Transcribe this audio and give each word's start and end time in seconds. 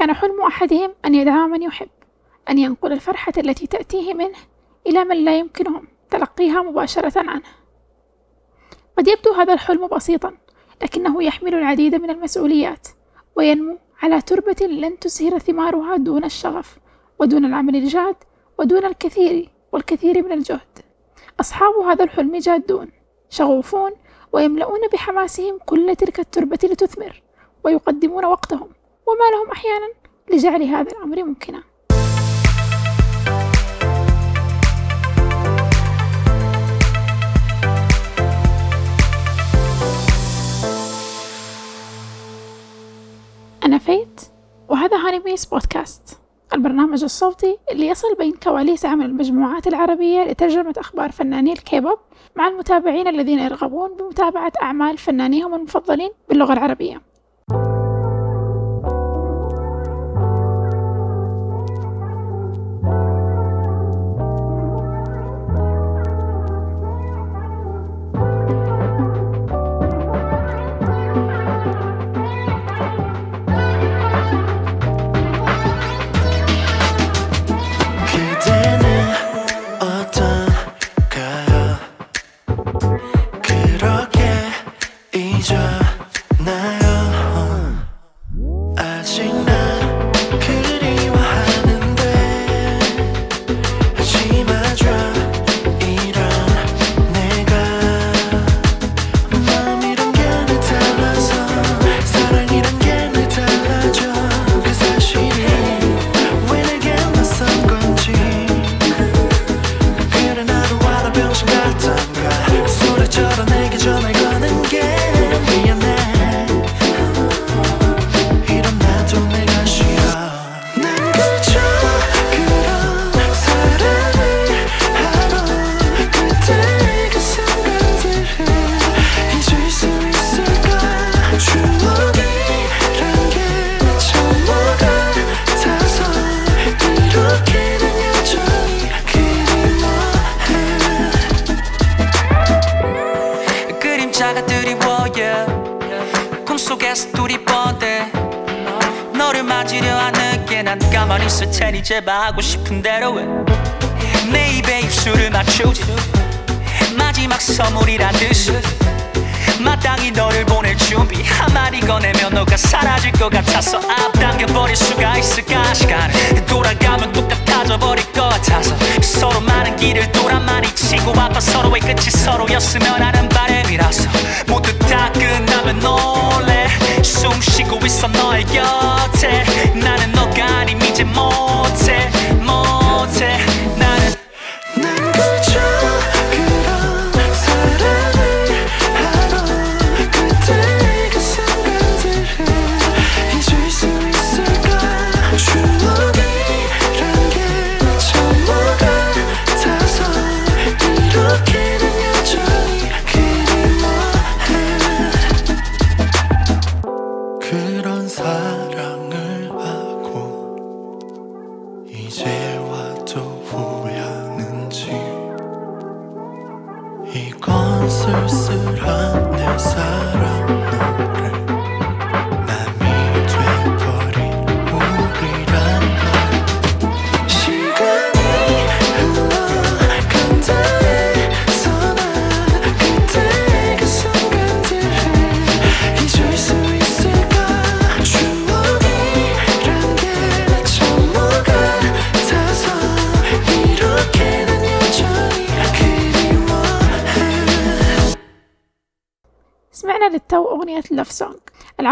كان 0.00 0.12
حلم 0.12 0.40
أحدهم 0.40 0.94
أن 1.04 1.14
يدعم 1.14 1.50
من 1.50 1.62
يحب 1.62 1.88
أن 2.50 2.58
ينقل 2.58 2.92
الفرحة 2.92 3.32
التي 3.38 3.66
تأتيه 3.66 4.14
منه 4.14 4.38
إلى 4.86 5.04
من 5.04 5.24
لا 5.24 5.38
يمكنهم 5.38 5.88
تلقيها 6.10 6.62
مباشرة 6.62 7.12
عنه. 7.16 7.42
قد 8.98 9.08
يبدو 9.08 9.32
هذا 9.32 9.52
الحلم 9.52 9.86
بسيطا 9.86 10.34
لكنه 10.82 11.22
يحمل 11.22 11.54
العديد 11.54 11.94
من 11.94 12.10
المسؤوليات 12.10 12.88
وينمو 13.36 13.78
على 14.02 14.20
تربة 14.20 14.66
لن 14.66 14.98
تزهر 14.98 15.38
ثمارها 15.38 15.96
دون 15.96 16.24
الشغف 16.24 16.78
ودون 17.18 17.44
العمل 17.44 17.76
الجاد 17.76 18.16
ودون 18.58 18.84
الكثير 18.84 19.50
والكثير 19.72 20.24
من 20.24 20.32
الجهد. 20.32 20.78
أصحاب 21.40 21.74
هذا 21.74 22.04
الحلم 22.04 22.36
جادون 22.36 22.88
شغوفون 23.30 23.92
ويملؤون 24.32 24.80
بحماسهم 24.92 25.58
كل 25.66 25.96
تلك 25.96 26.20
التربة 26.20 26.58
لتثمر 26.62 27.22
ويقدمون 27.64 28.24
وقتهم. 28.24 28.79
وما 29.10 29.36
لهم 29.36 29.50
أحيانا 29.50 29.88
لجعل 30.30 30.62
هذا 30.62 30.90
الأمر 30.90 31.24
ممكنا. 31.24 31.62
أنا 43.64 43.78
فيت 43.78 44.20
وهذا 44.68 44.96
هاني 44.96 45.18
بيس 45.18 45.44
بودكاست 45.44 46.18
البرنامج 46.54 47.02
الصوتي 47.04 47.58
اللي 47.70 47.86
يصل 47.86 48.14
بين 48.14 48.32
كواليس 48.32 48.86
عمل 48.86 49.06
المجموعات 49.06 49.66
العربية 49.66 50.24
لترجمة 50.24 50.74
أخبار 50.78 51.12
فناني 51.12 51.52
الكيبوب 51.52 51.98
مع 52.36 52.48
المتابعين 52.48 53.08
الذين 53.08 53.38
يرغبون 53.38 53.96
بمتابعة 53.96 54.52
أعمال 54.62 54.98
فنانيهم 54.98 55.54
المفضلين 55.54 56.10
باللغة 56.28 56.52
العربية. 56.52 57.09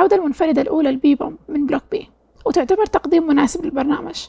العودة 0.09 0.25
المنفردة 0.25 0.63
الأولى 0.63 0.91
ل 0.91 0.97
B-Bomb 0.97 1.39
من 1.49 1.67
Block 1.67 1.83
B 1.91 2.11
وتعتبر 2.45 2.87
تقديم 2.87 3.27
مناسب 3.27 3.65
للبرنامج. 3.65 4.27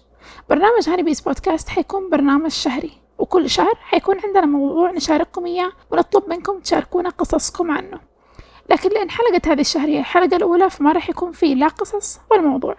برنامج 0.49 0.89
هاني 0.89 1.03
بيس 1.03 1.21
بودكاست 1.21 1.69
حيكون 1.69 2.09
برنامج 2.09 2.51
شهري 2.51 2.91
وكل 3.17 3.49
شهر 3.49 3.75
حيكون 3.75 4.15
عندنا 4.23 4.45
موضوع 4.45 4.91
نشارككم 4.91 5.45
إياه 5.45 5.71
ونطلب 5.91 6.29
منكم 6.29 6.59
تشاركونا 6.59 7.09
قصصكم 7.09 7.71
عنه. 7.71 7.99
لكن 8.69 8.89
لأن 8.89 9.09
حلقة 9.09 9.41
هذه 9.51 9.61
الشهر 9.61 9.87
هي 9.87 9.99
الحلقة 9.99 10.35
الأولى 10.35 10.69
فما 10.69 10.91
راح 10.91 11.09
يكون 11.09 11.31
فيه 11.31 11.55
لا 11.55 11.67
قصص 11.67 12.19
ولا 12.31 12.41
موضوع. 12.41 12.75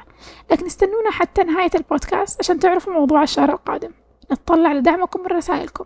لكن 0.51 0.67
استنونا 0.67 1.11
حتى 1.11 1.43
نهاية 1.43 1.71
البودكاست 1.75 2.41
عشان 2.41 2.59
تعرفوا 2.59 2.93
موضوع 2.93 3.23
الشهر 3.23 3.51
القادم. 3.53 3.93
نتطلع 4.33 4.73
لدعمكم 4.73 5.21
من 5.21 5.27
رسائلكم 5.27 5.85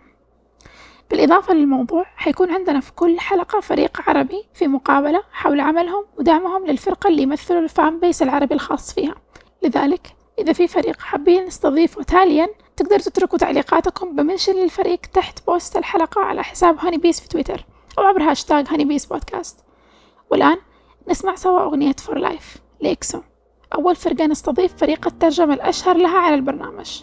بالإضافة 1.11 1.55
للموضوع 1.55 2.07
حيكون 2.17 2.51
عندنا 2.51 2.81
في 2.81 2.93
كل 2.93 3.21
حلقة 3.21 3.61
فريق 3.61 4.03
عربي 4.09 4.45
في 4.55 4.69
مقابلة 4.69 5.23
حول 5.33 5.61
عملهم 5.61 6.05
ودعمهم 6.19 6.67
للفرقة 6.67 7.09
اللي 7.09 7.23
يمثلوا 7.23 7.61
ال 7.61 7.71
fan 7.71 8.01
base 8.01 8.23
العربي 8.23 8.55
الخاص 8.55 8.95
فيها. 8.95 9.15
لذلك 9.63 10.17
إذا 10.39 10.53
في 10.53 10.69
فريق 10.69 11.01
حابين 11.01 11.45
نستضيفه 11.45 12.03
تاليا 12.03 12.49
تقدروا 12.77 12.99
تتركوا 12.99 13.39
تعليقاتكم 13.39 14.17
ب 14.17 14.21
mention 14.21 14.53
للفريق 14.53 15.01
تحت 15.01 15.47
post 15.47 15.77
الحلقة 15.77 16.21
على 16.21 16.45
حساب 16.45 16.79
هاني 16.79 16.99
بيس 16.99 17.21
في 17.21 17.29
تويتر 17.29 17.65
أو 17.99 18.05
عبر 18.05 18.23
هاشتاغ 18.23 18.65
هاني 18.73 18.85
بيس 18.85 19.07
بودكاست. 19.07 19.65
والآن 20.31 20.57
نسمع 21.09 21.35
سوا 21.35 21.65
أغنية 21.65 21.93
For 21.93 22.19
Life 22.19 22.57
لإكسو. 22.81 23.21
أول 23.75 23.97
فرقة 23.97 24.27
نستضيف 24.27 24.77
فريق 24.77 25.07
الترجمة 25.07 25.55
الأشهر 25.55 25.97
لها 25.97 26.19
على 26.19 26.35
البرنامج. 26.35 27.03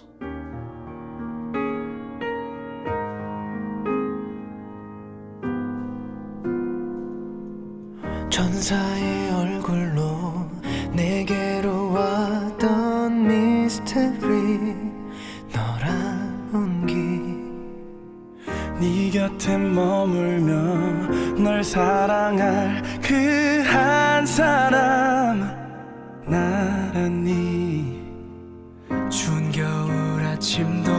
천사의 8.32 9.32
얼굴로 9.32 10.50
내게로 10.94 11.92
왔던 11.94 13.28
미스테리 13.28 14.76
너란 15.54 16.50
온기 16.52 16.96
네 18.80 19.12
곁에 19.12 19.58
머물며 19.58 21.44
널 21.44 21.64
사랑할 21.64 22.82
그 23.04 23.52
한 24.22 24.26
사람 24.28 25.40
나란히. 26.28 28.00
추운 29.10 29.52
겨울 29.52 30.24
아침도 30.24 30.92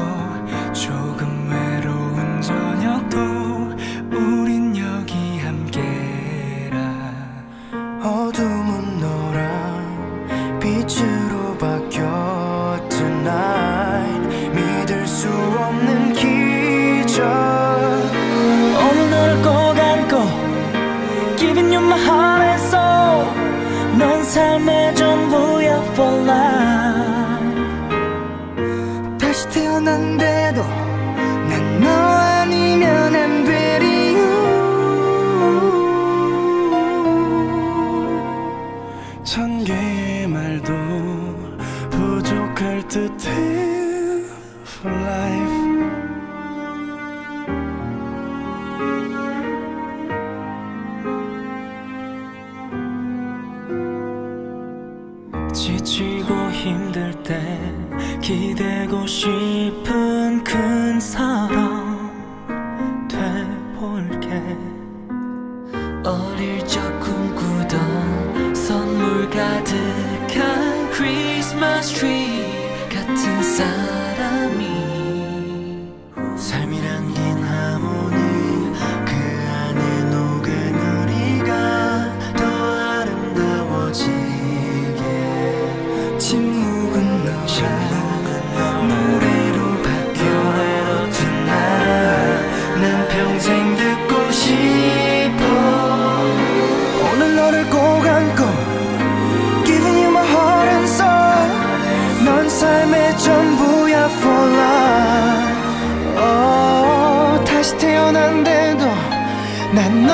난 109.74 110.06
너 110.06 110.12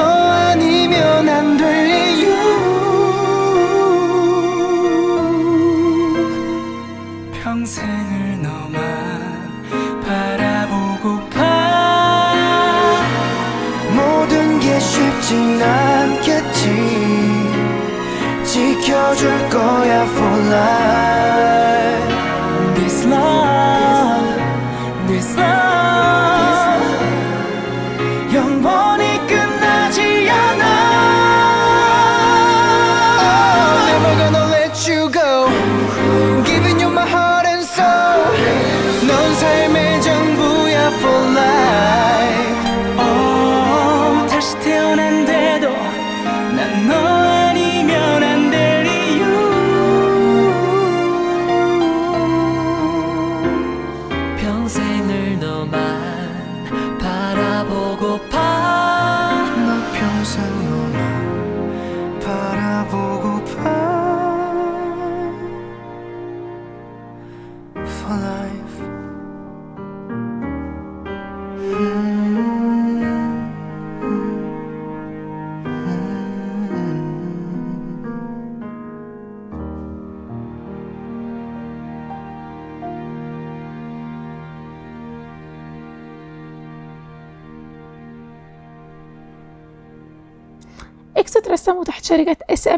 아니면 0.51 1.29
안될 1.29 1.78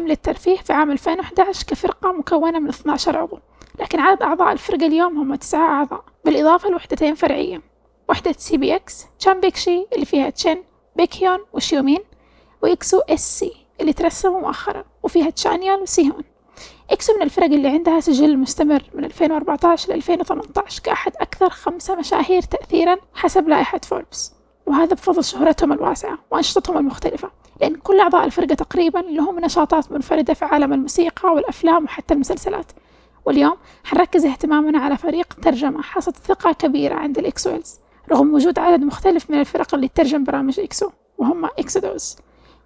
ام 0.01 0.07
للترفيه 0.07 0.57
في 0.57 0.73
عام 0.73 0.91
2011 0.91 1.63
كفرقة 1.67 2.11
مكونة 2.11 2.59
من 2.59 2.69
12 2.69 3.17
عضو 3.17 3.39
لكن 3.79 3.99
عدد 3.99 4.21
أعضاء 4.21 4.51
الفرقة 4.51 4.85
اليوم 4.87 5.17
هم 5.17 5.35
تسعة 5.35 5.69
أعضاء 5.77 6.03
بالإضافة 6.25 6.69
لوحدتين 6.69 7.15
فرعية 7.15 7.61
وحدة 8.09 8.31
CBX 8.37 9.05
تشين 9.19 9.39
بيكشي 9.39 9.85
اللي 9.93 10.05
فيها 10.05 10.29
تشين 10.29 10.63
بيكهيون 10.95 11.39
وشيومين 11.53 11.99
وإكسو 12.63 12.99
إس 12.99 13.39
سي 13.39 13.51
اللي 13.81 13.93
ترسموا 13.93 14.39
مؤخرا 14.41 14.83
وفيها 15.03 15.29
تشانيول 15.29 15.81
وسيهون. 15.81 16.23
إكسو 16.91 17.15
من 17.15 17.21
الفرق 17.21 17.45
اللي 17.45 17.67
عندها 17.67 17.99
سجل 17.99 18.37
مستمر 18.37 18.83
من 18.93 19.05
2014 19.05 19.89
ل 19.89 19.93
2018 19.93 20.81
كأحد 20.83 21.13
أكثر 21.17 21.49
خمسة 21.49 21.95
مشاهير 21.95 22.41
تأثيرا 22.41 22.97
حسب 23.13 23.47
لائحة 23.49 23.81
فوربس 23.83 24.33
وهذا 24.65 24.93
بفضل 24.93 25.23
شهرتهم 25.23 25.73
الواسعة 25.73 26.17
وأنشطتهم 26.31 26.77
المختلفة. 26.77 27.31
لأن 27.61 27.75
كل 27.75 27.99
أعضاء 27.99 28.25
الفرقة 28.25 28.55
تقريبا 28.55 28.99
لهم 28.99 29.39
نشاطات 29.39 29.91
منفردة 29.91 30.33
في 30.33 30.45
عالم 30.45 30.73
الموسيقى 30.73 31.33
والأفلام 31.33 31.83
وحتى 31.83 32.13
المسلسلات. 32.13 32.71
واليوم 33.25 33.57
حنركز 33.83 34.25
اهتمامنا 34.25 34.79
على 34.79 34.97
فريق 34.97 35.33
ترجمة 35.41 35.81
حصد 35.81 36.15
ثقة 36.15 36.51
كبيرة 36.51 36.95
عند 36.95 37.17
ال 37.17 37.26
EXO-Ls 37.26 37.79
رغم 38.11 38.33
وجود 38.33 38.59
عدد 38.59 38.83
مختلف 38.83 39.29
من 39.29 39.39
الفرق 39.39 39.75
اللي 39.75 39.87
تترجم 39.87 40.23
برامج 40.23 40.59
إكسو 40.59 40.89
وهم 41.17 41.45
إكسودوس 41.45 42.17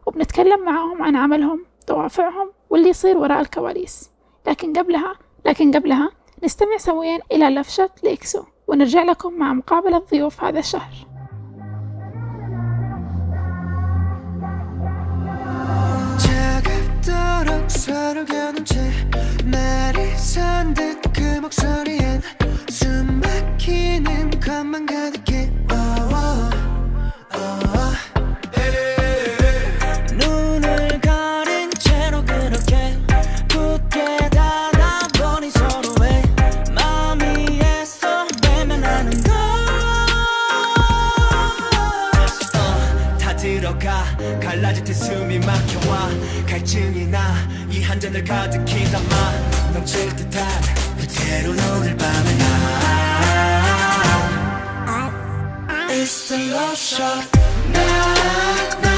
وبنتكلم 0.05 0.65
معاهم 0.65 1.03
عن 1.03 1.15
عملهم 1.15 1.65
دوافعهم 1.87 2.51
واللي 2.69 2.89
يصير 2.89 3.17
وراء 3.17 3.41
الكواليس. 3.41 4.09
لكن 4.47 4.73
قبلها 4.73 5.15
لكن 5.45 5.71
قبلها 5.71 6.09
نستمع 6.43 6.77
سويا 6.77 7.19
إلى 7.31 7.49
Love 7.49 7.69
Shot 7.69 7.89
لإكسو 8.03 8.43
ونرجع 8.67 9.03
لكم 9.03 9.33
مع 9.33 9.53
مقابلة 9.53 9.97
ضيوف 9.97 10.43
هذا 10.43 10.59
الشهر. 10.59 11.14
차갑더라 17.45 17.69
서로 17.69 18.25
겨눈 18.25 18.65
채 18.65 18.75
날이 19.45 20.15
산듯 20.17 21.01
그 21.13 21.21
목소리엔 21.39 22.21
숨 22.69 23.21
막히는 23.21 24.39
것만 24.39 24.85
가득해 24.85 25.54
가득히 48.27 48.83
담아 48.91 49.71
넘칠 49.73 50.15
듯한 50.15 50.45
그대로 50.97 51.51
오늘 51.51 51.95
밤에 51.95 52.37
나. 52.37 52.45
It's 55.89 56.27
the 56.27 56.49
love 56.51 56.75
shot. 56.75 57.27
나, 57.71 57.79
나, 58.81 58.94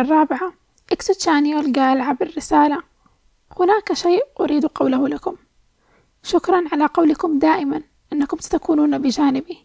الرابعة. 0.00 0.52
إكسو 0.92 1.12
تشانيول 1.12 1.72
قال 1.72 2.00
عبر 2.00 2.32
رسالة 2.36 2.82
هناك 3.60 3.92
شيء 3.92 4.22
أريد 4.40 4.66
قوله 4.66 5.08
لكم. 5.08 5.36
شكرا 6.22 6.64
على 6.72 6.86
قولكم 6.86 7.38
دائما 7.38 7.82
أنكم 8.12 8.38
ستكونون 8.38 8.98
بجانبي. 8.98 9.58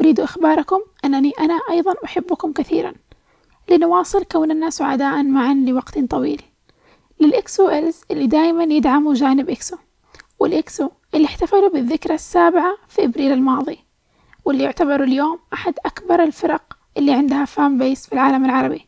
أريد 0.00 0.20
إخباركم 0.20 0.80
أنني 1.04 1.32
أنا 1.40 1.60
أيضا 1.70 1.94
أحبكم 2.04 2.52
كثيرا. 2.52 2.92
لنواصل 3.68 4.24
كوننا 4.24 4.70
سعداء 4.70 5.22
معا 5.22 5.54
لوقت 5.54 5.98
طويل. 5.98 6.42
لل 7.20 7.68
EXO-Ls 7.68 8.00
اللي 8.10 8.26
دائما 8.26 8.64
يدعموا 8.64 9.14
جانب 9.14 9.50
إكسو 9.50 9.76
والإكسو 10.38 10.90
اللي 11.14 11.26
احتفلوا 11.26 11.68
بالذكرى 11.68 12.14
السابعة 12.14 12.76
في 12.88 13.04
إبريل 13.04 13.32
الماضي 13.32 13.78
واللي 14.44 14.64
يعتبروا 14.64 15.06
اليوم 15.06 15.38
أحد 15.52 15.74
أكبر 15.86 16.22
الفرق 16.22 16.78
اللي 16.96 17.12
عندها 17.12 17.44
fan 17.44 17.78
base 17.78 18.06
في 18.06 18.12
العالم 18.12 18.44
العربي. 18.44 18.87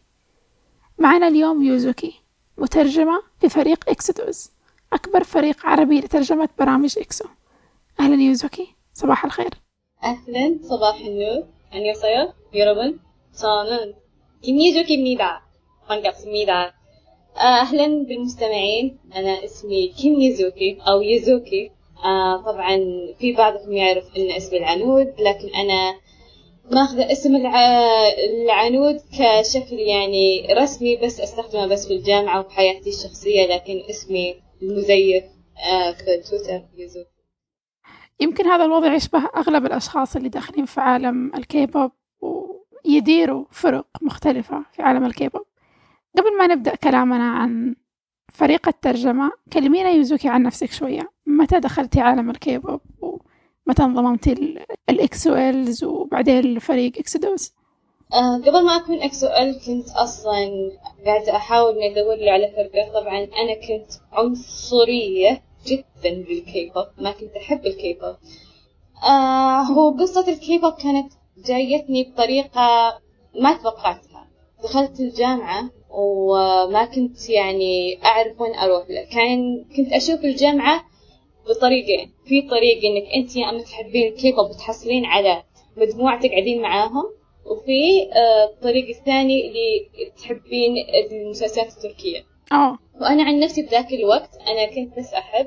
معنا 1.00 1.28
اليوم 1.28 1.64
يوزوكي 1.64 2.14
مترجمة 2.58 3.22
في 3.40 3.50
فريق 3.50 3.90
إكسودوز 3.90 4.52
أكبر 4.94 5.24
فريق 5.24 5.66
عربي 5.66 6.00
لترجمة 6.00 6.50
برامج 6.60 7.00
إكسو 7.00 7.26
أهلا 8.00 8.22
يوزوكي 8.24 8.68
صباح 8.94 9.26
الخير 9.26 9.50
أهلا 10.04 10.60
صباح 10.64 10.96
النور 11.02 11.44
안녕하세요 11.76 12.34
여러분 12.54 13.00
저는 13.34 13.96
김예주기입니다 14.42 15.42
반갑습니다 15.88 16.74
أهلا 17.38 17.88
بالمستمعين 18.08 18.98
أنا 19.16 19.44
اسمي 19.44 19.88
كيم 19.88 20.22
يزوكي 20.22 20.78
أو 20.88 21.02
يزوكي 21.02 21.72
آه 22.06 22.38
طبعا 22.42 22.78
في 23.20 23.34
بعضكم 23.34 23.72
يعرف 23.74 24.04
أن 24.18 24.32
اسمي 24.32 24.58
العنود 24.58 25.08
لكن 25.20 25.48
أنا 25.56 25.96
ماخذة 26.71 27.13
اسم 27.13 27.37
الع... 27.37 27.55
العنود 28.45 28.97
كشكل 28.97 29.77
يعني 29.77 30.49
رسمي 30.53 30.97
بس 30.97 31.21
أستخدمه 31.21 31.67
بس 31.67 31.87
في 31.87 31.93
الجامعة 31.95 32.41
وفي 32.41 32.51
حياتي 32.51 32.91
الشخصية 32.91 33.47
لكن 33.47 33.83
اسمي 33.91 34.35
المزيف 34.63 35.25
آه 35.73 35.93
في 35.93 36.05
تويتر 36.05 36.65
يزوكي 36.77 37.11
يمكن 38.21 38.47
هذا 38.47 38.65
الوضع 38.65 38.95
يشبه 38.95 39.31
أغلب 39.37 39.67
الأشخاص 39.67 40.17
اللي 40.17 40.29
داخلين 40.29 40.65
في 40.65 40.81
عالم 40.81 41.35
الكيبوب 41.35 41.91
ويديروا 42.21 43.45
فرق 43.51 43.87
مختلفة 44.03 44.65
في 44.73 44.83
عالم 44.83 45.05
الكيبوب. 45.05 45.45
قبل 46.19 46.39
ما 46.39 46.47
نبدأ 46.47 46.75
كلامنا 46.75 47.31
عن 47.31 47.75
فريق 48.33 48.69
الترجمة 48.69 49.31
كلمينا 49.53 49.91
يوزوكي 49.91 50.29
عن 50.29 50.43
نفسك 50.43 50.73
شوية. 50.73 51.11
متى 51.27 51.61
دخلتي 51.61 52.01
عالم 52.01 52.31
الكيبوب؟ 52.31 52.81
ومتى 53.71 53.83
انضممتي 53.83 54.33
ال- 54.33 54.65
ال 54.91 55.35
EXO-Ls 55.35 55.85
وبعدين 55.85 56.39
الفريق 56.39 56.99
إكسودوس 56.99 57.53
آه 58.13 58.37
قبل 58.37 58.65
ما 58.65 58.77
أكون 58.77 59.03
EXO-L 59.03 59.61
كنت 59.67 59.91
أصلا 59.91 60.51
قاعدة 61.07 61.37
أحاول 61.37 61.75
إني 61.75 61.93
أدور 62.01 62.29
على 62.29 62.51
فرقة. 62.57 63.01
طبعا 63.01 63.19
أنا 63.19 63.55
كنت 63.55 63.93
عنصرية 64.13 65.43
جدا 65.67 66.23
بالكيبوب 66.29 66.87
ما 66.99 67.13
كنت 67.13 67.37
أحب 67.37 67.67
الكيبوب. 67.67 68.17
آه 69.05 69.61
هو 69.63 69.91
قصة 69.91 70.29
الكيبوب 70.29 70.73
كانت 70.73 71.13
جايتني 71.47 72.05
بطريقة 72.05 72.99
ما 73.41 73.53
توقعتها. 73.63 74.27
دخلت 74.63 75.01
الجامعة 75.01 75.71
وما 75.91 76.85
كنت 76.85 77.29
يعني 77.31 77.99
أعرف 78.05 78.41
وين 78.41 78.55
أروح 78.55 78.91
له. 78.91 79.05
كان 79.13 79.65
كنت 79.77 79.93
أشوف 79.93 80.25
الجامعة 80.25 80.85
بطريقين 81.49 82.11
في 82.27 82.43
طريق 82.43 82.85
إنك 82.85 83.05
أنت 83.17 83.37
يا 83.37 83.51
أما 83.51 83.63
تحبين 83.63 84.13
الكيبوب 84.13 84.51
وتحصلين 84.51 85.05
على 85.05 85.43
مجموعة 85.77 86.21
تقعدين 86.21 86.63
معاهم 86.63 87.05
وفي 87.47 88.03
آه، 88.13 88.45
الطريق 88.45 88.89
الثاني 88.89 89.49
اللي 89.49 89.89
تحبين 90.23 90.75
المسلسلات 91.13 91.73
التركية. 91.77 92.25
آه. 92.53 92.79
وأنا 93.01 93.23
عن 93.23 93.41
نفسي 93.41 93.63
بذاك 93.63 93.93
الوقت 93.93 94.31
أنا 94.49 94.67
كنت 94.75 94.99
بس 94.99 95.15
أحب 95.15 95.47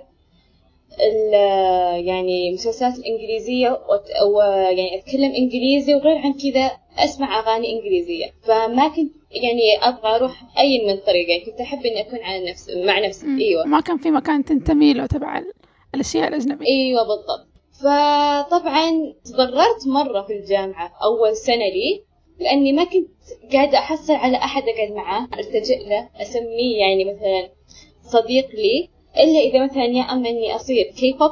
ال- 1.00 2.06
يعني 2.08 2.50
المسلسلات 2.50 2.98
الإنجليزية 3.00 3.70
وت- 3.72 4.34
ويعني 4.36 5.00
أتكلم 5.00 5.32
إنجليزي 5.32 5.96
وغير 5.96 6.18
عن 6.18 6.34
كذا 6.34 6.72
أسمع 6.98 7.40
أغاني 7.40 7.72
إنجليزية. 7.74 8.26
فما 8.44 8.88
كنت 8.88 9.12
يعني 9.32 9.78
أبغى 9.82 10.16
أروح 10.16 10.44
أي 10.60 10.86
من 10.86 10.90
الطريقين 10.90 11.46
كنت 11.46 11.62
أحب 11.62 11.86
إني 11.86 12.02
أكون 12.02 12.20
على 12.20 12.52
نفس 12.52 12.70
مع 12.70 13.00
نفسي 13.00 13.26
مم. 13.26 13.40
أيوة. 13.40 13.66
ما 13.66 13.82
كان 13.82 13.98
في 13.98 14.12
مكان 14.12 14.46
تنتمي 14.46 14.94
له 14.94 15.06
تبع 15.06 15.38
الأشياء 15.96 16.28
الأجنبية. 16.28 16.68
إيوه 16.68 17.02
بالضبط. 17.04 17.54
فطبعا 17.80 19.14
تضررت 19.26 19.88
مرة 19.88 20.22
في 20.22 20.34
الجامعة 20.34 20.94
أول 21.04 21.36
سنة 21.36 21.56
لي 21.56 22.04
لأني 22.40 22.74
ما 22.74 22.84
كنت 22.84 23.10
قاعدة 23.54 23.78
أحصل 23.78 24.14
على 24.14 24.38
أحد 24.38 24.64
أقعد 24.64 24.92
معاه 24.92 25.28
ألتجئ 25.40 25.90
له 25.90 26.10
أسميه 26.22 26.78
يعني 26.80 27.06
مثلا 27.06 27.50
صديق 28.04 28.50
لي 28.50 28.90
إلا 29.18 29.40
إذا 29.40 29.64
مثلا 29.64 29.86
يا 29.86 30.02
اما 30.02 30.30
إني 30.30 30.56
أصير 30.56 30.86
K-pop 31.00 31.32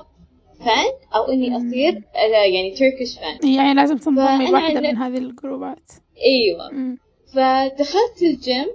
fan 0.59 1.15
أو 1.15 1.31
إني 1.31 1.57
أصير 1.57 2.01
آه، 2.15 2.45
يعني 2.45 2.71
Turkish 2.71 3.19
fan 3.19 3.53
يعني 3.53 3.73
لازم 3.73 3.97
تنضمي 3.97 4.51
واحدة 4.51 4.79
من 4.81 4.97
هذه 4.97 5.17
الجروبات. 5.17 5.91
إيوه. 6.25 6.71
مم. 6.71 6.97
فدخلت 7.33 8.21
الجيم 8.21 8.67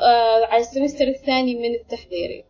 آه 0.00 0.44
على 0.46 0.60
ال 0.60 0.65
semester 0.65 1.08
الثاني 1.08 1.54
من 1.54 1.74
التحضيري. 1.74 2.44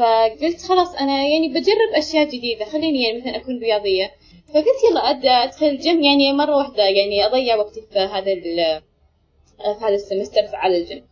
فقلت 0.00 0.62
خلاص 0.68 0.94
أنا 0.94 1.22
يعني 1.22 1.48
بجرب 1.48 1.90
أشياء 1.96 2.24
جديدة 2.24 2.64
خليني 2.64 3.02
يعني 3.02 3.18
مثلا 3.18 3.36
أكون 3.36 3.58
رياضية 3.58 4.10
فقلت 4.54 4.80
يلا 4.90 5.00
أد- 5.12 5.26
أدخل 5.48 5.66
الجيم 5.66 6.02
يعني 6.02 6.32
مرة 6.32 6.56
واحدة 6.56 6.82
يعني 6.84 7.26
أضيع 7.26 7.56
وقتي 7.56 7.80
في 7.92 7.98
هذا 7.98 8.32
ال- 8.32 8.82
في 9.78 9.84
هذا 9.84 9.94
ال 9.94 9.99
semester 9.99 10.42
على 10.52 10.76
الجيم 10.76 11.04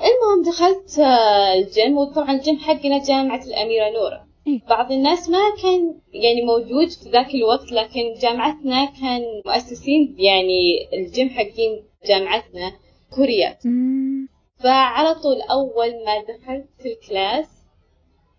المهم 0.00 0.42
دخلت 0.52 0.98
آه، 0.98 1.54
الجيم 1.54 1.98
وطبعا 1.98 2.30
الجيم 2.32 2.58
حقنا 2.58 3.04
جامعة 3.04 3.44
الأميرة 3.44 3.90
نورة. 3.90 4.28
بعض 4.68 4.92
الناس 4.92 5.28
ما 5.28 5.38
كان 5.62 5.94
يعني 6.12 6.42
موجود 6.42 6.88
في 6.90 7.10
ذاك 7.10 7.34
الوقت 7.34 7.72
لكن 7.72 8.14
جامعتنا 8.22 8.84
كان 8.84 9.22
مؤسسين 9.46 10.14
يعني 10.18 10.88
الجيم 10.92 11.30
حقين 11.30 11.84
جامعتنا 12.08 12.72
كوريات. 13.16 13.62
فعلى 14.64 15.14
طول 15.14 15.40
أول 15.40 15.90
ما 16.04 16.22
دخلت 16.22 16.86
ال 16.86 16.96
class 16.96 17.46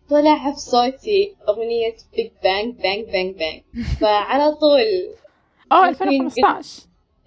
طلع 0.10 0.52
في 0.52 0.60
صوتي 0.60 1.36
أغنية 1.50 1.96
BIGBANG 2.16 2.76
Bang 2.76 3.06
Bang 3.06 3.36
Bang 3.36 3.62
فعلى 4.02 4.56
طول 4.56 4.82
يمكن 5.72 6.06
2015 6.06 6.82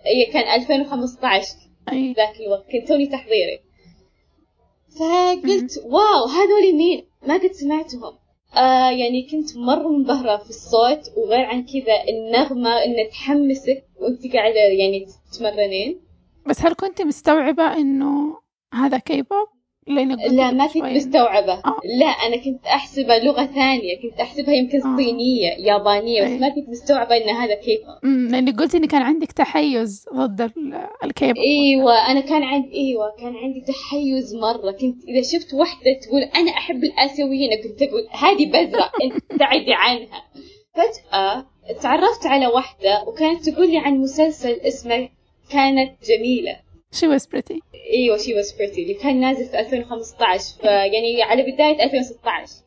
هي 0.07 0.25
كان 0.33 0.61
2015 0.61 1.49
أي. 1.93 2.12
ذاك 2.12 2.41
الوقت 2.41 2.65
كنت 2.73 2.89
توني 2.89 3.07
تحضيري. 3.07 3.61
فقلت 4.99 5.83
wow 5.85 6.25
هذول 6.25 6.77
مين؟ 6.77 7.07
ما 7.27 7.35
قد 7.35 7.53
سمعتهم. 7.53 8.19
آه 8.57 8.91
يعني 8.91 9.29
كنت 9.31 9.57
مرة 9.57 9.89
منبهرة 9.89 10.37
في 10.37 10.51
الصوت 10.51 11.01
وغير 11.17 11.45
عن 11.45 11.67
كذا 11.67 12.05
النغمة 12.09 12.85
إنها 12.85 13.09
تحمسك 13.11 13.85
وأنت 13.97 14.33
قاعدة 14.33 14.61
يعني 14.61 15.07
تتمرنين. 15.33 16.01
بس 16.47 16.61
هل 16.61 16.75
كنت 16.75 17.03
مستوعبة 17.03 17.77
إنه 17.77 18.37
هذا 18.75 18.99
كيبوب؟ 18.99 19.49
لأنك 19.49 19.49
قلت 19.49 19.62
لا 19.87 20.51
ما 20.51 20.67
كنت. 20.67 20.85
مستوعبة 20.85 21.53
آه. 21.53 21.81
لا 21.99 22.07
أنا 22.07 22.37
كنت 22.37 22.67
أحسبها 22.67 23.19
لغة 23.19 23.47
ثانية 23.47 24.03
كنت 24.03 24.21
أحسبها 24.21 24.55
يمكن 24.55 24.79
آه. 24.87 24.97
صينية 24.97 25.51
يابانية 25.59 26.23
بس 26.23 26.31
أي. 26.31 26.39
ما 26.39 26.49
كنت 26.49 26.69
مستوعبة 26.69 27.17
إن 27.17 27.29
هذا 27.29 27.55
كيبوب 27.55 28.31
لأنك 28.33 28.61
قلت 28.61 28.75
إن 28.75 28.87
كان 28.87 29.03
عندك 29.03 29.33
تحيز 29.33 30.07
ضد 30.15 30.41
ال- 30.41 30.89
الكيبوب 31.04 31.37
إيوه 31.37 32.11
أنا 32.11 32.21
كان 32.21 32.43
عندي 32.43 32.73
إيوه 32.75 33.13
كان 33.21 33.37
عندي 33.37 33.61
تحيز 33.61 34.35
مرة 34.35 34.71
كنت 34.71 35.04
إذا 35.09 35.23
شفت 35.23 35.54
وحدة 35.54 35.99
تقول 36.06 36.23
أنا 36.23 36.50
أحب 36.50 36.85
الآسيويين 36.85 37.50
كنت 37.65 37.83
أقول 37.83 38.06
هذه 38.11 38.45
أنت 39.04 39.23
ابتعدي 39.33 39.73
عنها 39.75 40.23
فجأة 40.75 41.47
تعرفت 41.83 42.26
على 42.26 42.47
وحدة 42.47 43.04
وكانت 43.06 43.49
تقول 43.49 43.71
لي 43.71 43.78
عن 43.78 43.99
مسلسل 43.99 44.52
اسمه 44.52 45.09
كانت 45.50 45.93
جميلة 46.09 46.56
شي 46.93 47.19
was 47.19 47.23
pretty 47.23 47.59
إيوه 47.93 48.17
شي 48.17 48.35
واز 48.35 48.52
بريتي 48.52 48.83
اللي 48.83 48.95
كان 48.95 49.21
نازل 49.21 49.45
في 49.45 49.61
2015 49.61 50.61
فيعني 50.61 51.23
على 51.23 51.43
بداية 51.43 51.85
2016 51.85 52.63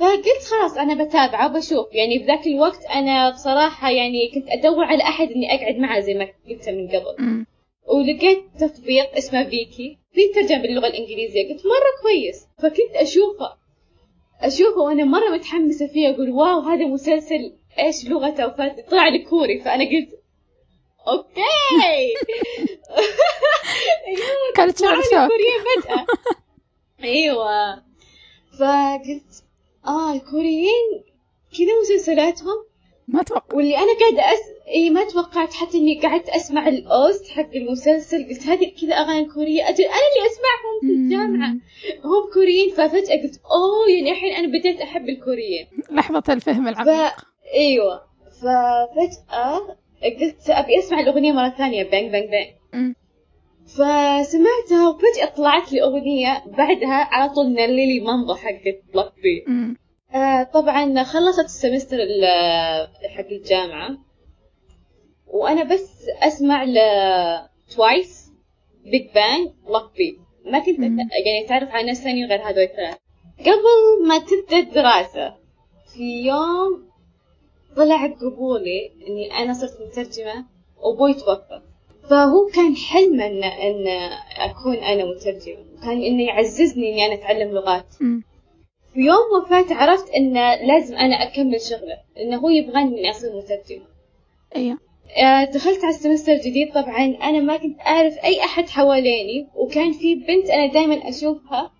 فقلت 0.00 0.42
خلاص 0.50 0.78
أنا 0.78 1.04
بتابعه 1.04 1.46
وبشوف. 1.50 1.86
يعني 1.92 2.18
بذاك 2.18 2.46
الوقت 2.46 2.84
أنا 2.84 3.30
بصراحة 3.30 3.90
يعني 3.90 4.30
كنت 4.34 4.48
أدور 4.48 4.84
على 4.84 5.02
أحد 5.02 5.30
إني 5.30 5.54
أقعد 5.54 5.76
معه 5.76 6.00
زي 6.00 6.14
ما 6.14 6.28
قلت 6.48 6.68
من 6.68 6.88
قبل. 6.88 7.44
ولقيت 7.86 8.42
تطبيق 8.60 9.16
اسمه 9.16 9.44
فيكي. 9.44 9.98
في 10.12 10.20
ترجمة 10.34 10.62
باللغة 10.62 10.86
الإنجليزية. 10.86 11.48
قلت 11.48 11.66
مرة 11.66 12.02
كويس. 12.02 12.46
فكنت 12.58 12.96
أشوفه. 12.96 13.56
أشوفه 14.40 14.80
وأنا 14.80 15.04
مرة 15.04 15.30
متحمسة 15.34 15.86
فيه. 15.86 16.10
أقول 16.10 16.30
wow 16.30 16.60
هذا 16.60 16.86
مسلسل 16.86 17.52
إيش؟ 17.78 18.08
لغته 18.08 18.48
فطلع 18.48 19.08
لي 19.08 19.24
كوري. 19.24 19.60
فأنا 19.60 19.84
قلت 19.84 20.17
طلع 24.72 24.94
لي 24.94 25.02
شوك 25.02 25.28
كورية 25.28 25.82
فجأة 25.82 26.06
أيوة 27.04 27.74
فقلت 28.58 29.44
آه 29.86 30.12
الكوريين 30.12 31.04
كذا 31.58 31.80
مسلسلاتهم 31.82 32.64
ما 33.08 33.20
أتوقع 33.20 33.56
واللي 33.56 33.76
أنا 33.78 33.98
قاعدة 34.00 34.22
أس... 34.34 34.40
اي 34.68 34.90
ما 34.90 35.04
توقعت 35.04 35.52
حتى 35.54 35.78
اني 35.78 36.00
قعدت 36.00 36.28
اسمع 36.28 36.68
ال 36.68 36.83
OST 36.83 37.28
حق 37.28 37.50
المسلسل 37.54 38.28
قلت 38.28 38.42
هذه 38.42 38.72
كذا 38.80 38.94
اغاني 38.94 39.24
كوريه 39.24 39.68
أجل 39.68 39.84
أنا 39.84 39.94
اللي 39.94 40.26
اسمعهم 40.30 40.80
في 40.80 40.86
الجامعة. 40.86 41.50
هم 42.04 42.32
كوريين 42.34 42.70
ففجاه 42.70 43.22
قلت 43.22 43.40
اوه 43.44 43.88
يعني 43.96 44.10
الحين 44.10 44.32
أنا 44.34 44.58
بديت 44.58 44.80
احب 44.80 45.08
الكوريين 45.08 45.66
لحظة 45.90 46.22
الفهم 46.32 46.64
ف 46.64 46.68
العميق 46.68 47.12
أيوه 47.54 48.02
ففجاه 48.40 49.76
قلت 50.02 50.50
أبي 50.50 50.78
أسمع 50.78 51.00
الأغنية 51.00 51.32
مرة 51.32 51.48
ثانية 51.48 51.82
Bang 51.90 52.12
Bang 52.12 52.28
Bang. 52.30 52.48
فسمعتها 53.66 54.88
وفجأة 54.88 55.34
طلعت 55.36 55.72
لي 55.72 55.82
أغنية 55.82 56.42
بعدها 56.46 56.94
على 56.94 57.30
طول 57.34 57.46
Nillili 57.52 58.00
Mambo 58.00 58.34
حقت 58.34 58.80
Block 58.94 59.12
B. 59.22 59.44
آه 60.14 60.42
طبعا 60.42 61.02
خلصت 61.02 61.44
ال 61.44 61.50
semester 61.50 61.96
ال- 61.96 62.88
حق 63.16 63.26
الجامعة. 63.30 63.98
وأنا 65.26 65.64
بس 65.64 66.06
أسمع 66.22 66.64
ل 66.64 66.74
Twice 67.76 68.32
BIGBANG 68.84 69.48
Block 69.68 69.92
B 69.96 70.18
ما 70.44 70.58
كنت 70.58 70.78
يعني 70.78 71.44
أتعرف 71.44 71.68
على 71.70 71.86
ناس 71.86 72.04
ثانيين 72.04 72.26
غير 72.28 72.40
هذول 72.42 72.62
الثلاث 72.62 72.96
قبل 73.40 74.08
ما 74.08 74.18
تبدأ 74.18 74.58
الدراسة 74.58 75.34
في 75.94 76.26
يوم 76.26 76.88
طلع 77.78 78.06
قبولي 78.06 78.90
إني 79.08 79.32
أنا 79.32 79.52
صرت 79.52 79.78
مترجمة 79.80 80.44
وأبوي 80.82 81.14
توفى. 81.14 81.60
فهو 82.10 82.46
كان 82.54 82.76
حلمه 82.76 83.26
إن 83.26 83.44
إن 83.44 83.86
أكون 84.38 84.76
أنا 84.76 85.04
مترجمة. 85.04 85.64
كان 85.82 86.02
إنه 86.02 86.22
يعززني 86.22 86.88
إني 86.92 87.06
أنا 87.06 87.14
أتعلم 87.14 87.54
لغات. 87.54 87.86
في 88.94 89.00
يوم 89.00 89.42
وفاته 89.42 89.74
عرفت 89.74 90.10
إن 90.10 90.34
لازم 90.68 90.96
أنا 90.96 91.14
أكمل 91.22 91.60
شغله 91.60 91.98
إنه 92.20 92.36
هو 92.36 92.48
يبغاني 92.48 93.00
إني 93.00 93.10
أصير 93.10 93.30
مترجمة. 93.36 93.84
أيوه. 94.56 94.78
آه، 95.16 95.44
دخلت 95.44 95.84
على 95.84 95.94
ال 95.94 95.98
semester 95.98 96.32
الجديد 96.32 96.72
طبعا 96.72 97.16
أنا 97.22 97.40
ما 97.40 97.56
كنت 97.56 97.80
أعرف 97.80 98.18
أي 98.24 98.40
أحد 98.40 98.68
حواليني 98.68 99.48
وكان 99.54 99.92
في 99.92 100.14
بنت 100.14 100.50
أنا 100.50 100.72
دائما 100.72 101.08
أشوفها 101.08 101.70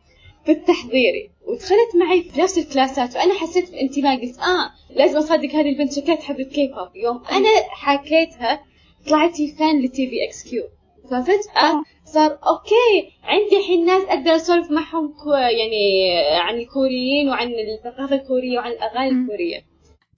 في 0.49 0.55
التحضيري 0.55 1.31
ودخلت 1.47 1.97
معي 1.97 2.23
في 2.23 2.41
نفس 2.41 2.59
ال 2.59 2.67
class 2.67 3.05
ات 3.05 3.13
فأنا 3.13 3.35
حسيت 3.35 3.71
بإنتماء 3.71 4.21
قلت 4.21 4.39
آه 4.39 4.95
لازم 4.97 5.19
أصادق 5.19 5.51
هذه 5.55 5.69
البنت 5.69 5.93
شكلها 5.93 6.17
تحب 6.17 6.41
الكي 6.41 6.67
بوب 6.67 6.97
يوم 6.97 7.23
أنا 7.33 7.49
حكيتها 7.71 8.65
طلعت 9.07 9.41
هي 9.41 9.49
fan 9.49 9.83
ل 9.83 10.11
TVXQ. 10.11 10.63
ففجأة 11.05 11.71
آه. 11.71 11.83
صار 12.05 12.31
okay 12.31 13.13
عندي 13.23 13.59
الحين 13.59 13.87
ناس 13.87 14.03
أقدر 14.03 14.37
أسولف 14.37 14.71
معهم 14.71 15.15
كو 15.25 15.31
يعني 15.33 16.11
عن 16.41 16.55
الكوريين 16.55 17.29
وعن 17.29 17.53
الثقافة 17.53 18.17
الكورية 18.17 18.59
وعن 18.59 18.71
الأغاني. 18.71 19.11
الكورية. 19.11 19.65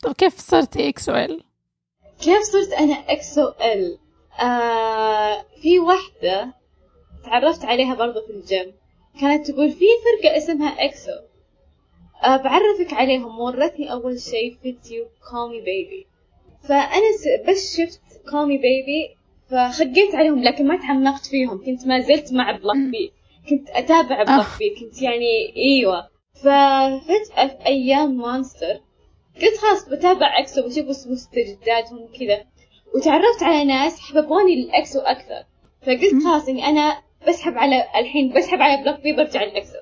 طب 0.03 0.13
كيف 0.13 0.39
صرتي 0.39 0.89
إكس 0.89 1.09
أو 1.09 1.17
إل؟ 1.17 1.43
كيف 2.23 2.43
صرت 2.43 2.73
أنا 2.73 2.95
EXO-L؟ 2.95 3.99
آه 4.41 5.45
في 5.63 5.79
واحدة 5.79 6.55
تعرفت 7.25 7.65
عليها 7.65 7.95
برضو 7.95 8.21
في 8.27 8.33
الجيم. 8.33 8.80
كانت 9.21 9.51
تقول 9.51 9.71
في 9.71 9.85
فرقة 10.05 10.37
اسمها 10.37 10.85
EXO. 10.85 11.11
آه 12.25 12.37
بعرفك 12.37 12.93
عليهم. 12.93 13.41
ورتني 13.41 13.93
أول 13.93 14.21
شيء 14.21 14.57
فيديو 14.63 15.05
Call 15.31 15.51
Me 15.51 15.61
Baby 15.61 16.07
فأنا 16.69 17.13
س- 17.19 17.49
بس 17.51 17.77
شفت 17.81 18.01
Call 18.31 18.47
Me 18.49 18.57
Baby 18.59 19.17
فخقيت 19.51 20.15
عليهم 20.15 20.43
لكن 20.43 20.67
ما 20.69 20.77
تعمقت 20.77 21.27
فيهم. 21.27 21.65
كنت 21.65 21.87
ما 21.87 22.01
زلت 22.01 22.33
مع 22.33 22.53
Block. 22.53 22.77
B 22.77 23.13
كنت 23.51 23.71
أتابع 23.71 24.23
Block 24.23 24.63
B 24.63 24.71
كنت 24.81 25.03
يعني 25.03 25.57
أيوة. 25.57 26.09
ففجأة 26.35 27.47
في 27.47 27.67
أيام 27.67 28.15
Monster 28.17 28.81
قلت 29.43 29.57
خلاص 29.61 29.89
بتابع 29.89 30.39
EXO 30.39 30.63
بشوف 30.69 31.07
مستجداتهم 31.07 32.09
كذا 32.21 32.45
وتعرفت 32.95 33.43
على 33.43 33.65
ناس 33.65 34.01
حببوني 34.01 34.57
لل 34.65 34.79
EXO 34.79 35.01
أكثر. 35.01 35.45
فقلت 35.83 36.25
خلاص 36.25 36.49
إني 36.49 36.65
أنا 36.67 37.03
بسحب 37.29 37.59
على 37.59 37.85
الحين 37.97 38.33
بسحب 38.33 38.61
على 38.61 38.83
Block 38.83 39.01
B 39.01 39.13
برجع 39.13 39.43
لل 39.45 39.59
EXO 39.59 39.79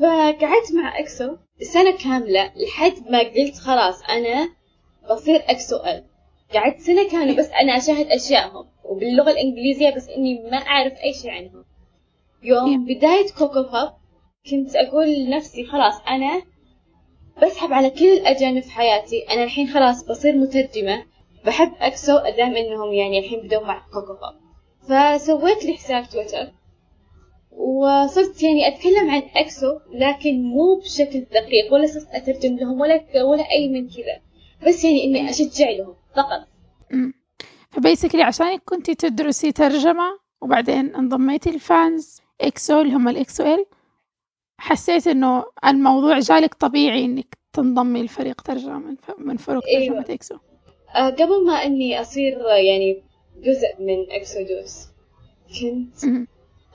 فقعدت 0.00 0.72
مع 0.74 0.98
EXO 0.98 1.36
سنة 1.60 1.96
كاملة 1.96 2.52
لحد 2.56 3.10
ما 3.10 3.18
قلت 3.18 3.58
خلاص 3.58 4.02
أنا 4.02 4.48
بصير 5.10 5.42
EXO-L 5.48 6.04
قعدت 6.54 6.80
سنة 6.80 7.08
كاملة 7.08 7.36
بس 7.36 7.50
أنا 7.50 7.76
أشاهد 7.76 8.06
أشيائهم 8.06 8.66
وباللغة 8.84 9.30
الإنجليزية 9.30 9.90
بس 9.90 10.08
إني 10.08 10.42
ما 10.50 10.56
أعرف 10.56 10.92
أي 10.92 11.14
شيء 11.14 11.30
عنهم. 11.30 11.64
يوم 12.42 12.84
بداية 12.84 13.26
كوكو 13.38 13.62
باب 13.62 13.94
كنت 14.50 14.76
أقول 14.76 15.08
لنفسي 15.14 15.66
خلاص 15.66 15.94
أنا 16.08 16.42
بسحب 17.42 17.72
على 17.72 17.90
كل 17.90 18.04
الأجانب 18.12 18.62
في 18.62 18.70
حياتي. 18.70 19.26
أنا 19.30 19.44
الحين 19.44 19.68
خلاص 19.68 20.04
بصير 20.04 20.36
مترجمة 20.36 21.04
بحب 21.44 21.72
أكسو 21.80 22.16
أدام 22.16 22.56
إنهم 22.56 22.92
يعني 22.92 23.18
الحين 23.18 23.40
بدوا 23.40 23.66
مع 23.66 23.78
كوكو 23.92 24.12
باب 24.20 24.41
فسويت 24.88 25.64
لي 25.64 25.74
حساب 25.74 26.08
تويتر. 26.08 26.52
وصرت 27.50 28.42
يعني 28.42 28.68
أتكلم 28.68 29.10
عن 29.10 29.22
أكسو 29.36 29.78
لكن 29.92 30.42
مو 30.42 30.74
بشكل 30.74 31.20
دقيق 31.20 31.72
ولا 31.72 31.86
صرت 31.86 32.08
أترجم 32.12 32.56
لهم 32.56 32.80
ولا 32.80 33.04
ولا 33.24 33.50
أي 33.50 33.68
من 33.68 33.88
كذا. 33.88 34.20
بس 34.66 34.84
يعني 34.84 35.04
إني 35.04 35.30
أشجع 35.30 35.70
لهم 35.70 35.94
فقط. 36.16 36.48
ف 37.70 37.75
basically 37.75 38.22
عشانك 38.22 38.62
كنتي 38.64 38.94
تدرسي 38.94 39.52
ترجمة 39.52 40.18
وبعدين 40.40 40.94
انضميتي 40.94 41.50
ل 41.50 41.64
fans 41.64 42.20
EXO 42.40 42.80
اللي 42.80 42.94
هم 42.94 43.08
ال 43.08 43.54
EXO-L 43.54 43.66
حسيت 44.58 45.06
إنه 45.06 45.44
الموضوع 45.64 46.18
جالك 46.18 46.54
طبيعي 46.54 47.04
إنك 47.04 47.38
تنضمي 47.52 48.02
لفريق 48.02 48.40
ترجمة 48.40 48.96
من, 49.18 49.36
فرق. 49.36 49.62
ترجمة 49.62 50.04
EXO. 50.10 50.36
آه 50.94 51.10
قبل 51.10 51.46
ما 51.46 51.52
إني 51.52 52.00
أصير 52.00 52.38
يعني 52.48 53.02
جزء 53.36 53.68
من 53.78 54.10
Exodus 54.10 54.88
كنت. 55.60 56.26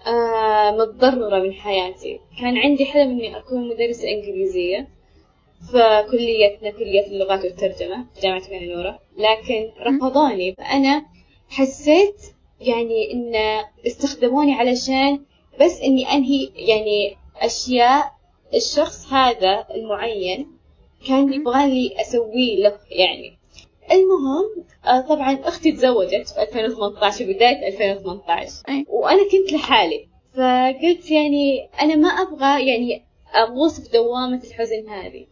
آه 0.07 0.71
متضررة 0.71 1.39
من 1.39 1.53
حياتي. 1.53 2.19
كان 2.39 2.57
عندي 2.57 2.85
حلم 2.85 3.09
إني 3.11 3.37
أكون 3.37 3.69
مدرسة 3.69 4.09
إنجليزية 4.09 4.87
في 5.71 6.05
كليتنا 6.11 6.69
كلية 6.71 7.07
اللغات 7.07 7.43
والترجمة 7.43 8.05
في 8.15 8.21
جامعة 8.21 8.43
المنورة 8.51 8.99
لكن 9.17 9.69
رفضوني 9.81 10.55
فأنا 10.55 11.05
حسيت 11.49 12.21
يعني 12.61 13.13
إن 13.13 13.35
استخدموني 13.87 14.53
علشان 14.53 15.19
بس 15.61 15.81
إني 15.81 16.11
أنهي 16.11 16.49
يعني 16.55 17.15
أشياء 17.37 18.11
الشخص 18.53 19.13
هذا 19.13 19.67
المعين 19.75 20.47
كان 21.07 21.33
يبغى 21.33 21.67
لي 21.67 22.01
أسويه 22.01 22.63
له 22.63 22.77
يعني. 22.89 23.36
المهم 23.91 24.65
آه 24.85 25.01
طبعا 25.01 25.39
أختي 25.43 25.71
تزوجت 25.71 26.29
في 26.29 26.41
2018 26.41 27.25
بداية 27.25 27.67
2018 27.67 28.51
أي. 28.69 28.85
وأنا 28.89 29.23
كنت 29.31 29.53
لحالي. 29.53 30.07
فقلت 30.33 31.11
يعني 31.11 31.69
أنا 31.81 31.95
ما 31.95 32.07
أبغى 32.07 32.67
يعني 32.67 33.03
أغوص 33.35 33.79
في 33.79 33.91
دوامة 33.91 34.41
الحزن 34.43 34.89
هذه. 34.89 35.27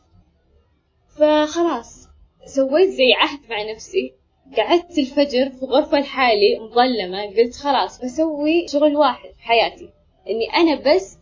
فخلاص 1.18 2.08
سويت 2.46 2.90
زي 2.90 3.14
عهد 3.14 3.40
مع 3.50 3.72
نفسي. 3.72 4.14
قعدت 4.58 4.98
الفجر 4.98 5.50
في 5.50 5.66
غرفة 5.66 6.00
لحالي 6.00 6.60
مظلمة. 6.60 7.26
قلت 7.26 7.56
خلاص 7.56 8.02
بسوي 8.04 8.68
شغل 8.68 8.96
واحد 8.96 9.30
في 9.30 9.42
حياتي. 9.42 9.90
إني 10.30 10.54
أنا 10.56 10.96
بس 10.96 11.18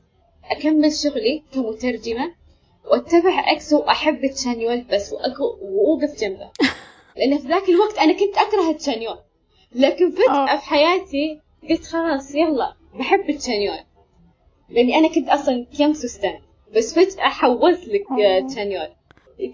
أكمل 0.52 0.94
شغلي 0.94 1.44
كمترجمة 1.54 2.34
واتبع 2.92 3.52
أكسو 3.52 3.80
وأحب 3.80 4.26
تشانيول 4.26 4.82
بس 4.82 5.14
وأوقف 5.14 6.20
جنبه. 6.20 6.52
لأن 7.16 7.38
في 7.38 7.48
ذاك 7.48 7.70
الوقت 7.70 7.98
أنا 7.98 8.14
كنت 8.14 8.38
أكره 8.38 8.72
تشانيول 8.72 9.18
لكن 9.76 10.12
فجأة 10.12 10.54
آه. 10.54 10.58
في 10.58 10.66
حياتي 10.66 11.40
قلت 11.70 11.84
خلاص 11.86 12.36
يلا 12.36 12.74
بحب 13.00 13.38
تشانيول 13.38 13.80
لأني 14.70 14.96
أنا 14.96 15.08
كنت 15.08 15.30
أصلا 15.30 15.66
كيانغسو 15.78 16.08
ستان 16.08 16.40
بس 16.76 16.94
فجأة 16.94 17.24
حولت 17.24 17.88
لك 17.88 18.12
آه. 18.12 18.48
تشانيول 18.48 18.88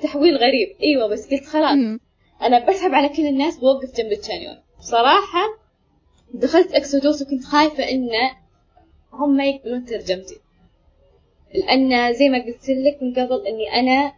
تحويل 0.02 0.38
غريب. 0.38 0.76
أيوة 0.84 1.08
بس 1.08 1.32
قلت 1.32 1.46
خلاص. 1.46 2.00
أنا 2.42 2.68
بسحب 2.70 2.94
على 2.94 3.10
كل 3.10 3.26
الناس 3.28 3.58
بوقف 3.58 3.96
جنب 3.98 4.14
تشانيول 4.14 4.58
بصراحة 4.80 5.42
دخلت 6.34 6.72
أكسودوس 6.72 7.22
وكنت 7.22 7.44
خايفة 7.46 7.84
إن 7.90 8.10
هم 9.14 9.38
ما 9.38 9.46
يقبلون 9.46 9.86
ترجمتي. 9.86 10.36
لأن 11.54 12.14
زي 12.14 12.30
ما 12.30 12.38
قلت 12.38 12.70
لك 12.70 13.04
من 13.04 13.14
قبل 13.14 13.48
إني 13.48 13.74
أنا 13.74 14.14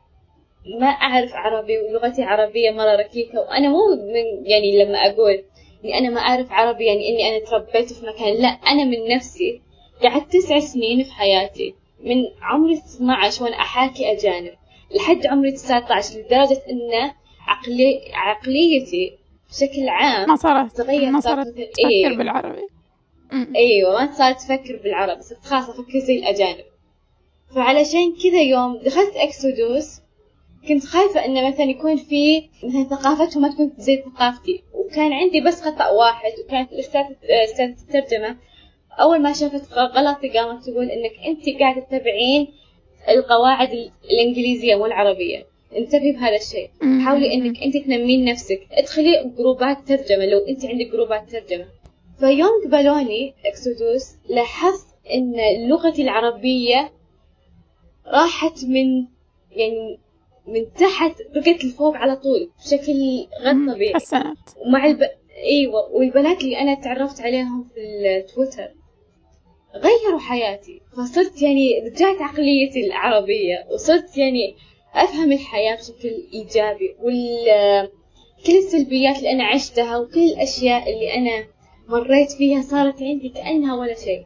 ما 0.66 0.88
أعرف 0.88 1.34
عربي 1.34 1.78
ولغتي 1.78 2.24
عربية 2.24 2.72
مرة 2.72 2.96
ركيكة 2.96 3.40
وأنا 3.40 3.70
مو 3.70 3.78
من 3.96 4.46
يعني 4.46 4.84
لما 4.84 4.98
أقول 4.98 5.44
إني 5.84 5.98
أنا 5.98 6.10
ما 6.10 6.22
أعرف 6.22 6.52
عربي 6.52 6.86
يعني 6.86 7.10
إني 7.10 7.30
أنا 7.30 7.46
تربيت 7.46 7.94
في 7.94 8.06
مكان 8.06 8.34
لا 8.34 8.48
أنا 8.48 8.84
من 8.84 9.16
نفسي 9.16 9.62
قعدت 10.04 10.34
تسع 10.34 10.60
سنين 10.60 11.04
في 11.04 11.12
حياتي 11.12 11.76
من 12.04 12.16
عمري 12.42 12.74
12 12.74 13.44
وأنا 13.44 13.56
أحاكي 13.56 14.12
أجانب 14.12 14.54
لحد 14.96 15.28
عمري 15.28 15.52
19 15.52 16.20
لدرجة 16.20 16.62
إن 16.70 17.12
عقلي 17.48 18.02
عقليتي 18.14 19.18
بشكل 19.50 19.90
عام 19.90 20.30
ما 20.30 20.36
صارت 20.36 20.78
تغير 20.78 21.12
ما 21.12 21.20
صارت 21.20 21.48
تفكر 21.48 21.90
إيه. 21.90 22.18
بالعربي. 22.18 22.68
أيوه 23.56 24.06
ما 24.06 24.12
صارت 24.12 24.38
أفكر 24.38 24.80
بالعربي 24.84 25.22
صرت 25.22 25.46
خلاص 25.46 25.70
أفكر 25.70 26.00
زي 26.00 26.20
الأجانب 26.20 26.66
فعلشان 27.56 28.16
كذا 28.24 28.42
يوم 28.42 28.78
دخلت 28.78 29.16
إكسودوس 29.16 30.01
كنت 30.68 30.86
خايفة 30.86 31.26
انه 31.26 31.48
مثلا 31.48 31.66
يكون 31.66 31.96
في 31.96 32.50
مثلا 32.64 32.84
ثقافتهم 32.84 33.42
ما 33.42 33.50
تكون 33.52 33.72
زي 33.78 33.98
ثقافتي. 34.06 34.64
وكان 34.74 35.14
عندي 35.14 35.42
بس 35.42 35.62
خطأ 35.62 35.90
واحد 35.90 36.32
وكانت 36.46 36.72
الأستاذ 36.74 37.02
استاذة 37.44 37.76
الترجمة 37.82 38.38
أول 39.00 39.22
ما 39.22 39.34
شافت 39.34 39.74
غلطي 39.74 40.30
قامت 40.30 40.64
تقول 40.70 40.90
إنك 40.90 41.12
أنت 41.28 41.60
قاعدة 41.60 41.82
تتبعين 41.82 42.48
القواعد 43.10 43.72
ال- 43.72 43.92
الإنجليزية 44.12 44.76
والعربية. 44.76 45.46
انتبهي 45.78 46.12
بهذا 46.12 46.36
الشيء. 46.36 46.70
حاولي 47.06 47.34
إنك 47.34 47.62
أنت 47.64 47.78
تنمين 47.78 48.26
نفسك. 48.26 48.62
ادخلي 48.72 49.32
جروبات 49.38 49.78
ترجمة 49.88 50.26
لو 50.26 50.38
أنت 50.40 50.66
عندك 50.66 50.88
جروبات 50.92 51.30
ترجمة. 51.30 51.66
فيوم 52.20 52.50
قبلوني 52.66 53.34
إكسودوس 53.46 54.16
لاحظت 54.30 54.88
إن 55.14 55.34
لغتي 55.70 56.02
العربية 56.02 56.92
راحت 58.08 58.66
من 58.66 59.06
يعني 59.52 60.00
من 60.48 60.74
تحت 60.74 61.16
بقت 61.36 61.66
لفوق 61.66 61.96
على 61.96 62.16
طول 62.16 62.52
بشكل 62.66 63.28
غير. 63.42 63.74
طبيعي. 63.74 63.94
حسنت. 63.94 64.38
ومع 64.66 64.86
الب... 64.86 65.00
إيوه 65.44 65.92
والبنات 65.92 66.42
اللي 66.44 66.60
أنا 66.60 66.76
تعرفت 66.82 67.22
عليهم 67.22 67.64
في 67.64 67.80
التويتر 68.18 68.74
غيروا 69.76 70.20
حياتي. 70.20 70.82
فصرت 70.98 71.42
يعني 71.42 71.80
رجعت 71.80 72.22
عقليتي 72.22 72.86
العربية 72.88 73.68
وصرت 73.74 74.18
يعني 74.18 74.56
أفهم 74.94 75.32
الحياة 75.32 75.76
بشكل 75.76 76.24
إيجابي 76.34 76.96
وال 77.00 77.90
كل 78.46 78.58
السلبيات 78.58 79.18
اللي 79.18 79.32
أنا 79.32 79.44
عشتها 79.44 79.98
وكل 79.98 80.20
الأشياء 80.24 80.94
اللي 80.94 81.14
أنا 81.16 81.46
مريت 81.88 82.32
فيها 82.32 82.62
صارت 82.62 83.02
عندي 83.02 83.30
كأنها 83.30 83.76
ولا 83.76 83.94
شيء. 83.94 84.26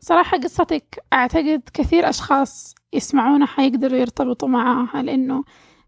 صراحة 0.00 0.38
قصتك 0.38 1.04
أعتقد 1.12 1.62
كثير 1.74 2.08
أشخاص 2.08 2.74
يسمعونها 2.92 3.46
حيقدروا 3.46 3.98
يرتبطوا 3.98 4.48
معاها 4.48 5.02
لأنه 5.02 5.44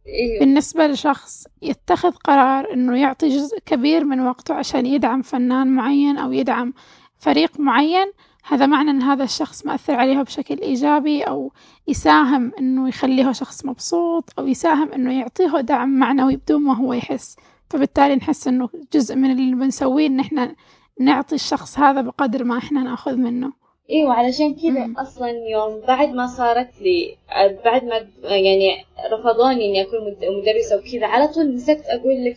أيوة 0.06 0.40
بالنسبة 0.40 0.86
لشخص 0.86 1.46
يتخذ 1.62 2.10
قرار 2.10 2.72
إنه 2.72 2.98
يعطي 2.98 3.28
جزء 3.28 3.58
كبير 3.66 4.04
من 4.04 4.20
وقته 4.20 4.54
عشان 4.54 4.86
يدعم 4.86 5.22
فنان 5.22 5.66
معين 5.66 6.18
أو 6.18 6.32
يدعم 6.32 6.72
فريق 7.18 7.60
معين 7.60 8.12
هذا 8.44 8.66
معنى 8.66 8.90
إن 8.90 9.02
هذا 9.02 9.24
الشخص 9.24 9.66
مأثر 9.66 9.94
عليه 9.94 10.22
بشكل 10.22 10.58
إيجابي 10.60 11.22
أو 11.22 11.52
يساهم 11.88 12.52
إنه 12.58 12.88
يخليه 12.88 13.32
شخص 13.32 13.64
مبسوط 13.64 14.30
أو 14.38 14.46
يساهم 14.46 14.92
إنه 14.92 15.18
يعطيه 15.18 15.60
دعم 15.60 15.88
معنوي 15.98 16.36
بدون 16.36 16.62
ما 16.62 16.76
هو 16.76 16.92
يحس. 16.92 17.36
فبالتالي 17.70 18.16
نحس 18.16 18.48
إنه 18.48 18.68
جزء 18.92 19.16
من 19.16 19.30
اللي 19.30 19.54
بنسويه 19.54 20.06
إن 20.06 20.20
إحنا 20.20 20.54
نعطي 21.00 21.34
الشخص 21.34 21.78
هذا 21.78 22.00
بقدر 22.00 22.44
ما 22.44 22.58
إحنا 22.58 22.82
نأخذ 22.82 23.16
منه. 23.16 23.52
أيوه 23.90 24.12
علشان 24.14 24.54
كذا. 24.54 24.92
أصلا 25.02 25.30
يوم 25.30 25.80
بعد 25.80 26.08
ما 26.08 26.26
صارت 26.26 26.68
لي 26.82 27.16
بعد 27.64 27.84
ما 27.84 28.06
يعني 28.22 28.84
رفضوني 29.12 29.66
إني 29.66 29.82
أكون 29.82 30.00
مد- 30.06 30.24
مدرسة 30.24 30.76
وكذا 30.76 31.06
على 31.06 31.28
طول 31.28 31.54
مسكت 31.54 31.84
أقول 31.86 32.24
لك 32.24 32.36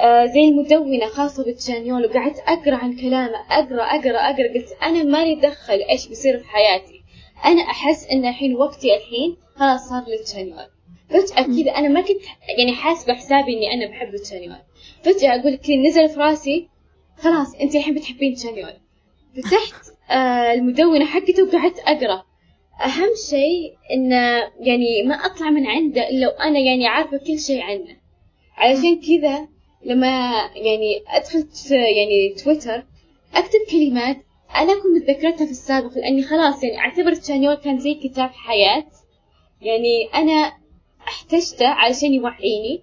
آه 0.00 0.26
زي 0.26 0.40
المدونة 0.40 1.06
خاصة 1.06 1.44
بتشانيول 1.44 2.06
وقعدت 2.06 2.38
أقرأ 2.38 2.74
عن 2.74 2.96
كلامه 2.96 3.36
أقرأ 3.50 3.82
أقرأ 3.82 4.18
أقرأ 4.18 4.48
قلت 4.54 4.68
أنا 4.82 5.02
مالي 5.02 5.34
دخل 5.34 5.80
إيش 5.90 6.08
بيصير 6.08 6.38
في 6.38 6.48
حياتي 6.48 7.02
أنا 7.44 7.62
أحس 7.62 8.06
إن 8.10 8.26
الحين 8.26 8.56
وقتي 8.56 8.96
الحين 8.96 9.36
خلاص 9.56 9.88
صار 9.88 10.04
لتشانيول 10.08 10.66
فجأة. 11.10 11.42
كذا 11.62 11.70
أنا 11.78 11.88
ما 11.88 12.00
كنت 12.00 12.20
يعني 12.58 12.72
حاسبة 12.72 13.14
حسابي 13.14 13.52
إني 13.56 13.74
أنا 13.74 13.86
بحب 13.90 14.16
تشانيول 14.16 14.56
فجأة 15.02 15.40
أقول 15.40 15.56
كذا 15.56 15.76
نزل 15.76 16.08
في 16.08 16.20
راسي 16.20 16.68
خلاص 17.18 17.54
أنت 17.60 17.74
الحين 17.76 17.94
بتحبين 17.94 18.34
تشانيول 18.34 18.72
فتحت 19.36 19.74
آه 19.88 19.91
المدونة 20.54 21.04
حقته 21.04 21.42
وقعدت 21.42 21.78
أقرأ. 21.78 22.24
أهم 22.84 23.10
شيء 23.30 23.72
إنه 23.92 24.50
يعني 24.60 25.02
ما 25.06 25.14
أطلع 25.14 25.50
من 25.50 25.66
عنده 25.66 26.08
إلا 26.08 26.28
وأنا 26.28 26.58
يعني 26.58 26.86
عارفة 26.86 27.16
كل 27.16 27.38
شيء 27.38 27.62
عنه. 27.62 27.96
علشان 28.56 29.00
كذا 29.00 29.48
لما 29.84 30.30
يعني 30.54 31.02
أدخل 31.08 31.46
يعني 31.70 32.34
تويتر 32.44 32.86
أكتب 33.34 33.58
كلمات 33.70 34.16
أنا 34.56 34.74
كنت 34.74 35.02
متذكرتها 35.02 35.44
في 35.46 35.50
السابق 35.50 35.98
لأني 35.98 36.22
خلاص 36.22 36.64
يعني 36.64 36.78
أعتبر 36.78 37.14
تشانيول 37.14 37.54
كان 37.54 37.78
زي 37.78 37.94
كتاب 37.94 38.30
حياة. 38.30 38.84
يعني 39.60 40.08
أنا 40.14 40.52
احتجته 41.08 41.66
علشان 41.66 42.14
يوعيني. 42.14 42.82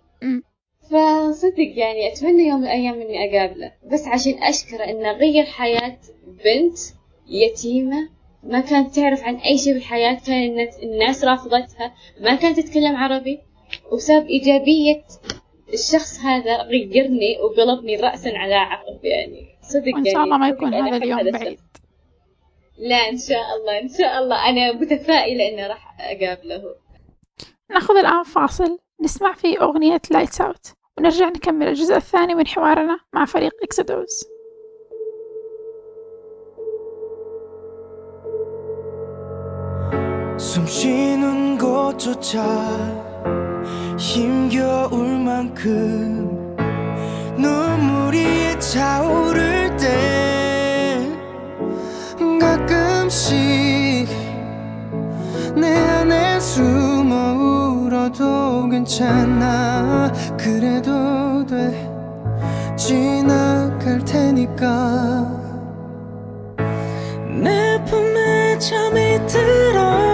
فصدق 0.81 1.73
يعني 1.75 2.13
أتمنى 2.13 2.47
يوم 2.47 2.59
من 2.59 2.65
الأيام 2.65 2.93
إني 3.01 3.37
أقابله. 3.37 3.71
بس 3.91 4.07
عشان 4.07 4.43
أشكره 4.43 4.83
إنه 4.83 5.11
غير 5.11 5.45
حياة 5.45 5.97
بنت 6.27 6.77
يتيمة 7.29 8.09
ما 8.43 8.59
كانت 8.59 8.95
تعرف 8.95 9.23
عن 9.23 9.35
أي 9.35 9.57
شيء 9.57 9.73
في 9.73 9.79
الحياة 9.79 10.19
كان 10.27 10.67
الناس- 10.83 11.23
رافضتها 11.23 11.93
ما 12.21 12.35
كانت 12.35 12.59
تتكلم 12.59 12.95
عربي 12.95 13.39
وبسبب 13.91 14.27
إيجابية 14.27 15.03
الشخص 15.73 16.19
هذا 16.19 16.61
غيرني 16.61 17.37
وقلبني 17.43 17.95
رأسا 17.95 18.29
على 18.29 18.55
عقب 18.55 18.99
يعني 19.05 19.47
صدق 19.61 19.93
وإن 19.95 20.05
يعني 20.05 20.11
شاء 20.11 20.23
الله 20.23 20.37
ما 20.37 20.47
يكون 20.49 20.73
هذا 20.73 20.97
اليوم 20.97 21.19
الشخص. 21.19 21.39
بعيد. 21.41 21.59
لا 22.77 22.95
إن 23.09 23.17
شاء 23.17 23.55
الله 23.55 23.79
إن 23.79 23.89
شاء 23.89 24.19
الله. 24.19 24.49
أنا 24.49 24.71
متفائلة 24.71 25.47
إني 25.49 25.67
راح 25.67 25.95
أقابله. 26.01 26.63
نأخذ 27.71 27.97
الآن 27.97 28.23
فاصل. 28.23 28.79
نسمع 29.01 29.33
فيه 29.33 29.61
أغنية 29.61 30.01
Lights 30.11 30.41
Out 30.41 30.73
ونرجع 30.97 31.29
نكمل 31.29 31.67
الجزء 31.67 31.95
الثاني 31.95 32.35
من 32.35 32.47
حوارنا 32.47 32.99
مع 33.13 33.25
فريق 33.25 33.51
Exodus 33.63 34.25
숨 40.39 40.65
쉬는 40.65 41.57
곳조차 41.57 42.41
힘겨울 43.97 45.19
만큼 45.19 46.55
눈물이 47.37 48.57
차오를 48.57 49.75
때 49.75 51.05
가끔씩 52.39 54.07
내 55.57 55.75
안에 55.75 56.39
숨어 56.39 57.33
울어도 57.33 58.69
괜찮아. 58.69 60.09
그래도 60.37 61.45
돼. 61.45 61.91
지나갈 62.77 63.99
테니까. 64.05 65.27
내 67.43 67.83
품에 67.85 68.57
잠이 68.57 69.19
들어 69.27 70.08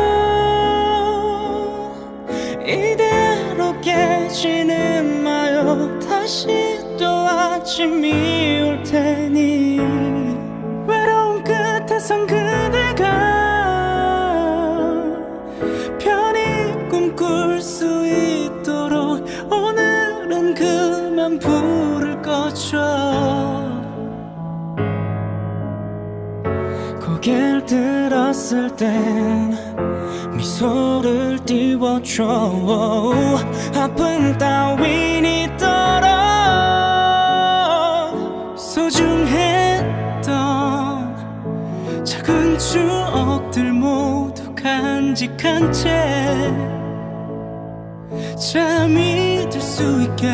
다시 6.25 6.47
또 6.97 7.05
아침이 7.05 8.11
올 8.63 8.81
테니 8.81 9.77
외로운 10.87 11.43
끝에선 11.43 12.25
그대가 12.25 13.05
편히 15.99 16.89
꿈꿀 16.89 17.61
수 17.61 17.85
있도록 18.07 19.23
오늘은 19.51 20.55
그만 20.55 21.37
불을 21.37 22.19
꺼줘. 22.23 22.79
고개를 27.05 27.65
들었을 27.67 28.75
땐 28.75 29.55
미소를 30.35 31.37
띄워줘. 31.45 32.23
아픔 33.75 34.35
따윈 34.39 35.23
있도 35.23 35.74
추억들 42.57 43.73
모두 43.73 44.53
간직한 44.55 45.71
채 45.71 46.53
잠이 48.37 49.47
들 49.49 49.61
수 49.61 50.01
있게 50.03 50.27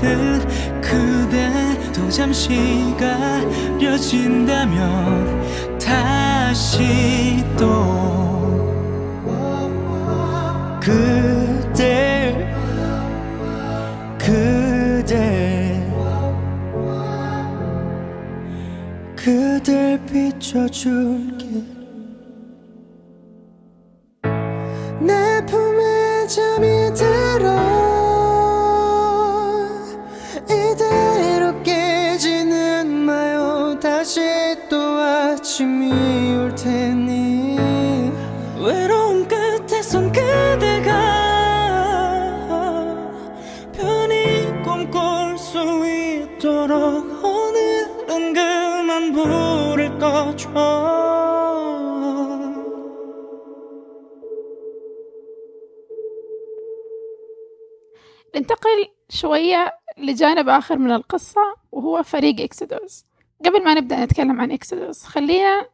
듯 0.00 0.46
그대도 0.80 2.08
잠시 2.10 2.94
가려진다면 3.78 4.80
다시 5.78 7.44
또 7.58 8.10
그대 10.80 12.34
그대 14.18 15.80
그댈 19.14 20.00
비춰줄 20.06 21.29
شوية 59.20 59.72
لجانب 59.98 60.48
آخر 60.48 60.78
من 60.78 60.92
القصة 60.92 61.40
وهو 61.72 62.02
فريق 62.02 62.40
إكسودوس 62.40 63.04
قبل 63.44 63.64
ما 63.64 63.74
نبدأ 63.74 64.04
نتكلم 64.04 64.40
عن 64.40 64.52
إكسودوس 64.52 65.04
خلينا 65.04 65.66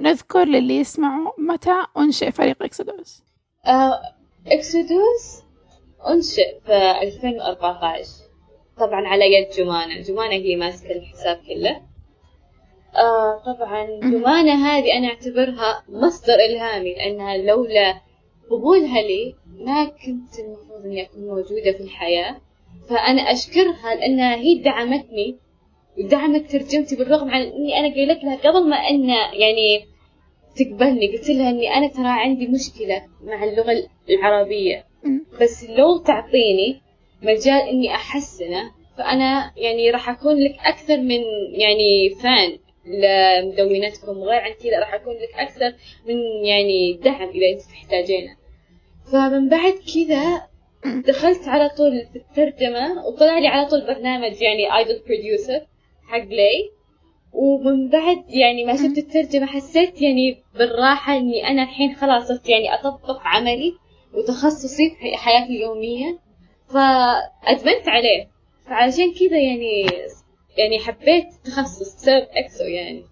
نذكر 0.00 0.44
للي 0.44 0.76
يسمعوا 0.76 1.32
متى 1.38 1.86
أنشئ 1.98 2.30
فريق 2.30 2.62
إكسودوس 2.62 3.22
آه، 3.66 4.00
إكسودوس 4.46 5.42
أنشئ 6.08 6.60
في 6.66 7.00
2014 7.02 8.04
طبعا 8.78 9.06
على 9.08 9.24
يد 9.34 9.50
جمانة. 9.50 10.00
جمانة 10.00 10.32
هي 10.34 10.56
ماسكة 10.56 10.92
الحساب 10.92 11.36
كله. 11.36 11.82
آه 12.96 13.42
طبعا 13.46 13.86
جمانة 14.00 14.66
هذه 14.66 14.98
أنا 14.98 15.08
أعتبرها 15.08 15.84
مصدر 15.88 16.34
إلهامي 16.34 16.94
لأنها 16.94 17.36
لولا 17.36 18.00
قبولها 18.50 19.02
لي 19.02 19.34
ما 19.46 19.84
كنت 19.84 20.38
المفروض 20.38 20.84
إني 20.84 21.02
أكون 21.02 21.22
موجودة 21.22 21.72
في 21.72 21.80
الحياة. 21.80 22.40
فأنا 22.88 23.22
أشكرها 23.22 23.94
لأنها 23.94 24.36
هي 24.36 24.54
دعمتني 24.54 25.38
ودعمت 25.98 26.50
ترجمتي 26.50 26.96
بالرغم 26.96 27.30
عن 27.30 27.42
إني 27.42 27.78
أنا 27.78 27.94
قايلت 27.94 28.24
لها 28.24 28.36
قبل 28.36 28.68
ما 28.68 28.76
أن 28.76 29.08
يعني 29.32 29.84
تقبلني. 30.56 31.16
قلت 31.16 31.30
لها 31.30 31.50
إني 31.50 31.74
أنا 31.74 31.88
ترى 31.88 32.08
عندي 32.08 32.46
مشكلة 32.46 33.02
مع 33.24 33.44
اللغة 33.44 33.88
العربية. 34.10 34.84
بس 35.40 35.64
لو 35.64 35.98
تعطيني 35.98 36.80
مجال 37.22 37.68
إني 37.68 37.94
أحسنه 37.94 38.70
فأنا 38.98 39.52
يعني 39.56 39.90
راح 39.90 40.08
أكون 40.08 40.44
لك 40.44 40.54
أكثر 40.60 40.96
من 40.96 41.20
يعني 41.52 42.10
فان 42.22 42.58
لمدونتكم. 42.86 44.18
وغير 44.18 44.40
عن 44.40 44.52
كذا 44.52 44.78
راح 44.78 44.94
أكون 44.94 45.14
لك 45.14 45.34
أكثر 45.34 45.74
من 46.08 46.44
يعني 46.44 47.00
دعم 47.04 47.28
إذا 47.28 47.46
أنت 47.52 47.62
تحتاجينه. 47.62 48.36
فمن 49.12 49.48
بعد 49.48 49.74
كذا 49.94 50.51
دخلت 50.84 51.48
على 51.48 51.68
طول 51.68 52.06
في 52.12 52.16
الترجمة 52.16 53.06
وطلع 53.06 53.38
لي 53.38 53.46
على 53.46 53.68
طول 53.68 53.86
برنامج 53.86 54.42
يعني 54.42 54.76
Idol 54.76 55.02
Producer 55.06 55.66
حق 56.08 56.24
لي. 56.24 56.70
ومن 57.32 57.88
بعد 57.88 58.24
يعني 58.28 58.64
ما 58.64 58.76
شفت 58.76 58.98
الترجمة 58.98 59.46
حسيت 59.46 60.02
يعني 60.02 60.42
بالراحة 60.54 61.16
إني 61.16 61.48
أنا 61.48 61.62
الحين 61.62 61.94
خلاص 61.94 62.28
صرت 62.28 62.48
يعني 62.48 62.74
أطبق 62.74 63.20
عملي 63.24 63.72
وتخصصي 64.14 64.90
في 64.90 65.16
حياتي 65.16 65.56
اليومية. 65.56 66.18
فأدمنت 66.68 67.88
عليه. 67.88 68.28
فعشان 68.66 69.14
كذا 69.20 69.38
يعني 69.38 69.86
يعني 70.56 70.78
حبيت 70.78 71.26
تخصص 71.44 71.94
بسبب 71.94 72.26
EXO 72.30 72.64
يعني. 72.64 73.04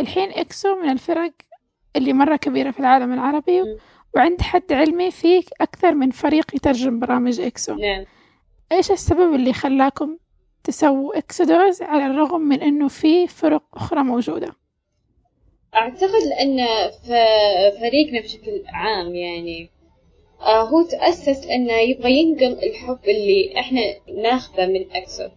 الحين 0.00 0.30
EXO 0.30 0.74
من 0.82 0.88
الفرق 0.90 1.32
اللي 1.96 2.12
مرة 2.12 2.36
كبيرة 2.36 2.70
في 2.70 2.80
العالم 2.80 3.12
العربي. 3.12 3.62
وعند 4.14 4.40
حد 4.42 4.72
علمي 4.72 5.10
في 5.10 5.44
أكثر 5.60 5.94
من 5.94 6.10
فريق 6.10 6.54
يترجم 6.54 7.00
برامج 7.00 7.40
EXO. 7.40 7.74
نعم. 7.74 8.04
إيش 8.72 8.90
السبب 8.90 9.34
اللي 9.34 9.52
خلاكم 9.52 10.18
تسووا 10.64 11.18
Exodus 11.18 11.82
على 11.82 12.06
الرغم 12.06 12.40
من 12.40 12.62
إنه 12.62 12.88
في 12.88 13.26
فرق 13.26 13.62
أخرى 13.74 14.02
موجودة؟ 14.02 14.54
أعتقد 15.74 16.22
لأن 16.28 16.66
فريقنا 17.80 18.20
بشكل 18.20 18.62
عام 18.66 19.14
يعني 19.14 19.70
آه 20.40 20.62
هو 20.62 20.82
تأسس 20.82 21.46
لأنه 21.46 21.72
يبغى 21.72 22.12
ينقل 22.12 22.52
الحب 22.52 22.98
اللي 23.08 23.60
إحنا 23.60 23.80
ناخذه 24.22 24.66
من 24.66 24.90
EXO. 24.92 25.28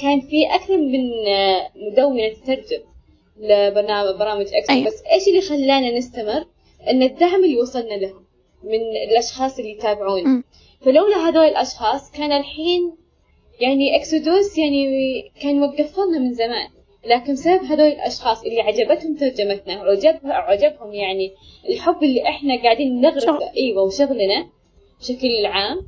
كان 0.00 0.20
في 0.20 0.54
أكثر 0.54 0.76
من 0.76 1.10
آه، 1.28 1.70
مدونة 1.76 2.28
تترجم 2.28 2.82
لبرنامج 3.36 4.18
برامج 4.18 4.46
أكسو 4.54 4.72
أيوة. 4.72 4.86
بس 4.86 5.02
إيش 5.12 5.28
اللي 5.28 5.40
خلانا 5.40 5.98
نستمر؟ 5.98 6.44
إن 6.90 7.02
الدعم 7.02 7.44
اللي 7.44 7.56
وصلنا 7.60 7.94
لهم 7.94 8.24
من 8.64 8.80
الأشخاص 9.10 9.58
اللي 9.58 9.70
يتابعونا. 9.70 10.42
فلولا 10.80 11.16
هذول 11.16 11.44
الأشخاص 11.44 12.10
كان 12.10 12.32
الحين 12.32 12.96
يعني 13.60 13.96
اكسودوس 13.96 14.58
يعني 14.58 14.84
كان 15.42 15.62
وقفونا 15.62 16.18
من 16.18 16.32
زمان 16.34 16.68
لكن 17.06 17.32
بسبب 17.32 17.64
هذول 17.64 17.86
الأشخاص 17.86 18.42
اللي 18.44 18.60
عجبتهم 18.60 19.16
ترجمتنا 19.16 19.82
وعجبها 19.82 20.32
عجبهم 20.32 20.92
يعني 20.94 21.32
الحب 21.68 22.02
اللي 22.02 22.28
إحنا 22.28 22.62
قاعدين 22.62 23.02
شغل. 23.20 23.42
إيوه 23.56 23.82
وشغلنا 23.82 24.48
بشكل 25.00 25.46
عام 25.46 25.86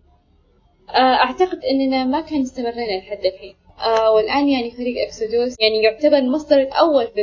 آه، 0.90 1.14
أعتقد 1.14 1.64
إننا 1.64 2.04
ما 2.04 2.20
كان 2.20 2.40
استمرنا 2.42 2.98
لحد 2.98 3.24
الحين 3.24 3.54
آه، 3.78 4.12
والآن 4.12 4.48
يعني 4.48 4.70
فريق 4.70 5.07
اكسودوس 5.07 5.57
يعني 5.61 5.83
يعتبر 5.83 6.16
المصدر 6.16 6.61
الأول 6.61 7.07
في 7.07 7.22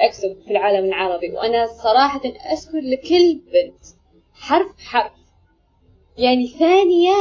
اكسو 0.00 0.34
في 0.44 0.50
العالم 0.50 0.84
العربي. 0.84 1.30
وأنا 1.30 1.66
صراحة 1.66 2.20
اذكر 2.52 2.78
لكل 2.80 3.40
بنت. 3.52 3.84
حرف 4.34 4.80
حرف. 4.80 5.12
يعني 6.18 6.48
ثانية 6.48 7.14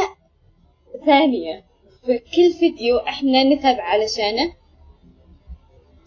ثانية. 1.05 1.65
في 2.05 2.19
كل 2.19 2.53
فيديو 2.59 2.97
إحنا 2.97 3.43
نتعب 3.43 3.79
علشانه. 3.79 4.53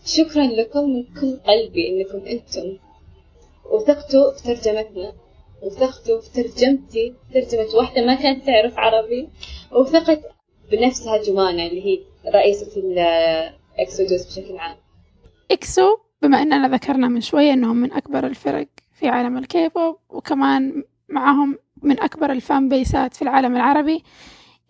شكرا 0.07 0.47
لكم 0.47 0.91
من 0.91 1.05
كل 1.05 1.37
قلبي 1.47 1.89
إنكم 1.89 2.27
أنتم. 2.27 2.79
وثقتوا 3.71 4.33
في 4.33 4.43
ترجمتنا. 4.43 5.13
وثقتوا 5.63 6.21
في 6.21 6.43
ترجمتي. 6.43 7.15
ترجمة 7.35 7.75
واحدة 7.75 8.07
ما 8.07 8.15
كانت 8.15 8.47
تعرف 8.47 8.79
عربي. 8.79 9.29
وثقت 9.73 10.21
بنفسها 10.71 11.23
جمانة 11.23 11.67
اللي 11.67 11.85
هي 11.85 12.01
رئيسة 12.27 12.81
ال 12.81 13.02
Exodus 13.02 14.27
بشكل 14.27 14.59
عام. 14.59 14.77
EXO 15.51 15.97
بما 16.23 16.43
أننا 16.43 16.69
ذكرنا 16.69 17.09
من 17.09 17.21
شوية 17.21 17.53
أنهم 17.53 17.77
من 17.77 17.93
أكبر 17.93 18.27
الفرق 18.27 18.69
في 18.93 19.09
عالم 19.09 19.39
الكيبوب 19.39 19.99
وكمان 20.09 20.85
معهم 21.09 21.59
من 21.83 22.01
أكبر 22.01 22.33
ال 22.33 22.69
fanbase 22.69 23.09
ات 23.09 23.15
في 23.15 23.23
العالم 23.23 23.57
العربي 23.57 24.05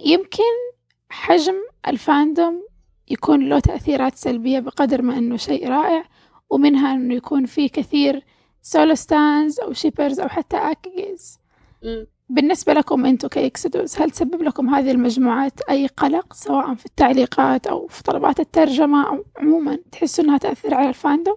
يمكن 0.06 0.52
حجم 1.10 1.54
ال 1.88 2.00
fandom 2.00 2.66
يكون 3.08 3.48
له 3.48 3.60
تأثيرات 3.60 4.16
سلبية 4.16 4.60
بقدر 4.60 5.02
ما 5.02 5.18
أنه 5.18 5.36
شيء 5.36 5.68
رائع 5.68 6.04
ومنها 6.50 6.94
أنه 6.94 7.14
يكون 7.14 7.46
في 7.46 7.68
كثير 7.68 8.24
solo 8.62 8.94
stans 8.94 9.60
أو 9.60 9.72
shippers 9.72 10.20
أو 10.20 10.28
حتى 10.28 10.56
مم. 11.82 12.06
بالنسبة 12.30 12.72
لكم 12.72 13.06
أنتم 13.06 13.28
ك 13.28 13.39
Exodus 13.39 14.00
هل 14.00 14.10
تسبب 14.10 14.42
لكم 14.42 14.74
هذه 14.74 14.90
المجموعات 14.90 15.60
أي 15.70 15.86
قلق 15.86 16.32
سواء 16.32 16.74
في 16.74 16.86
التعليقات 16.86 17.66
أو 17.66 17.86
في 17.86 18.02
طلبات 18.02 18.40
الترجمة 18.40 19.08
أو 19.08 19.24
عموما 19.36 19.78
تحسوا 19.92 20.24
أنها 20.24 20.38
تأثر 20.38 20.74
على 20.74 20.88
ال 20.88 20.94
fandom؟ 20.94 21.36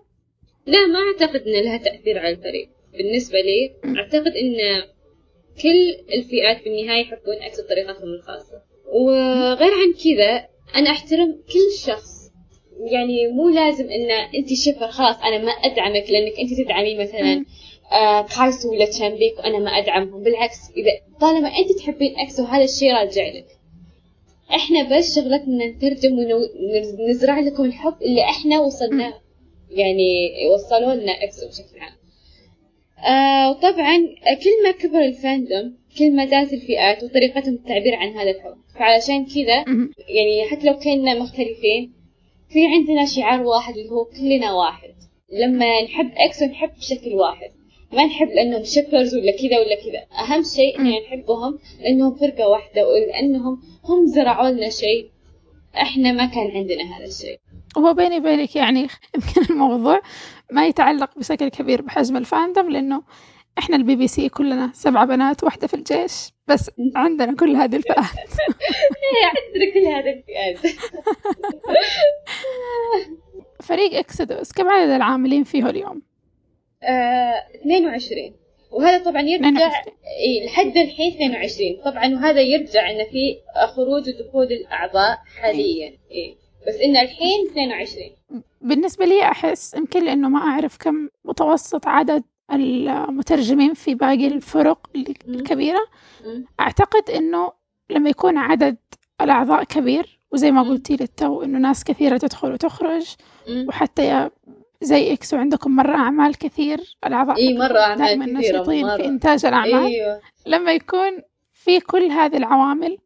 لا 0.65 0.88
ما 0.88 0.99
أعتقد 0.99 1.41
أن 1.41 1.63
لها 1.63 1.77
تأثير 1.77 2.19
على 2.19 2.29
الفريق 2.29 2.69
بالنسبة 2.97 3.38
لي. 3.38 3.73
أعتقد 3.99 4.32
أن 4.43 4.84
كل 5.62 6.13
الفئات 6.17 6.62
في 6.63 6.69
النهاية 6.69 7.01
يحبون 7.01 7.36
EXO 7.41 7.62
بطريقتهم 7.62 8.10
الخاصة 8.13 8.62
وغير 8.86 9.71
عن 9.71 9.93
كذا 10.03 10.47
أنا 10.75 10.91
أحترم 10.91 11.32
كل 11.32 11.77
شخص 11.88 12.13
يعني 12.91 13.27
مو 13.27 13.49
لازم 13.49 13.86
أن 13.86 14.12
أنت 14.12 14.53
shipper 14.53 14.88
خلاص 14.88 15.15
أنا 15.15 15.38
ما 15.38 15.51
أدعمك 15.51 16.10
لأنك 16.10 16.39
أنت 16.39 16.53
تدعمي 16.53 16.95
مثلا 16.95 17.45
Kaisoo 18.38 18.71
ولا 18.71 18.86
Chanbaek 18.86 19.38
وأنا 19.39 19.60
ما 19.60 19.69
أدعمهم. 19.69 20.23
بالعكس 20.23 20.58
إذا 20.77 21.19
طالما 21.21 21.47
أنت 21.47 21.71
تحبين 21.77 22.15
EXO 22.19 22.39
وهذا 22.39 22.63
الشيء 22.63 22.93
راجع 22.93 23.27
لك. 23.27 23.47
إحنا 24.56 24.97
بس 24.97 25.15
شغلتنا 25.15 25.65
نترجم 25.65 26.17
ونزرع 26.99 27.39
لكم 27.39 27.63
الحب 27.65 28.01
اللي 28.01 28.21
إحنا 28.21 28.60
وصلناه 28.60 29.13
يعني 29.69 30.29
وصلوا 30.53 30.93
لنا 30.93 31.12
EXO 31.23 31.47
بشكل 31.47 31.79
عام. 31.79 31.93
آه 33.13 33.49
وطبعا 33.49 33.97
كل 34.43 34.63
ما 34.63 34.71
كبر 34.71 34.99
ال 34.99 35.11
fandom 35.11 35.77
كل 35.97 36.15
ما 36.15 36.25
زادت 36.25 36.53
الفئات 36.53 37.03
وطريقتهم 37.03 37.53
التعبير 37.53 37.95
عن 37.95 38.10
هذا 38.17 38.29
الحب. 38.29 38.56
فعلشان 38.79 39.25
كذا. 39.25 39.65
يعني 40.10 40.49
حتى 40.51 40.67
لو 40.67 40.77
كنا 40.79 41.19
مختلفين 41.19 41.93
في 42.49 42.67
عندنا 42.67 43.06
شعار 43.06 43.43
واحد 43.43 43.77
اللي 43.77 43.89
هو 43.89 44.06
كلنا 44.06 44.53
واحد. 44.53 44.93
لما 45.32 45.82
نحب 45.82 46.12
EXO 46.17 46.45
نحب 46.45 46.69
بشكل 46.77 47.13
واحد. 47.13 47.51
ما 47.93 48.06
نحب 48.06 48.27
لانهم 48.27 48.63
shippers 48.63 49.15
ولا 49.15 49.32
كذا 49.32 49.60
ولا 49.60 49.75
كذا. 49.75 50.23
أهم 50.23 50.43
شيء 50.43 50.79
اننا 50.79 50.99
نحبهم 50.99 51.60
لانهم 51.82 52.15
فرقة 52.15 52.47
واحدة 52.47 52.88
ولأنهم 52.88 53.62
هم 53.84 54.06
زرعوا 54.06 54.49
لنا 54.49 54.69
شيء 54.69 55.10
إحنا 55.75 56.12
ما 56.12 56.25
كان 56.25 56.51
عندنا 56.51 56.97
هذا 56.97 57.06
الشيء. 57.06 57.39
هو 57.77 57.93
بيني 57.93 58.17
وبينك 58.17 58.56
يعني 58.56 58.88
يمكن 59.15 59.53
الموضوع 59.53 60.01
ما 60.51 60.67
يتعلق 60.67 61.19
بشكل 61.19 61.49
كبير 61.49 61.82
بحجم 61.82 62.17
ال 62.17 62.25
fandom 62.25 62.69
لأنه 62.69 63.03
إحنا 63.58 63.75
البي 63.75 63.95
بي 63.95 64.08
سي 64.08 64.29
كلنا 64.29 64.71
سبعة 64.73 65.06
بنات 65.06 65.43
واحدة 65.43 65.67
في 65.67 65.73
الجيش 65.73 66.32
بس 66.47 66.71
عندنا 66.95 67.36
كل 67.36 67.56
هذه 67.56 67.75
الفئات. 67.75 67.97
عندنا 69.34 69.73
كل 69.73 69.86
هذا 69.88 70.10
الفئات. 70.10 70.60
فريق 73.63 73.97
إكسدوس 73.97 74.51
كم 74.51 74.69
عدد 74.69 74.89
العاملين 74.89 75.43
فيه 75.43 75.69
اليوم؟ 75.69 76.01
آه 76.83 77.43
22 77.61 78.33
وهذا 78.71 79.03
طبعا 79.03 79.21
يرجع 79.21 79.47
22 79.47 79.95
إيه 80.19 80.45
لحد 80.45 80.77
الحين 80.77 81.13
22 81.13 81.81
طبعا 81.85 82.13
وهذا 82.13 82.41
يرجع 82.41 82.89
انه 82.89 83.03
في 83.03 83.37
خروج 83.75 84.09
ودخول 84.09 84.45
الأعضاء 84.45 85.17
حاليا. 85.41 85.97
إيه. 86.11 86.35
بس 86.67 86.75
انه 86.75 87.01
الحين 87.01 87.47
22 87.51 88.43
بالنسبة 88.61 89.05
لي 89.05 89.23
أحس 89.23 89.73
يمكن 89.73 90.05
لأنه 90.05 90.29
ما 90.29 90.39
أعرف 90.39 90.77
كم 90.77 91.09
متوسط 91.25 91.87
عدد 91.87 92.23
المترجمين 92.51 93.73
في 93.73 93.95
باقي 93.95 94.27
الفرق 94.27 94.89
مم. 96.25 96.45
أعتقد 96.59 97.09
إنه 97.09 97.51
لما 97.89 98.09
يكون 98.09 98.37
عدد 98.37 98.77
الأعضاء 99.21 99.63
كبير 99.63 100.19
وزي 100.31 100.51
ما. 100.51 100.69
قلتي 100.69 100.95
للتو 100.95 101.43
إنه 101.43 101.59
ناس 101.59 101.83
كثيرة 101.83 102.17
تدخل 102.17 102.51
وتخرج. 102.53 103.15
وحتى 103.67 104.05
يا 104.05 104.31
زي 104.83 105.13
إكس 105.13 105.33
وعندكم 105.33 105.75
مرة 105.75 105.95
أعمال 105.95 106.37
كثير 106.37 106.97
الأعضاء 107.07 107.37
إي 107.37 107.57
مرة 107.57 107.79
أعمال 107.79 107.97
دائما 107.97 108.25
نشيطين 108.25 108.85
مرة 108.85 108.97
في 108.97 109.05
إنتاج 109.05 109.45
الأعمال 109.45 109.85
إيوه 109.85 110.21
لما 110.45 110.73
يكون 110.73 111.21
في 111.51 111.79
كل 111.79 112.03
هذه 112.03 112.37
العوامل. 112.37 112.97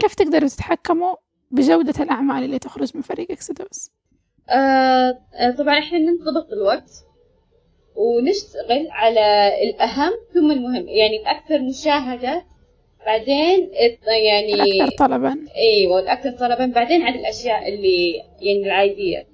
كيف 0.00 0.14
تقدروا 0.14 0.48
تتحكموا 0.48 1.14
بجودة 1.50 1.94
الأعمال 2.00 2.44
اللي 2.44 2.58
تخرج 2.58 2.90
من 2.94 3.02
فريق 3.02 3.30
إكسدوس؟ 3.30 3.90
آه 4.50 5.18
طبعا 5.58 5.78
إحنا 5.78 5.98
ننضبط 5.98 6.52
الوقت 6.52 6.90
ونشتغل 7.96 8.86
على 8.90 9.52
الأهم 9.62 10.12
ثم 10.34 10.50
المهم 10.50 10.88
يعني 10.88 11.20
الأكثر 11.22 11.62
مشاهدة 11.62 12.44
بعدين 13.06 13.70
يعني 14.24 14.54
الأكثر 14.54 14.96
طلبا 15.06 15.46
إيوه 15.56 16.00
الأكثر 16.00 16.30
طلبا 16.30 16.66
بعدين 16.66 17.02
على 17.02 17.20
الأشياء 17.20 17.68
اللي 17.68 18.14
يعني 18.40 18.66
العادية. 18.66 19.26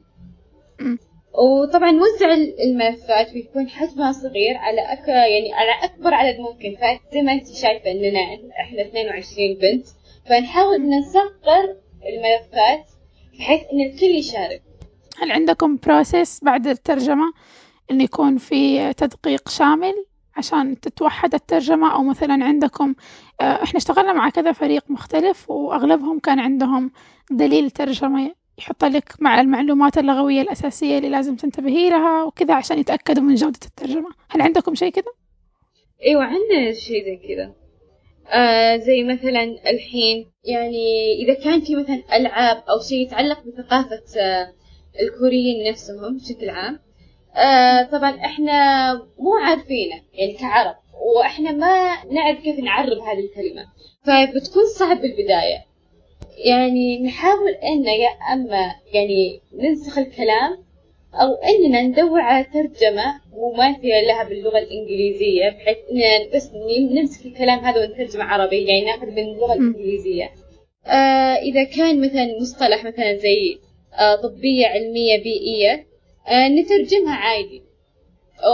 وطبعا 1.34 1.90
نوزع 1.90 2.34
الملفات 2.64 3.34
ويكون 3.34 3.68
حجمها 3.68 4.12
صغير 4.12 4.56
على 4.56 4.80
أك... 4.80 5.08
يعني 5.08 5.52
على 5.54 5.84
أكبر 5.84 6.14
عدد 6.14 6.40
ممكن 6.40 6.76
فزي 6.76 7.22
ما 7.22 7.32
أنت 7.32 7.46
شايفة 7.46 7.90
إننا 7.90 8.20
إحنا 8.60 8.82
22 8.82 9.54
بنت 9.54 9.86
فنحاول 10.28 10.74
إن 10.74 10.98
نصغر 10.98 11.76
الملفات 12.08 12.90
بحيث 13.38 13.60
إن 13.72 13.80
الكل 13.80 14.06
يشارك. 14.06 14.62
هل 15.18 15.32
عندكم 15.32 15.76
بروسيس 15.76 16.44
بعد 16.44 16.66
الترجمة 16.66 17.32
إنه 17.90 18.04
يكون 18.04 18.38
في 18.38 18.92
تدقيق 18.92 19.48
شامل 19.48 19.94
عشان 20.36 20.80
تتوحد 20.80 21.34
الترجمة؟ 21.34 21.94
أو 21.94 22.02
مثلا 22.02 22.44
عندكم 22.44 22.94
آه، 23.40 23.62
إحنا 23.62 23.78
اشتغلنا 23.78 24.12
مع 24.12 24.30
كذا 24.30 24.52
فريق 24.52 24.84
مختلف 24.90 25.50
وأغلبهم 25.50 26.18
كان 26.18 26.38
عندهم 26.40 26.90
دليل 27.30 27.70
ترجمة 27.70 28.32
يحط 28.62 28.84
لك 28.84 29.14
مع 29.20 29.40
المعلومات 29.40 29.98
اللغوية 29.98 30.40
الأساسية 30.40 30.98
اللي 30.98 31.08
لازم 31.08 31.36
تنتبهي 31.36 31.90
لها 31.90 32.24
وكذا 32.24 32.54
عشان 32.54 32.78
يتأكدوا 32.78 33.22
من 33.22 33.34
جودة 33.34 33.60
الترجمة. 33.66 34.08
هل 34.28 34.42
عندكم 34.42 34.74
شيء 34.74 34.90
كذا؟ 34.92 35.12
أيوه 36.06 36.24
عندنا 36.24 36.72
شيء 36.72 37.04
زي 37.04 37.16
كذا. 37.16 37.54
آه 38.28 38.76
زي 38.76 39.04
مثلا 39.04 39.42
الحين 39.42 40.32
يعني 40.44 41.12
إذا 41.22 41.34
كان 41.34 41.60
في 41.60 41.76
مثلا 41.76 42.02
ألعاب 42.16 42.56
أو 42.56 42.80
شيء 42.88 42.98
يتعلق 43.06 43.38
بثقافة 43.46 44.20
آه 44.20 44.52
الكوريين 45.02 45.70
نفسهم 45.70 46.16
بشكل 46.16 46.50
عام 46.50 46.78
آه 47.36 47.82
طبعا 47.82 48.10
إحنا 48.24 48.94
مو 48.94 49.34
عارفينه 49.42 50.02
يعني 50.12 50.32
كعرب 50.32 50.74
وإحنا 51.16 51.52
ما 51.52 52.04
نعرف 52.04 52.38
كيف 52.40 52.58
نعرب 52.58 52.98
هذه 52.98 53.24
الكلمة. 53.24 53.66
فبتكون 54.06 54.62
صعب 54.78 54.96
بالبداية. 54.96 55.71
يعني 56.38 57.02
نحاول 57.02 57.50
أن 57.50 57.84
يا 57.84 58.08
أما 58.32 58.74
يعني 58.92 59.40
ننسخ 59.54 59.98
الكلام 59.98 60.64
أو 61.14 61.34
أننا 61.34 61.82
ندور 61.82 62.20
على 62.20 62.44
ترجمة 62.44 63.20
مماثلة 63.32 64.00
لها 64.00 64.24
باللغة 64.24 64.58
الإنجليزية 64.58 65.48
بحيث 65.48 65.76
ان 65.90 66.30
بس 66.34 66.50
نمسك 66.90 67.26
الكلام 67.26 67.58
هذا 67.58 67.84
ونترجمه 67.84 68.24
عربي 68.24 68.64
يعني 68.66 68.84
ناخذ 68.84 69.06
من 69.06 69.18
اللغة 69.18 69.52
الإنجليزية. 69.52 70.30
آه 70.86 71.34
إذا 71.34 71.64
كان 71.64 72.00
مثلا 72.00 72.40
مصطلح 72.40 72.84
مثلا 72.84 73.16
زي 73.16 73.58
آه 73.98 74.16
طبية 74.16 74.66
علمية 74.66 75.22
بيئية 75.22 75.86
آه 76.28 76.48
نترجمها 76.48 77.14
عادي. 77.14 77.62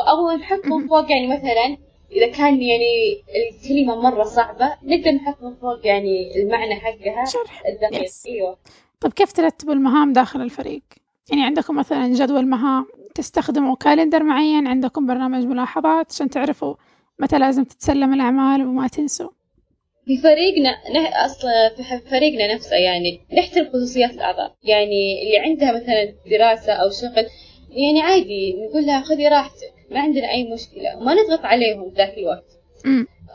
أو 0.08 0.36
نحط 0.36 0.66
من 0.66 0.88
فوق 0.88 1.10
يعني 1.10 1.26
مثلا 1.26 1.76
إذا 2.12 2.26
كان 2.26 2.62
يعني 2.62 3.22
الكلمة 3.36 4.02
مرة 4.02 4.22
صعبة 4.22 4.72
نقدر 4.82 5.10
نحط 5.10 5.42
من 5.42 5.54
فوق 5.54 5.86
يعني 5.86 6.42
المعنى 6.42 6.74
حقها 6.74 7.24
شرح. 7.24 7.62
الدقيق. 7.66 8.04
يس. 8.04 8.26
أيوه. 8.26 8.58
طب 9.00 9.12
كيف 9.12 9.32
ترتبوا 9.32 9.72
المهام 9.74 10.12
داخل 10.12 10.40
الفريق؟ 10.42 10.82
يعني 11.30 11.44
عندكم 11.44 11.76
مثلا 11.76 12.08
جدول 12.14 12.46
مهام 12.46 12.86
تستخدموا 13.14 13.76
كالندر 13.76 14.22
معين 14.22 14.66
عندكم 14.66 15.06
برنامج 15.06 15.44
ملاحظات 15.44 16.06
عشان 16.12 16.30
تعرفوا 16.30 16.74
متى 17.18 17.38
لازم 17.38 17.64
تتسلم 17.64 18.14
الأعمال 18.14 18.66
وما 18.66 18.88
تنسوا. 18.88 19.30
في 20.06 20.16
فريقنا 20.16 20.70
نه... 20.94 21.24
أصلا 21.26 21.74
في 21.76 22.08
فريقنا 22.10 22.54
نفسه 22.54 22.76
يعني 22.76 23.20
نحترم 23.38 23.68
خصوصيات 23.68 24.10
الأعضاء. 24.10 24.54
يعني 24.62 25.22
اللي 25.22 25.38
عندها 25.38 25.72
مثلا 25.72 26.14
دراسة 26.30 26.72
أو 26.72 26.90
شغل 26.90 27.26
يعني 27.70 28.00
عادي 28.00 28.54
نقول 28.56 28.86
لها 28.86 29.02
خذي 29.02 29.28
راحتك. 29.28 29.77
ما 29.90 30.00
عندنا 30.00 30.30
أي 30.30 30.44
مشكلة 30.44 30.96
وما 30.96 31.14
نضغط 31.14 31.44
عليهم 31.44 31.92
ذاك 31.96 32.18
الوقت. 32.18 32.44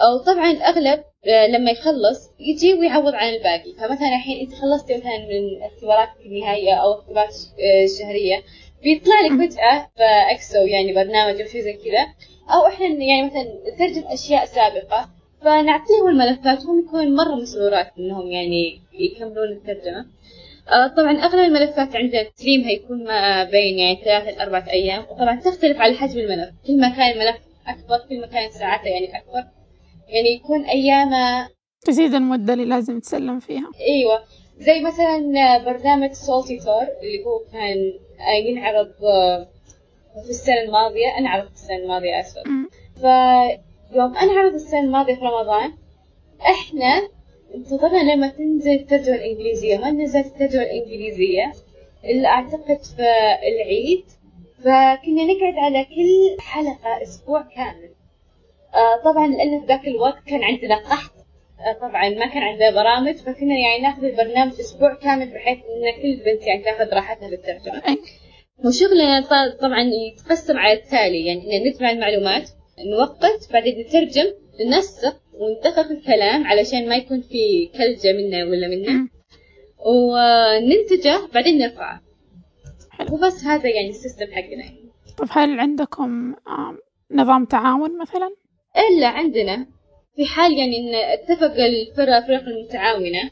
أو 0.02 0.18
طبعا 0.18 0.52
الاغلب 0.52 1.04
آه، 1.28 1.48
لما 1.48 1.72
يخلص 1.72 2.32
يجي 2.40 2.74
ويعوض 2.74 3.14
عن 3.16 3.30
الباقي. 3.34 3.74
فمثلا 3.74 4.08
الحين 4.16 4.40
أنت 4.40 4.54
خلصتي 4.54 4.98
مثلا 4.98 5.18
من 5.18 5.64
اختباراتك 5.64 6.26
النهائيه 6.26 6.74
أو 6.74 6.94
اختبارات 6.94 7.36
آه، 7.60 7.84
الشهرية 7.84 8.44
بيطلع 8.84 9.16
لك 9.22 9.32
فجأة 9.50 9.90
باكسو 9.98 10.58
يعني 10.58 10.94
برنامج 10.94 11.42
أو 11.42 11.48
شيء 11.48 11.62
زي 11.62 11.74
كذا. 11.74 12.08
أو 12.54 12.68
إحنا 12.68 12.86
يعني 12.88 13.24
مثلا 13.28 13.44
نترجم 13.74 14.08
أشياء 14.08 14.46
سابقة 14.46 15.10
فنعطيهم 15.42 16.08
الملفات 16.08 16.66
وهم 16.66 16.80
يكونون 16.80 17.16
مرة 17.16 17.36
مسرورات 17.36 17.92
إنهم 18.00 18.28
يعني 18.28 18.82
يكملون 18.94 19.48
الترجمة. 19.52 20.00
آه، 20.00 20.06
طبعا 20.98 21.12
أغلب 21.12 21.40
الملفات 21.40 21.96
عندنا 21.96 22.24
تسليمها 22.24 22.72
يكون 22.72 23.04
ما 23.04 23.44
بين 23.44 23.80
يعني 23.80 24.02
ثلاثة 24.06 24.32
لأربعة 24.32 24.70
أيام 24.70 25.04
وطبعا 25.12 25.40
تختلف 25.40 25.78
على 25.78 25.94
حجم 25.96 26.20
الملف. 26.20 26.50
كل 26.68 26.80
ما 26.80 26.90
كان 26.90 27.12
الملف 27.12 27.38
أكبر 27.68 27.98
كل 28.10 28.22
ما 28.22 28.28
كانت 28.28 28.54
ساعاته 28.54 28.88
يعني 28.88 29.18
أكبر. 29.18 29.44
يعني 30.08 30.30
يكون 30.36 30.66
أيامه 30.66 31.50
تزيد 31.86 32.14
المدة 32.14 32.54
اللي 32.54 32.66
لازم 32.66 33.00
تسلم 33.00 33.40
فيها. 33.40 33.72
أيوه. 33.80 34.24
زي 34.58 34.82
مثلا 34.82 35.18
برنامج 35.66 36.12
سولتي 36.12 36.60
تور 36.60 36.82
اللي 36.82 37.26
هو 37.26 37.40
كان 37.52 37.94
ينعرض 38.46 38.92
آه، 39.04 39.48
في 40.24 40.30
السنة 40.30 40.62
الماضية. 40.62 41.18
انعرض 41.18 41.48
في 41.48 41.54
السنة 41.54 41.78
الماضية 41.78 42.24
أمم، 42.46 42.70
فيوم 42.96 44.18
انعرض 44.18 44.54
السنة 44.54 44.80
الماضية 44.80 45.16
في 45.16 45.22
رمضان 45.22 45.74
إحنا 46.42 47.10
انتظرنا 47.56 48.14
لما 48.14 48.28
تنزل 48.28 48.72
الترجمة 48.72 49.16
الإنجليزية 49.16 49.78
ما 49.78 49.92
نزلت 49.92 50.26
الترجمة 50.26 50.64
الإنجليزية. 50.64 51.52
الا 52.06 52.30
أعتقد 52.30 52.80
في 52.84 53.06
العيد. 53.48 54.06
فكنا 54.60 55.24
نقعد 55.24 55.58
على 55.58 55.86
كل 55.86 56.42
حلقة 56.42 57.04
أسبوع 57.04 57.42
كامل. 57.42 57.90
آه 58.76 59.04
طبعا 59.04 59.28
لأن 59.28 59.62
في 59.62 59.66
ذاك 59.68 59.88
الوقت 59.88 60.24
كان 60.28 60.44
عندنا 60.44 60.76
قحط. 60.76 61.14
آه، 61.60 61.74
طبعا 61.74 62.10
ما 62.10 62.26
كان 62.26 62.44
عندنا 62.44 62.72
برامج 62.72 63.16
فكنا 63.16 63.56
يعني 63.58 63.82
ناخذ 63.82 64.04
البرنامج 64.04 64.54
أسبوع 64.60 64.94
كامل 64.94 65.34
بحيث 65.34 65.58
إن 65.58 66.02
كل 66.02 66.24
بنت 66.26 66.48
يعني 66.48 66.64
تاخذ 66.64 66.94
راحتها 66.94 67.30
بالترجمة. 67.30 67.82
أي. 67.88 67.98
وشغلنا 68.66 69.22
طبعا 69.62 69.82
يتقسم 69.82 70.58
على 70.58 70.74
التالي 70.74 71.26
يعني 71.26 71.70
نجمع 71.70 71.92
المعلومات 71.92 72.50
نوقت 72.80 73.50
بعدين 73.54 73.80
نترجم 73.80 74.34
ننسق 74.66 75.23
وندقق 75.40 75.92
الكلام 75.92 76.48
علشان 76.48 76.90
ما 76.90 76.96
يكون 76.96 77.22
في 77.22 77.70
كلجة 77.78 78.14
منا 78.14 78.44
ولا 78.44 78.68
منا. 78.68 79.08
وننتجه 79.86 81.28
بعدين 81.34 81.58
نرفعه. 81.58 82.02
وبس 83.12 83.44
هذا 83.44 83.70
يعني 83.70 83.90
السيستم 83.90 84.26
حقنا 84.26 84.64
طب 85.18 85.28
هل 85.32 85.60
عندكم 85.60 86.36
نظام 87.12 87.46
تعاون 87.46 88.02
مثلا؟ 88.02 88.30
إلا 88.78 89.08
عندنا 89.08 89.68
في 90.16 90.26
حال 90.26 90.58
يعني 90.58 90.78
إن 90.78 90.96
اتفق 90.96 91.54
الفرق 91.54 92.16
الفرق 92.16 92.44
المتعاونة 92.48 93.30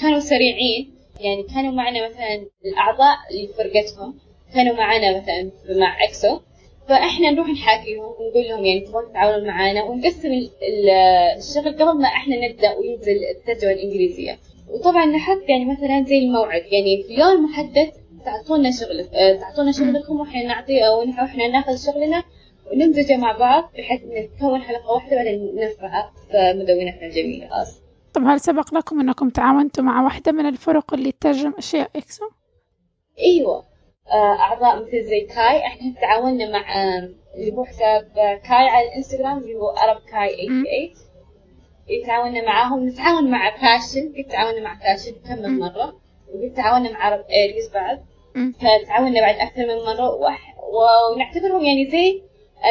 كانوا 0.00 0.18
سريعين 0.18 0.94
يعني 1.20 1.42
كانوا 1.42 1.72
معنا 1.72 2.08
مثلا 2.08 2.46
الأعضاء 2.64 3.16
اللي 3.30 3.48
فرقتهم 3.48 4.18
كانوا 4.54 4.76
معنا 4.76 5.20
مثلا 5.20 5.50
مع 5.80 6.04
أكسو 6.04 6.40
فإحنا 6.88 7.30
نروح 7.30 7.48
نحاكيهم 7.48 8.04
ونقول 8.04 8.48
لهم 8.48 8.64
يعني 8.64 8.80
تبغون 8.80 9.08
تتعاونون 9.10 9.46
معنا 9.48 9.82
ونقسم 9.84 10.28
ال- 10.32 10.50
ال- 10.62 10.90
الشغل 11.38 11.72
قبل 11.72 12.00
ما 12.00 12.08
إحنا 12.08 12.48
نبدأ 12.48 12.74
وينزل 12.76 13.16
الترجمة 13.36 13.72
الإنجليزية. 13.72 14.38
وطبعا 14.70 15.06
نحط 15.06 15.42
يعني 15.48 15.64
مثلا 15.64 16.04
زي 16.08 16.18
الموعد 16.18 16.62
يعني 16.72 17.02
في 17.02 17.14
يوم 17.14 17.44
محدد 17.44 17.90
تعطونا 18.24 18.70
شغل 18.70 19.00
آه، 19.14 19.36
تعطونا 19.40 19.72
شغلكم 19.72 20.20
وإحنا 20.20 20.42
نعطي 20.42 20.86
أو 20.86 20.98
وإحنا 21.00 21.48
نأخذ 21.48 21.76
شغلنا 21.76 22.22
ونمزجه 22.72 23.16
مع 23.16 23.32
بعض 23.38 23.70
بحيث 23.78 24.00
نكون 24.04 24.60
حلقة 24.62 24.92
واحدة 24.92 25.16
بعدين 25.16 25.54
نرفعها 25.54 26.12
في 26.30 26.52
مدونتنا 26.58 27.06
الجميله 27.06 27.48
خلاص. 27.48 27.80
طب 28.14 28.22
هل 28.24 28.40
سبق 28.40 28.74
لكم 28.74 29.00
أنكم 29.00 29.30
تعاونتوا 29.30 29.84
مع 29.84 30.04
واحدة 30.04 30.32
من 30.32 30.46
الفرق 30.46 30.94
اللي 30.94 31.12
تترجم 31.12 31.52
أشياء 31.58 31.90
إكسو؟ 31.96 32.24
أيوه. 33.18 33.64
أعضاء 34.12 34.82
مثل 34.82 35.02
زي 35.04 35.20
كاي. 35.20 35.66
إحنا 35.66 35.94
تعاوننا 36.00 36.50
مع 36.50 36.64
اللي 37.34 37.52
هو 37.52 37.64
حساب 37.64 38.08
كاي 38.16 38.68
على 38.68 38.88
الإنستغرام 38.88 39.38
اللي 39.38 39.54
هو 39.54 39.68
Arab 39.70 40.00
Kai 40.10 40.46
88 40.46 42.06
تعاوننا 42.06 42.42
معاهم. 42.42 42.88
نتعاون 42.88 43.30
مع 43.30 43.48
باشن 43.50 44.12
قد 44.18 44.24
تعاوننا 44.30 44.60
مع 44.60 44.74
باشن 44.74 45.12
كم 45.28 45.42
من. 45.42 45.58
مرة. 45.58 46.00
وقد 46.34 46.52
تعاوننا 46.56 46.90
مع 46.92 47.04
Arab 47.06 47.24
Aeris 47.30 47.70
بعد. 47.74 48.04
فتعاوننا 48.52 49.20
بعد 49.20 49.34
أكثر 49.34 49.62
من 49.66 49.76
مرة. 49.84 50.14
وح- 50.14 50.56
ونعتبرهم 51.14 51.62
يعني 51.64 51.90
زي 51.90 52.22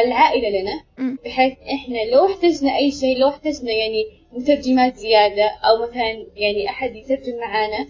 العائلة 0.04 0.48
لنا. 0.60 0.82
بحيث 1.24 1.52
إحنا 1.74 1.98
لو 2.14 2.26
احتجنا 2.26 2.76
أي 2.76 2.90
شيء 2.90 3.18
لو 3.18 3.28
احتجنا 3.28 3.72
يعني 3.72 4.04
مترجمات 4.32 4.96
زيادة 4.96 5.44
أو 5.64 5.82
مثلا 5.82 6.26
يعني 6.36 6.68
أحد 6.68 6.96
يترجم 6.96 7.38
معانا 7.40 7.86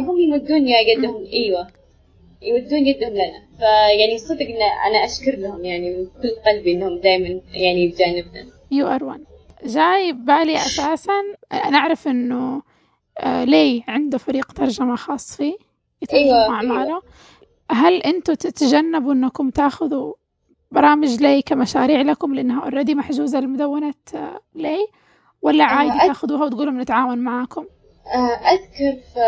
هم 0.00 0.18
يمدون 0.20 0.68
يا 0.68 0.80
يدهم 0.80 1.24
إيوه. 1.32 1.66
يودون 2.44 2.86
يدهم 2.86 3.12
لنا. 3.12 3.42
فيعني 3.58 4.18
صدق 4.18 4.40
إن 4.46 4.62
أنا 4.86 5.04
أشكر 5.04 5.36
لهم 5.38 5.64
يعني 5.64 5.90
من 5.96 6.06
كل 6.06 6.30
قلبي 6.46 6.72
إنهم 6.72 6.98
دائما 6.98 7.40
يعني 7.52 7.88
بجانبنا 7.88 8.46
We 8.70 8.86
are 8.86 9.04
one 9.04 9.20
جاي 9.64 10.12
ببالي 10.12 10.56
أساسا 10.56 11.12
أنا 11.52 11.78
أعرف 11.78 12.08
إنه 12.08 12.62
آه، 13.18 13.44
لي 13.44 13.82
عنده 13.88 14.18
فريق 14.18 14.52
ترجمة 14.52 14.96
خاص 14.96 15.36
فيه 15.36 15.54
يترجم 16.02 16.22
أيوة، 16.24 16.48
أعماله 16.48 17.02
هل 17.70 17.94
أنتوا 18.02 18.34
تتجنبوا 18.34 19.12
إنكم 19.12 19.50
تاخذوا 19.50 20.14
برامج 20.70 21.22
لي 21.22 21.42
كمشاريع 21.42 22.00
لكم 22.00 22.34
لأنها 22.34 22.62
already 22.64 22.94
محجوزة 22.94 23.40
لمدونة 23.40 23.94
آه، 24.14 24.40
لي؟ 24.54 24.86
ولا 25.42 25.64
عادي 25.64 25.98
أت- 25.98 26.06
تاخذوها 26.06 26.44
وتقولوا 26.44 26.72
بنتعاون 26.72 27.18
معاكم؟ 27.18 27.64
آه، 28.06 28.52
أذكر 28.52 29.00
في 29.14 29.20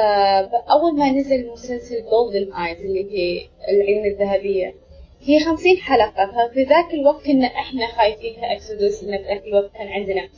أول 0.71 0.99
ما 0.99 1.11
نزل 1.11 1.51
مسلسل 1.51 2.05
Golden 2.11 2.53
Eyes 2.53 2.81
اللي 2.81 3.13
هي 3.13 3.49
العيون 3.69 4.07
الذهبية 4.07 4.75
هي 5.23 5.41
خمسين 5.41 5.77
حلقة 5.77 6.27
ففي 6.27 6.63
ذاك 6.63 6.95
الوقت 6.95 7.27
كنا 7.27 7.47
إحنا 7.47 7.87
خايفين 7.87 8.35
ك 8.41 8.50
Exodus 8.50 9.03
إن 9.05 9.19
في 9.19 9.25
ذاك 9.25 9.45
الوقت 9.45 9.73
كان 9.75 9.89
عندنا 9.89 10.29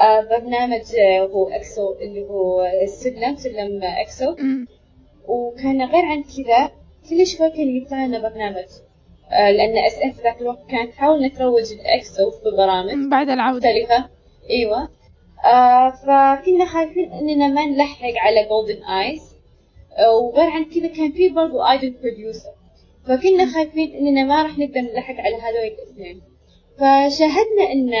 آه، 0.00 0.20
برنامج 0.20 0.82
آه، 0.98 1.20
هو 1.20 1.48
EXO 1.48 1.94
اللي 2.00 2.22
هو 2.22 2.64
السلم 2.82 3.36
سلم 3.36 3.80
EXO 3.82 4.36
وكان 5.28 5.82
غير 5.82 6.04
عن 6.04 6.22
كذا 6.22 6.70
كل 7.10 7.26
شوي 7.26 7.50
كان 7.50 7.76
يطلع 7.76 8.06
لنا 8.06 8.28
برنامج 8.28 8.64
لأن 9.30 9.78
SM 9.78 10.24
ذاك 10.24 10.40
الوقت 10.40 10.70
كانت 10.70 10.92
تحاول 10.92 11.22
تروج 11.26 11.72
ل 11.72 11.87
EXO 11.87 12.30
في 12.30 12.56
برامج. 12.56 13.10
بعد 13.10 13.28
العودة. 13.30 13.68
مختلفة 13.68 14.08
إيوه. 14.50 14.88
آه 15.44 15.90
فكنا 15.90 16.64
خايفين 16.66 17.12
إننا 17.12 17.48
ما 17.48 17.64
نلحق 17.64 18.12
على 18.16 18.48
Golden 18.48 18.84
Eyes 18.84 19.36
وغير 20.22 20.50
عن 20.50 20.64
كذا 20.64 20.86
كان 20.88 21.12
في 21.12 21.28
برضو 21.28 21.62
Idol 21.62 21.94
Producer 22.02 22.50
فكنا 23.06 23.46
خايفين 23.54 23.94
إننا 23.96 24.24
ما 24.24 24.42
راح 24.42 24.58
نقدر 24.58 24.80
نلحق 24.80 25.14
على 25.14 25.36
هذول 25.36 25.74
الاثنين 25.74 26.20
فشاهدنا 26.76 27.72
إن 27.72 27.92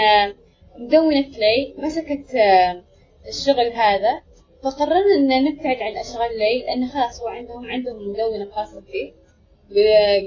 مدونة 0.78 1.20
لي 1.36 1.74
مسكت 1.78 2.34
آه، 2.34 2.82
الشغل 3.28 3.72
هذا. 3.72 4.20
فقررنا 4.62 5.14
إن 5.16 5.44
نبتعد 5.44 5.76
عن 5.82 5.96
أشغال 5.96 6.32
لي 6.32 6.60
لأن 6.66 6.86
خلاص 6.88 7.20
هو 7.20 7.28
عندهم 7.28 7.66
عندهم 7.66 7.96
مدونة 8.10 8.50
خاصة 8.50 8.80
فيه. 8.80 9.12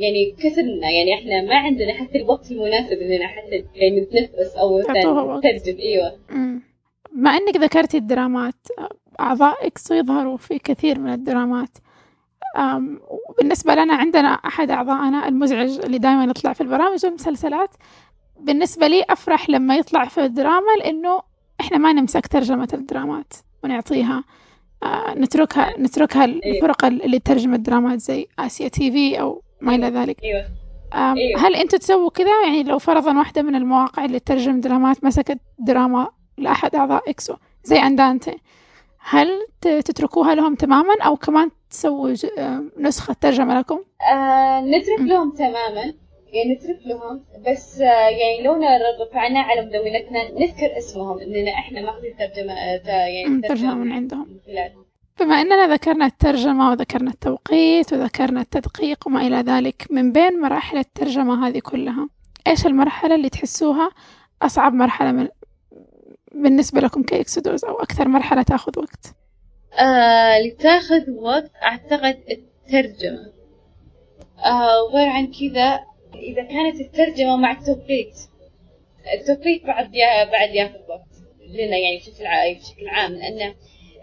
يعني 0.02 0.36
كثرنا. 0.44 0.90
يعني 0.92 1.14
إحنا 1.14 1.42
ما 1.42 1.56
عندنا 1.56 1.94
حتى 1.94 2.18
الوقت 2.18 2.52
المناسب 2.52 2.98
إننا 2.98 3.28
حتى 3.28 3.64
يعني 3.76 4.02
نتنفس 4.02 4.56
أو. 4.56 4.80
نترجم 5.38 5.80
أيوه. 5.80 6.16
مع 7.12 7.38
إنك 7.38 7.58
ذكرتي 7.58 7.98
الدرامات 7.98 8.68
اعضاء 9.20 9.68
EXO 9.68 9.94
يظهروا 9.94 10.38
في 10.38 10.60
كثير 10.60 11.00
من 11.00 11.14
الدرامات. 11.14 11.78
بالنسبة 13.40 13.76
لنا 13.76 13.94
عندنا 13.94 14.28
أحد 14.28 14.72
أعضائنا 14.72 15.28
المزعج 15.28 15.80
اللي 15.80 15.98
دائما 15.98 16.24
يطلع 16.24 16.54
في 16.54 16.62
البرامج 16.62 17.06
والمسلسلات 17.06 17.70
بالنسبة 18.40 18.88
لي 18.88 19.06
أفرح 19.10 19.50
لما 19.50 19.76
يطلع 19.76 20.06
في 20.06 20.26
الدراما 20.26 20.72
لأنه 20.80 21.22
إحنا 21.62 21.78
ما 21.78 21.94
نمسك 21.94 22.28
ترجمة 22.28 22.68
الدرامات 22.74 23.34
ونعطيها. 23.64 24.24
نتركها 25.10 25.80
نتركها 25.80 26.26
الفرق 26.26 26.86
اللي 26.86 27.20
ترجم 27.20 27.54
الدرامات 27.54 28.00
زي 28.00 28.28
Asia 28.40 28.68
TV 28.68 29.22
أو 29.22 29.44
ما 29.62 29.76
إلى 29.76 29.88
ذلك. 29.88 30.24
أيوه 30.24 30.46
أم، 30.94 31.18
أيوة. 31.18 31.48
هل 31.48 31.56
أنتوا 31.56 31.80
تسووا 31.80 32.10
كذا؟ 32.10 32.42
يعني 32.46 32.64
لو 32.64 32.80
فرضا 32.80 33.18
واحدة 33.18 33.42
من 33.42 33.56
المواقع 33.56 34.06
اللي 34.06 34.20
تترجم 34.20 34.60
درامات 34.62 35.04
مسكت 35.04 35.40
دراما 35.60 36.08
لأحد 36.40 36.76
أعضاء 36.76 37.10
إكسو. 37.10 37.34
زي 37.64 37.78
أندانتي 37.78 38.38
هل 39.00 39.28
تتركوها 39.62 40.36
لهم 40.36 40.56
تماما 40.56 40.94
أو 41.06 41.16
كمان 41.16 41.52
تسووا 41.70 42.14
أم، 42.40 42.72
نسخة 42.78 43.14
ترجمة 43.22 43.60
لكم؟ 43.60 43.80
آه 44.14 44.62
نترك. 44.62 45.00
لهم 45.00 45.32
تماما. 45.32 45.94
يعني 46.34 46.54
نترك 46.54 46.80
لهم. 46.86 47.24
بس 47.48 47.82
آه 47.82 48.10
يعني 48.10 48.44
لو 48.44 48.54
رفعنا 49.02 49.40
على 49.40 49.62
مدونتنا 49.62 50.32
نذكر 50.40 50.78
اسمهم 50.78 51.20
إننا 51.20 51.52
إحنا 51.52 51.82
ماخذين 51.82 52.16
ترجمة 52.18 52.54
آه 52.54 52.82
يعني 52.88 53.26
أم، 53.28 53.42
ترجمة 53.42 53.74
من 53.76 53.92
عندهم. 53.92 54.40
خلالهم 54.46 54.86
بما 55.20 55.42
أننا 55.42 55.68
ذكرنا 55.68 56.06
الترجمة 56.06 56.70
وذكرنا 56.70 57.12
التوقيت 57.12 57.94
وذكرنا 57.94 58.42
التدقيق 58.42 59.08
وما 59.08 59.22
إلى 59.28 59.36
ذلك 59.36 59.88
من 59.92 60.12
بين 60.12 60.42
مراحل 60.42 60.78
الترجمة 60.78 61.48
هذه 61.48 61.60
كلها 61.60 62.10
إيش 62.48 62.66
المرحلة 62.66 63.16
اللي 63.16 63.30
تحسوها 63.30 63.90
أصعب 64.42 64.74
مرحلة 64.74 65.12
من 65.12 65.28
بالنسبة 66.44 66.82
لكم 66.82 67.04
كإكسودوز 67.04 67.66
أو 67.66 67.82
أكثر 67.82 68.08
مرحلة 68.08 68.44
تأخذ 68.44 68.80
وقت؟ 68.80 69.16
آه 69.80 70.38
اللي 70.38 70.52
تأخذ 70.52 71.12
وقت 71.12 71.52
أعتقد 71.64 72.20
الترجمة 72.30 73.34
آه 74.46 74.84
وغير 74.84 75.08
عن 75.08 75.28
كذا 75.28 75.80
إذا 76.16 76.44
كانت 76.44 76.82
الترجمة 76.82 77.36
مع 77.36 77.52
التوقيت 77.52 78.16
التوقيت 79.14 79.66
بعد 79.66 79.96
يا 79.96 80.24
بعد 80.32 80.50
يأخذ 80.50 80.80
وقت 80.90 81.10
لنا 81.50 81.78
يعني 81.78 81.98
بشكل 81.98 82.26
بشكل 82.60 82.88
عام 82.88 83.12
لأن 83.14 83.54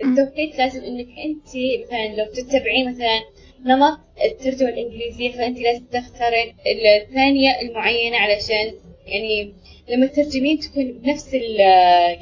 التوقيت 0.04 0.58
لازم 0.58 0.80
إنك 0.80 1.06
أنت 1.24 1.48
مثلا 1.84 2.16
لو 2.16 2.32
تتبعين 2.32 2.90
مثلا 2.90 3.20
نمط 3.64 3.98
الترجمة 4.24 4.68
الإنجليزية 4.68 5.32
فأنت 5.32 5.58
لازم 5.58 5.84
تختارين 5.84 6.56
الثانية 7.02 7.60
المعينة 7.60 8.16
علشان 8.16 8.74
يعني 9.06 9.54
لما 9.88 10.06
تترجمين 10.06 10.58
تكون 10.58 10.92
بنفس 10.92 11.34
ال 11.34 11.60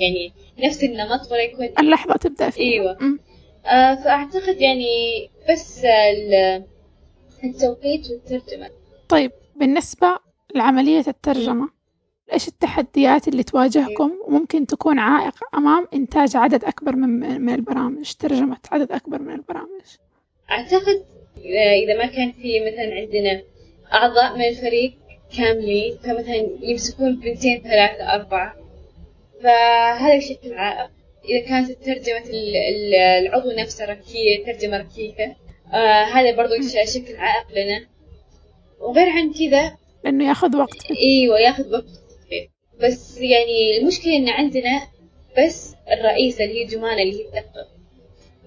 يعني 0.01 0.33
نفس 0.59 0.85
النمط 0.85 1.33
ولا 1.33 1.43
يكون 1.43 1.69
اللحظة 1.79 2.15
تبدأ 2.15 2.51
فيها. 2.51 2.73
أيوه. 2.73 3.19
آه 3.67 3.95
فأعتقد 3.95 4.61
يعني 4.61 5.31
بس 5.51 5.85
ال- 5.85 6.65
التوقيت 7.45 8.11
والترجمة. 8.11 8.71
طيب 9.09 9.33
بالنسبة 9.57 10.19
لعملية 10.55 11.05
الترجمة 11.09 11.69
إيش 12.33 12.49
التحديات 12.49 13.29
اللي 13.29 13.43
تواجهكم؟ 13.43 14.13
وممكن 14.27 14.67
تكون 14.67 14.99
عائق 14.99 15.35
أمام 15.55 15.87
إنتاج 15.95 16.37
عدد 16.37 16.65
أكبر 16.65 16.97
من 16.97 17.41
من 17.41 17.55
البرامج 17.55 18.13
ترجمة 18.13 18.57
عدد 18.73 18.93
أكبر 18.93 19.19
من 19.23 19.35
البرامج. 19.35 19.85
أعتقد 20.51 21.05
آه، 21.37 21.75
إذا 21.85 21.99
ما 21.99 22.07
كان 22.07 22.33
في 22.33 22.61
مثلا 22.61 22.95
عندنا 22.95 23.43
أعضاء 23.93 24.35
من 24.39 24.45
الفريق 24.45 24.95
كاملين 25.37 25.99
فمثلا 25.99 26.49
يمسكون 26.63 27.21
بنتين 27.21 27.63
ثلاثة 27.63 28.13
أربعة. 28.15 28.55
فهذا 29.43 30.15
يشكل 30.15 30.53
عائق 30.55 30.91
إذا 31.29 31.41
كانت 31.49 31.89
ال- 31.89 32.95
العضو 32.95 33.51
نفسه 33.51 33.85
ركية 33.85 34.45
ترجمة 34.47 34.77
ركيكة 34.77 35.37
آه 35.73 36.03
هذا 36.05 36.37
برضو 36.37 36.55
يش- 36.55 36.75
يشكل 36.75 37.17
عائق 37.17 37.47
لنا. 37.53 37.87
وغير 38.81 39.09
عن 39.09 39.33
كذا 39.33 39.77
لأنه 40.05 40.29
يأخذ 40.29 40.57
وقت. 40.57 40.91
إيوه 41.03 41.41
يأخذ 41.41 41.73
وقت. 41.73 42.01
بس 42.81 43.19
يعني 43.19 43.79
المشكلة 43.81 44.17
إن 44.17 44.29
عندنا 44.29 44.89
بس 45.39 45.75
الرئيسه 45.93 46.45
اللي 46.45 46.61
هي 46.61 46.67
جمانه 46.67 47.03
اللي 47.03 47.13
هي 47.21 47.25
تدقق 47.31 47.69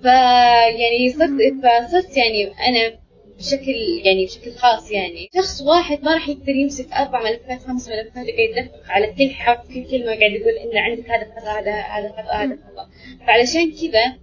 فيعني 0.02 1.10
صرت 1.10 1.30
فصرت 1.64 2.18
يعني 2.18 2.46
أنا 2.46 3.00
بشكل 3.38 4.02
يعني 4.06 4.26
بشكل 4.26 4.52
خاص 4.52 4.92
يعني. 4.92 5.30
شخص 5.36 5.62
واحد 5.62 6.04
ما 6.04 6.14
راح 6.14 6.30
يقدر 6.30 6.50
يمسك 6.56 6.92
أربع 6.94 7.24
ملفات 7.24 7.62
خمس 7.68 7.90
ملفات 7.90 8.28
يقعد 8.28 8.50
يدقق 8.50 8.82
على 8.90 9.14
كل 9.14 9.30
حرف 9.30 9.68
كل 9.68 9.84
كلمة 9.92 10.06
قاعد 10.16 10.32
يقول 10.32 10.54
إن 10.54 10.78
عندك 10.78 11.10
هذا 11.10 11.26
خطا 11.36 11.60
هذا 11.60 11.74
هذا 11.82 12.10
خطا 12.10 12.44
هذا 12.44 12.56
خطا 12.68 12.90
فعلشان 13.28 13.72
كذا 13.72 14.18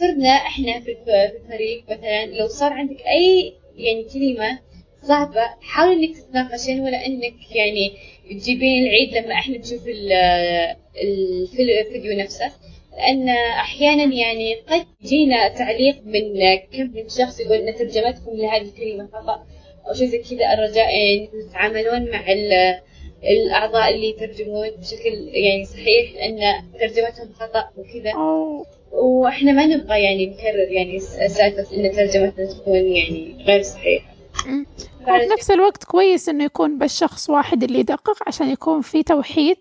صرنا 0.00 0.28
إحنا 0.30 0.80
في 0.80 0.90
الف- 0.90 1.32
في 1.32 1.36
الفريق 1.44 1.84
مثلا 1.90 2.26
لو 2.26 2.46
صار 2.48 2.72
عندك 2.72 2.96
أي 3.00 3.52
يعني 3.76 4.04
كلمة 4.14 4.58
صعبة 5.02 5.42
حاول 5.60 6.02
إنك 6.04 6.16
تتناقشين 6.16 6.80
ولا 6.80 7.06
إنك 7.06 7.34
يعني 7.56 7.92
تجيبين 8.30 8.86
العيد 8.86 9.14
لما 9.16 9.34
إحنا 9.34 9.58
نشوف 9.58 9.86
الفيديو 10.98 12.16
نفسه. 12.18 12.52
لأن 12.96 13.28
أحيانا 13.28 14.14
يعني 14.14 14.54
قد 14.54 14.86
يجينا 15.04 15.48
تعليق 15.48 15.96
من 16.04 16.22
كم 16.72 16.96
من 16.96 17.08
شخص 17.08 17.40
يقول 17.40 17.56
إن 17.56 17.74
ترجمتكم 17.74 18.30
لهذه 18.36 18.62
الكلمة 18.62 19.06
خطأ 19.12 19.46
أو 19.88 19.94
شيء 19.94 20.06
زي 20.06 20.18
كذا 20.18 20.52
الرجاء 20.54 20.86
يعني 20.98 21.30
تتعاملون 21.48 22.10
مع 22.10 22.32
ال- 22.32 22.80
الأعضاء 23.24 23.94
اللي 23.94 24.08
يترجمون 24.10 24.70
بشكل 24.70 25.28
يعني 25.28 25.64
صحيح 25.64 26.12
لأن 26.14 26.62
ترجمتهم 26.80 27.32
خطأ 27.40 27.64
وكذا 27.76 28.12
أو 28.14 28.66
وإحنا 28.92 29.52
ما 29.52 29.66
نبغى 29.66 30.02
يعني 30.02 30.26
نكرر 30.26 30.72
يعني 30.72 30.98
سالفة 31.00 31.76
إن 31.76 31.92
ترجمتنا 31.92 32.46
تكون 32.46 32.76
يعني 32.76 33.36
غير 33.46 33.62
صحيحة. 33.62 34.06
وفي 35.02 35.26
نفس 35.32 35.50
الوقت 35.50 35.84
كويس 35.84 36.28
إنه 36.28 36.44
يكون 36.44 36.78
بس 36.78 37.00
شخص 37.00 37.30
واحد 37.30 37.62
اللي 37.62 37.78
يدقق 37.78 38.18
عشان 38.28 38.50
يكون 38.50 38.80
في 38.80 39.02
توحيد 39.02 39.56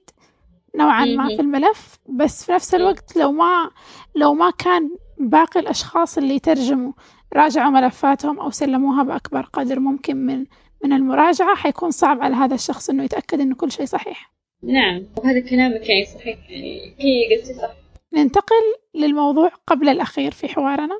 نوعا 0.76 1.06
ما. 1.06 1.28
في 1.28 1.42
الملف 1.42 2.00
بس 2.10 2.46
في 2.46 2.52
نفس 2.52 2.76
الوقت 2.76 3.18
لو 3.18 3.32
ما 3.32 3.72
لو 4.16 4.34
ما 4.34 4.52
كان 4.52 4.90
باقي 5.18 5.60
الأشخاص 5.60 6.18
اللي 6.18 6.36
يترجموا 6.36 6.92
راجعوا 7.34 7.70
ملفاتهم 7.70 8.40
أو 8.40 8.50
سلموها 8.50 9.04
بأكبر 9.04 9.42
قدر 9.42 9.80
ممكن 9.80 10.18
من 10.18 10.46
من 10.84 10.94
المراجعة 10.94 11.56
حيكون 11.56 11.92
صعب 11.92 12.22
على 12.22 12.36
هذا 12.36 12.56
الشخص 12.56 12.90
إنه 12.90 13.04
يتأكد 13.04 13.40
إنه 13.40 13.56
كل 13.56 13.72
شيء 13.72 13.86
صحيح. 13.86 14.32
نعم. 14.64 15.04
وهذا 15.18 15.40
كلامك 15.40 15.90
يعني 15.90 16.06
صحيح 16.06 16.50
يعني 16.50 16.96
هي 17.00 17.38
قلتي 17.38 17.54
صح. 17.54 17.72
ننتقل 18.14 18.76
للموضوع 18.94 19.52
قبل 19.68 19.90
الأخير 19.90 20.32
في 20.32 20.48
حوارنا. 20.48 21.00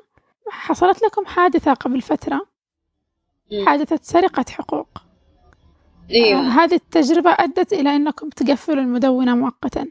حصلت 0.50 1.02
لكم 1.02 1.26
حادثة 1.26 1.72
قبل 1.74 2.00
فترة. 2.00 2.46
حادثة 3.66 3.98
سرقة 4.02 4.44
حقوق. 4.50 4.88
أيوه 6.10 6.40
هذه 6.40 6.74
التجربة 6.74 7.30
أدت 7.38 7.72
إلى 7.72 7.96
أنكم 7.96 8.28
تقفلوا 8.28 8.82
المدونة 8.82 9.34
مؤقتا. 9.34 9.86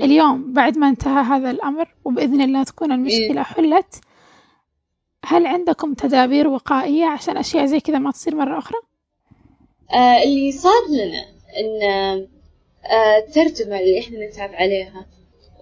اليوم 0.00 0.52
بعد 0.52 0.78
ما 0.78 0.88
انتهى 0.88 1.22
هذا 1.22 1.50
الأمر 1.50 1.94
وبإذن 2.04 2.40
الله 2.40 2.64
تكون 2.64 2.92
المشكلة 2.92 3.42
حلت 3.42 4.00
هل 5.24 5.46
عندكم 5.46 5.94
تدابير 5.94 6.48
وقائية 6.48 7.06
عشان 7.06 7.36
أشياء 7.36 7.64
زي 7.66 7.80
كذا 7.80 7.98
ما 7.98 8.10
تصير 8.10 8.36
مرة 8.36 8.58
أخرى؟ 8.58 8.78
آه 9.94 10.22
اللي 10.22 10.52
صار 10.52 10.82
لنا 10.90 11.24
إن 11.60 11.82
آه 12.84 13.18
الترجمة 13.18 13.78
اللي 13.80 14.00
إحنا 14.00 14.28
نتعب 14.28 14.50
عليها 14.54 15.06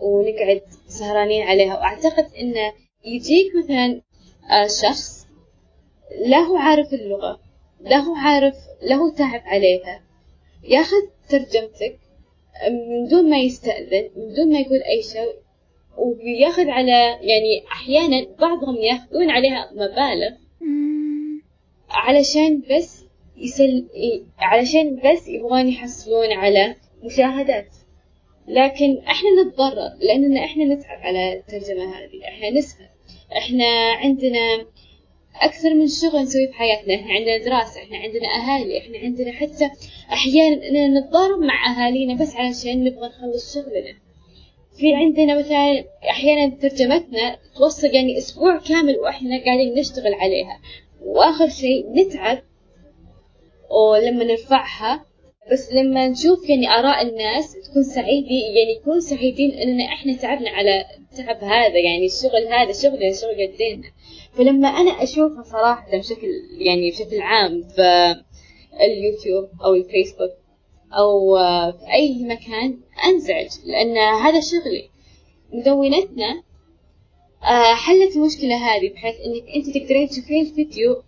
ونقعد 0.01 0.61
سهرانين 0.89 1.47
عليها 1.49 1.75
وأعتقد 1.75 2.27
إنه 2.41 2.73
يجيك 3.05 3.53
مثلا 3.65 4.03
آه 4.51 4.67
شخص 4.67 5.27
لا 6.27 6.39
هو 6.39 6.57
عارف 6.57 6.93
اللغة. 6.93 7.41
لا 7.81 7.97
هو 7.97 8.15
عارف 8.15 8.55
لا 8.83 8.95
هو 8.95 9.09
تعب 9.09 9.43
عليها. 9.45 10.03
ياخذ 10.65 11.03
ترجمتك 11.29 11.99
من 12.71 13.09
دون 13.09 13.31
ما 13.31 13.39
يستأذن 13.39 14.11
من 14.17 14.35
دون 14.35 14.53
ما 14.53 14.59
يقول 14.59 14.83
أي 14.83 15.03
شيء 15.03 15.35
وبياخذ 15.97 16.69
على 16.69 17.19
يعني 17.21 17.65
أحيانا 17.73 18.27
بعضهم 18.41 18.77
ياخذون 18.77 19.31
عليها 19.31 19.71
مبالغ. 19.73 20.37
علشان 21.91 22.63
بس 22.71 23.05
يسل 23.37 23.87
علشان 24.39 25.01
بس 25.05 25.29
يبغون 25.29 25.69
يحصلون 25.69 26.33
على 26.33 26.75
مشاهدات. 27.03 27.69
لكن 28.49 28.99
إحنا 28.99 29.29
نتضرر 29.43 29.91
لأننا 30.01 30.45
إحنا 30.45 30.65
نتعب 30.65 30.99
على 30.99 31.33
الترجمة 31.33 31.85
هذه. 31.85 32.25
إحنا 32.29 32.51
نسهر. 32.51 32.89
إحنا 33.37 33.93
عندنا 33.93 34.67
أكثر 35.43 35.75
من 35.75 35.89
شغل 35.89 36.23
نسويه 36.23 36.47
في 36.47 36.53
حياتنا 36.53 36.95
إحنا 36.95 37.13
عندنا 37.13 37.39
دراسة 37.39 37.83
إحنا 37.83 37.97
عندنا 37.99 38.29
أهالي 38.29 38.79
إحنا 38.79 38.99
عندنا 38.99 39.33
حتى 39.33 39.71
أحيانا 40.13 40.69
إننا 40.69 41.01
نتضارب 41.01 41.39
مع 41.39 41.55
أهالينا 41.71 42.15
بس 42.15 42.37
علشان 42.37 42.85
نبغى 42.85 43.09
نخلص 43.09 43.55
شغلنا. 43.55 43.95
في 44.79 44.95
عندنا 44.95 45.39
مثلا 45.39 45.85
أحيانا 46.11 46.55
ترجمتنا 46.57 47.39
توصل 47.57 47.87
يعني 47.87 48.19
أسبوع 48.19 48.59
كامل 48.59 48.97
وإحنا 48.97 49.45
قاعدين 49.45 49.75
نشتغل 49.75 50.15
عليها. 50.15 50.61
وآخر 51.03 51.49
شيء 51.49 51.87
نتعب 51.93 52.43
ولما 53.71 54.25
نرفعها 54.25 55.05
بس 55.53 55.73
لما 55.73 56.09
نشوف 56.09 56.49
يعني 56.49 56.69
آراء 56.71 57.03
الناس 57.03 57.53
تكون 57.53 57.83
سعيدين 57.83 58.43
يعني 58.57 58.81
يكون 58.81 59.01
سعيدين 59.01 59.51
إننا 59.51 59.85
إحنا 59.85 60.17
تعبنا 60.17 60.51
على 60.51 60.85
التعب 60.99 61.45
هذا 61.45 61.79
يعني 61.79 62.07
الشغل 62.07 62.47
هذا 62.53 62.73
شغلنا 62.73 63.13
شغل 63.13 63.41
يدينا. 63.41 63.89
فلما 64.39 64.69
أنا 64.69 65.03
أشوفها 65.03 65.43
صراحة 65.43 65.99
بشكل 65.99 66.29
يعني 66.59 66.91
بشكل 66.91 67.21
عام 67.21 67.63
في 67.63 68.15
اليوتيوب 68.81 69.49
أو 69.65 69.75
الفيسبوك 69.75 70.31
أو 70.93 71.37
في 71.73 71.93
أي 71.93 72.25
مكان 72.25 72.81
أنزعج 73.05 73.49
لأن 73.67 73.97
هذا 73.99 74.41
شغلي. 74.41 74.91
مدونتنا 75.53 76.43
آه، 77.43 77.75
حلت 77.75 78.17
المشكلة 78.17 78.57
هذه 78.57 78.93
بحيث 78.93 79.15
إنك 79.21 79.45
أنت 79.57 79.79
تقدرين 79.79 80.09
تشوفين 80.09 80.47
الفيديو 80.47 81.03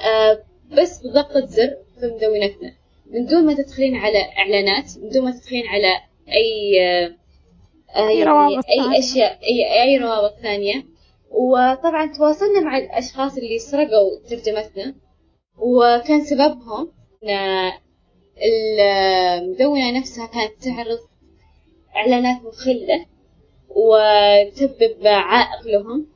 آه، 0.00 0.42
بس 0.72 1.06
بضغطة 1.06 1.46
زر 1.46 1.76
في 2.00 2.06
مدونتنا. 2.06 2.74
من 3.10 3.26
دون 3.26 3.46
ما 3.46 3.54
تدخلين 3.54 3.96
على 3.96 4.18
إعلانات 4.38 4.98
من 5.02 5.08
دون 5.08 5.24
ما 5.24 5.30
تدخلين 5.30 5.66
على 5.66 6.00
أي 6.28 6.80
آه، 6.82 7.14
أي 7.96 8.18
يعني 8.18 8.24
روابط 8.24 8.64
أي 8.68 8.82
ثانية. 8.84 8.98
أشياء 8.98 9.38
أي 9.42 9.82
أي 9.82 9.98
روابط 9.98 10.34
ثانية. 10.42 10.89
وطبعا 11.30 12.06
تواصلنا 12.06 12.60
مع 12.60 12.78
الأشخاص 12.78 13.36
اللي 13.36 13.58
سرقوا 13.58 14.18
ترجمتنا 14.28 14.94
وكان 15.58 16.24
سببهم 16.24 16.92
إن 17.24 17.70
المدونة 18.44 19.98
نفسها 19.98 20.26
كانت 20.26 20.62
تعرض 20.64 20.98
إعلانات 21.96 22.42
مخلة 22.44 23.06
وتسبب 23.68 25.06
عائق 25.06 25.66
لهم 25.66 26.06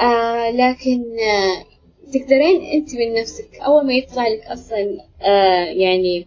آه 0.00 0.50
لكن 0.50 1.04
آه 1.20 1.64
تقدرين 2.12 2.62
أنت 2.72 2.94
من 2.94 3.14
نفسك 3.14 3.58
أول 3.60 3.86
ما 3.86 3.92
يطلع 3.92 4.28
لك 4.28 4.42
أصلا 4.46 5.00
آه 5.22 5.64
يعني 5.64 6.26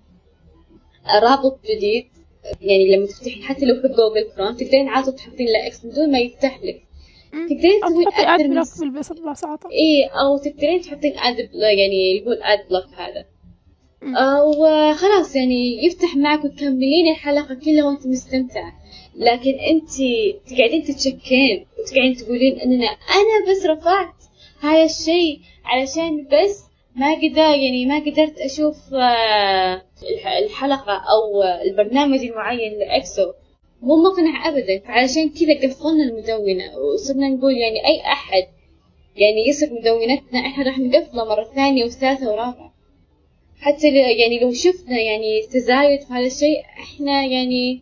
رابط 1.24 1.60
جديد 1.66 2.06
يعني 2.62 2.96
لما 2.96 3.06
تفتحين 3.08 3.44
حتى 3.44 3.66
لو 3.66 3.82
في 3.82 3.88
Google 3.88 4.32
Chrome 4.36 4.52
تقدرين 4.58 4.88
عادة 4.90 5.12
تحطين 5.12 5.48
له 5.48 5.68
X 5.68 5.86
من 5.86 5.92
دون 5.92 6.12
ما 6.12 6.20
يفتح 6.20 6.60
لك. 6.64 6.82
تقدرين 7.34 7.84
أو 7.84 7.90
تسوين 7.90 8.06
تحطي 8.06 8.22
أكثر 8.24 8.36
من 8.36 8.50
ad 8.54 8.58
block 8.58 8.68
بالبس- 8.80 9.12
ببساطة 9.12 9.70
إيه 9.72 10.10
أو 10.10 10.38
تقدرين 10.38 10.82
تحطين 10.82 11.14
ad 11.20 11.38
يعني 11.78 12.18
يقول 12.18 12.44
ad 12.44 12.60
block 12.70 12.86
هذا. 12.98 13.26
آه 14.18 14.44
وخلاص 14.46 15.36
يعني 15.36 15.86
يفتح 15.86 16.16
معك 16.16 16.46
وتكملين 16.46 17.12
الحلقة 17.12 17.56
كلها 17.56 17.84
وأنت 17.86 18.08
مستمتعة. 18.08 18.74
لكن 19.16 19.52
أنت 19.52 19.92
تقعدين 20.48 20.84
تتشكين 20.84 21.66
وتقعدين 21.80 22.16
تقولين 22.16 22.60
إننا 22.60 22.86
أنا 22.88 23.52
بس 23.52 23.66
رفعت 23.66 24.14
هذا 24.62 24.84
الشيء 24.84 25.40
علشان 25.66 26.28
بس 26.32 26.64
ما 26.96 27.14
قدر 27.16 27.56
يعني 27.64 27.86
ما 27.86 28.00
قدرت 28.00 28.38
أشوف 28.38 28.94
آه، 28.94 29.82
الح- 30.14 30.38
الحلقة 30.44 30.94
أو 30.94 31.44
البرنامج 31.70 32.20
المعين 32.20 32.72
لإكسو. 32.80 33.32
مو 33.84 33.96
مقنع 34.04 34.48
ابدا. 34.48 34.80
فعلشان 34.80 35.30
كذا 35.30 35.54
قفلنا 35.54 36.04
المدونة. 36.04 36.78
وصرنا 36.78 37.30
نقول 37.30 37.58
يعني 37.58 37.88
أي 37.88 38.02
أحد 38.02 38.48
يعني 39.16 39.48
يسرق 39.48 39.72
مدونتنا 39.72 40.40
إحنا 40.40 40.64
راح 40.64 40.80
نقفله 40.80 41.26
مرة 41.26 41.44
ثانية 41.56 41.86
وثالثة 41.86 42.32
ورابعة. 42.32 42.74
حتى 43.60 43.88
يعني 43.98 44.40
لو 44.40 44.54
شفنا 44.54 45.00
يعني 45.00 45.42
تزايد 45.42 46.02
في 46.02 46.14
هذا 46.14 46.26
الشيء 46.26 46.62
إحنا 46.62 47.26
يعني 47.26 47.82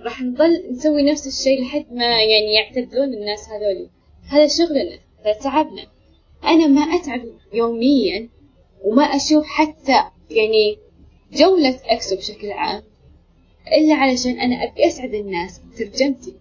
راح 0.00 0.22
نضل 0.22 0.70
نسوي 0.70 1.02
نفس 1.02 1.26
الشيء 1.26 1.62
لحد 1.62 1.86
ما 1.92 2.04
يعني 2.04 2.54
يعتدلون 2.54 3.14
الناس 3.14 3.48
هذولي 3.48 3.88
هذا 4.28 4.46
شغلنا 4.46 4.98
هذا 5.24 5.32
تعبنا. 5.32 5.86
أنا 6.44 6.66
ما 6.66 6.80
أتعب 6.80 7.24
يوميا 7.52 8.28
وما 8.84 9.02
أشوف 9.02 9.46
حتى 9.46 10.04
يعني 10.30 10.78
جولة 11.32 11.80
اكسو 11.86 12.16
بشكل 12.16 12.50
عام. 12.52 12.82
إلا 13.68 13.94
علشان 13.94 14.40
أنا 14.40 14.64
أبي 14.64 14.86
أسعد 14.86 15.14
الناس 15.14 15.58
بترجمتي. 15.58 16.34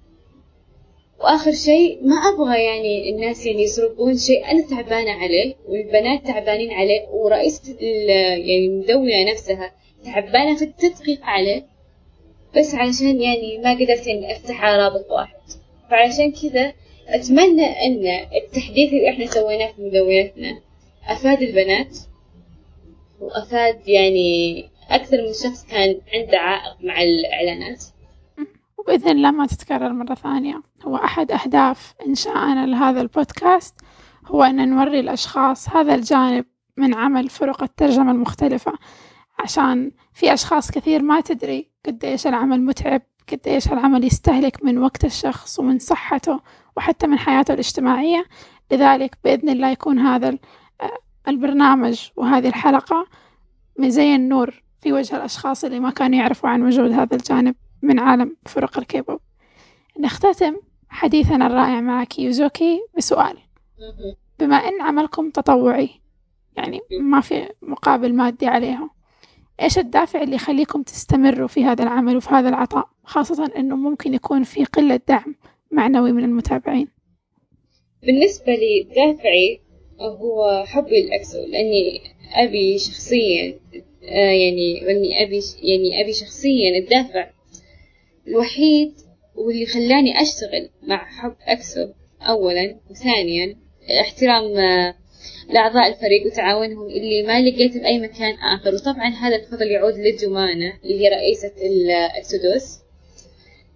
وآخر 1.19 1.51
شيء 1.51 1.99
ما 2.03 2.15
أبغى 2.15 2.63
يعني 2.63 3.09
الناس 3.09 3.45
يعني 3.45 3.63
يسرقون 3.63 4.17
شيء. 4.17 4.51
أنا 4.51 4.61
تعبانة 4.69 5.11
عليه 5.11 5.55
والبنات 5.67 6.27
تعبانين 6.27 6.71
عليه 6.71 7.07
ورئيسة 7.09 7.75
يعني 7.79 8.65
المدونة 8.65 9.31
نفسها 9.31 9.71
تعبانة 10.05 10.55
في 10.57 10.65
التدقيق 10.65 11.19
عليه. 11.23 11.65
بس 12.57 12.75
علشان 12.75 13.21
يعني 13.21 13.57
ما 13.57 13.73
قدرت 13.73 14.07
إني 14.07 14.31
أفتح 14.31 14.63
على 14.63 14.83
رابط 14.83 15.11
واحد. 15.11 15.35
فعلشان 15.89 16.31
كذا 16.31 16.73
أتمنى 17.07 17.65
إن 17.65 18.25
التحديث 18.43 18.93
اللي 18.93 19.09
إحنا 19.09 19.25
سويناه 19.25 19.67
في 19.71 19.81
مدونتنا 19.81 20.61
أفاد 21.07 21.41
البنات 21.41 21.97
وأفاد 23.21 23.87
يعني 23.87 24.69
أكثر 24.95 25.17
من 25.17 25.33
شخص 25.33 25.65
كان 25.65 26.01
عنده 26.13 26.37
عائق 26.37 26.77
مع 26.83 27.01
الإعلانات. 27.01 27.83
وبإذن 28.77 29.09
الله 29.09 29.31
ما 29.31 29.45
تتكرر 29.45 29.93
مرة 29.93 30.15
ثانية. 30.15 30.61
هو 30.83 30.95
أحد 30.95 31.31
أهداف 31.31 31.93
إنشائنا 32.07 32.65
لهذا 32.65 33.01
البودكاست 33.01 33.75
هو 34.27 34.43
أن 34.43 34.69
نوري 34.69 34.99
الأشخاص 34.99 35.69
هذا 35.69 35.95
الجانب 35.95 36.45
من 36.77 36.93
عمل 36.93 37.29
فرق 37.29 37.63
الترجمة 37.63 38.11
المختلفة. 38.11 38.73
عشان 39.39 39.91
في 40.13 40.33
أشخاص 40.33 40.71
كثير 40.71 41.01
ما 41.01 41.21
تدري 41.21 41.71
قديش 41.85 42.27
العمل 42.27 42.61
متعب 42.61 43.01
قديش 43.31 43.67
العمل 43.71 44.03
يستهلك 44.03 44.63
من 44.63 44.77
وقت 44.77 45.05
الشخص 45.05 45.59
ومن 45.59 45.79
صحته 45.79 46.39
وحتى 46.77 47.07
من 47.07 47.19
حياته 47.19 47.53
الاجتماعية. 47.53 48.25
لذلك 48.71 49.17
بإذن 49.23 49.49
الله 49.49 49.69
يكون 49.69 49.99
هذا 49.99 50.37
آه، 50.81 50.97
البرنامج 51.27 52.09
وهذه 52.15 52.47
الحلقة 52.47 53.07
زي 53.79 54.15
النور 54.15 54.60
في 54.81 54.93
وجه 54.93 55.15
الأشخاص 55.15 55.63
اللي 55.63 55.79
ما 55.79 55.89
كانوا 55.89 56.19
يعرفوا 56.19 56.49
عن 56.49 56.63
وجود 56.63 56.91
هذا 56.91 57.15
الجانب 57.15 57.55
من 57.81 57.99
عالم 57.99 58.37
فرق 58.45 58.77
الكيبوب. 58.77 59.19
نختتم 59.99 60.55
حديثنا 60.89 61.47
الرائع 61.47 61.81
معك 61.81 62.19
يوزوكي 62.19 62.79
بسؤال. 62.97 63.37
بما 64.39 64.55
أن 64.55 64.81
عملكم 64.81 65.29
تطوعي 65.29 65.89
يعني 66.57 66.79
ما 67.01 67.21
في 67.21 67.47
مقابل 67.61 68.13
مادي 68.13 68.47
عليه 68.47 68.89
إيش 69.61 69.77
الدافع 69.77 70.21
اللي 70.21 70.35
يخليكم 70.35 70.83
تستمروا 70.83 71.47
في 71.47 71.63
هذا 71.63 71.83
العمل 71.83 72.17
وفي 72.17 72.29
هذا 72.29 72.49
العطاء؟ 72.49 72.89
خاصة 73.03 73.51
أنه 73.57 73.75
ممكن 73.75 74.13
يكون 74.13 74.43
في 74.43 74.65
قلة 74.65 74.99
دعم 75.07 75.35
معنوي 75.71 76.11
من 76.11 76.23
المتابعين. 76.23 76.87
بالنسبة 78.03 78.55
لي 78.55 78.83
دافعي 78.95 79.61
هو 80.01 80.63
حبي 80.67 81.01
للأكسو 81.01 81.37
لأني 81.37 82.01
أبي 82.33 82.77
شخصيا 82.77 83.59
يعني 84.01 84.85
وإني 84.85 85.23
أبي 85.23 85.41
يعني 85.63 86.01
أبي 86.03 86.13
شخصيا 86.13 86.77
الدافع 86.77 87.29
الوحيد 88.27 88.93
واللي 89.35 89.65
خلاني 89.65 90.21
أشتغل 90.21 90.69
مع 90.83 91.05
حب 91.05 91.35
أكسو 91.47 91.87
أولا 92.21 92.75
وثانيا 92.89 93.55
احترام 94.01 94.57
آه، 94.57 94.95
لأعضاء 95.49 95.87
الفريق 95.87 96.25
وتعاونهم 96.25 96.87
اللي 96.87 97.23
ما 97.23 97.41
لقيته 97.41 97.79
بأي 97.79 97.99
مكان 97.99 98.33
آخر. 98.33 98.75
وطبعا 98.75 99.09
هذا 99.09 99.35
الفضل 99.35 99.71
يعود 99.71 99.93
لجمانة 99.93 100.73
اللي 100.83 100.99
هي 100.99 101.09
رئيسة 101.09 101.51
الأكسودوس 101.61 102.79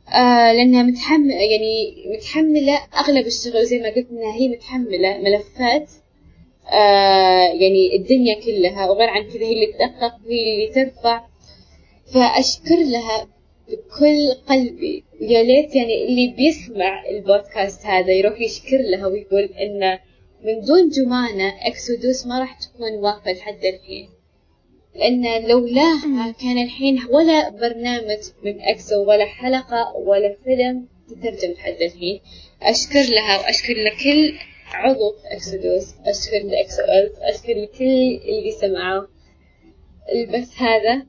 آه 0.09 0.53
لأنها 0.53 0.83
متحمل 0.83 1.31
يعني 1.31 1.95
متحملة 2.17 2.79
أغلب 2.97 3.27
الشغل 3.27 3.65
زي 3.65 3.79
ما 3.79 3.89
قلت 3.89 4.07
إنها 4.11 4.35
هي 4.35 4.47
متحملة 4.47 5.17
ملفات 5.17 5.89
آه 6.73 7.53
يعني 7.53 7.95
الدنيا 7.95 8.35
كلها 8.45 8.89
وغير 8.89 9.09
عن 9.09 9.23
كذا 9.23 9.41
هي 9.45 9.53
اللي 9.53 9.65
تدقق 9.67 10.13
هي 10.27 10.53
اللي 10.53 10.71
ترفع. 10.75 11.21
فأشكر 12.13 12.75
لها 12.75 13.27
بكل 13.67 14.33
قلبي. 14.49 15.03
يا 15.21 15.43
ليت 15.43 15.75
يعني 15.75 16.05
اللي 16.05 16.27
بيسمع 16.27 17.05
البودكاست 17.09 17.85
هذا 17.85 18.11
يروح 18.11 18.41
يشكر 18.41 18.77
لها 18.77 19.07
ويقول 19.07 19.43
إن 19.43 19.99
من 20.43 20.61
دون 20.61 20.89
جمانة 20.89 21.53
إكسودوس 21.67 22.25
ما 22.27 22.39
راح 22.39 22.59
تكون 22.59 22.91
واقفة 22.91 23.31
لحد 23.31 23.65
الحين. 23.65 24.09
لأن 24.95 25.47
لولاها 25.47 26.31
كان 26.41 26.57
الحين 26.63 26.99
ولا 27.11 27.49
برنامج 27.49 28.19
من 28.43 28.61
أكسو 28.61 29.03
ولا 29.09 29.25
حلقة 29.25 29.95
ولا 29.95 30.35
فيلم 30.43 30.87
تترجم 31.09 31.51
لحد 31.53 31.81
الحين. 31.81 32.19
أشكر 32.61 33.03
لها 33.15 33.39
وأشكر 33.39 33.73
لكل 33.73 34.33
عضو 34.75 35.15
أكسودوس 35.25 35.93
أشكر 36.05 36.47
لأكسو 36.47 36.81
ألف 36.81 37.13
أشكر 37.19 37.53
لكل 37.53 38.19
اللي 38.29 38.51
سمعوا 38.51 39.07
البث 40.13 40.61
هذا. 40.61 41.05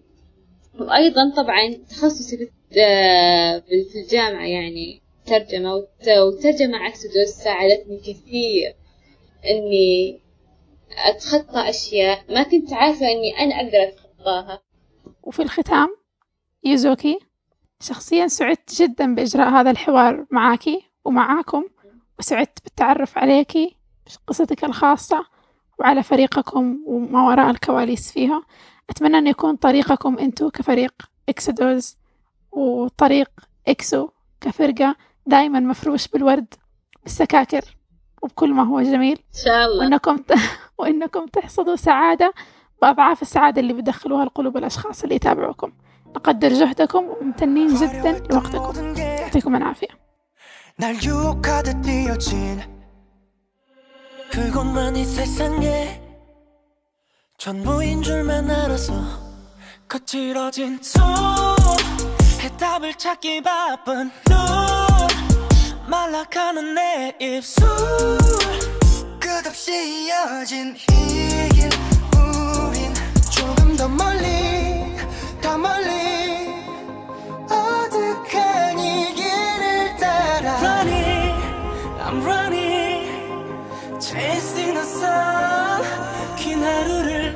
وأيضا 0.81 1.33
طبعا 1.37 1.75
تخصصي 1.91 2.37
في 2.37 2.51
آه، 2.81 3.63
الجامعة 3.97 4.47
يعني 4.47 5.03
ترجمة 5.27 5.75
والترجمة 5.75 6.79
عكسدوس 6.79 7.29
ساعدتني 7.29 7.99
كثير 7.99 8.75
إني 9.45 10.21
أتخطى 11.07 11.71
أشياء 11.71 12.25
ما 12.29 12.43
كنت 12.43 12.73
عارفة 12.73 13.07
إني 13.07 13.39
أنا 13.39 13.55
أقدر 13.55 13.89
أتخطاها. 13.89 14.63
وفي 15.23 15.43
الختام 15.43 15.97
يوزوكي 16.65 17.19
شخصيا 17.81 18.27
سعدت 18.27 18.83
جدا 18.83 19.15
بإجراء 19.15 19.49
هذا 19.49 19.71
الحوار 19.71 20.27
معاكي 20.31 20.83
ومعاكم. 21.05 21.65
وسعدت 22.19 22.59
بالتعرف 22.65 23.19
عليكي 23.19 23.77
قصتك 24.27 24.65
الخاصة 24.65 25.27
وعلى 25.79 26.03
فريقكم 26.03 26.79
وما 26.87 27.27
وراء 27.27 27.51
الكواليس 27.51 28.13
فيها. 28.13 28.43
أتمنى 28.91 29.19
أن 29.19 29.27
يكون 29.27 29.57
طريقكم 29.57 30.19
أنتو 30.19 30.51
كفريق 30.51 30.93
Exodus 31.29 31.97
وطريق 32.53 33.31
EXO 33.69 34.09
كفرقة 34.41 34.97
دائما 35.27 35.61
مفروش 35.61 36.09
بالورد 36.09 36.55
بالسكاكر 37.03 37.77
وبكل 38.23 38.53
ما 38.53 38.63
هو 38.63 38.81
جميل. 38.81 39.19
إن 39.19 39.41
شاء 39.45 39.67
الله. 39.67 39.79
وإنكم 39.79 40.17
ت... 40.17 40.33
وإنكم 40.79 41.27
تحصدوا 41.27 41.77
سعادة 41.77 42.35
بأضعاف 42.83 43.23
السعادة 43.23 43.61
اللي 43.61 43.73
بدخلوها 43.73 44.23
القلوب 44.23 44.57
الأشخاص 44.57 45.03
اللي 45.03 45.15
يتابعوكم. 45.15 45.73
نقدر 46.07 46.49
جهدكم 46.49 47.05
وممتنين 47.05 47.75
جدا 47.75 48.23
لوقتكم. 48.31 48.95
يعطيكم 48.97 49.57
العافية. 49.57 50.06
날 50.79 51.03
유혹하듯 51.03 51.81
뛰어진 51.81 52.63
그것만이 54.31 55.07
세상에. 55.07 56.03
전부인 57.39 58.03
줄만 58.03 58.51
알아서 58.51 58.93
거칠어진 59.89 60.79
손 60.83 61.03
해답을 62.41 62.95
찾기 62.95 63.43
바쁜 63.43 64.11
눈 64.29 64.37
말라가는 65.89 66.75
내 66.75 67.17
입술. 67.21 67.67
끝없이 69.19 70.07
이어진 70.07 70.77
이길 70.77 71.71
우린 72.15 72.93
조금 73.31 73.75
더 73.77 73.89
멀리 73.89 74.95
더 75.41 75.57
멀리 75.57 76.06
I'm 82.07 82.23
running 82.23 83.05
Chasing 84.01 84.75
the 84.75 84.85
sun. 84.85 85.83
긴 86.37 86.63
하루를 86.63 87.35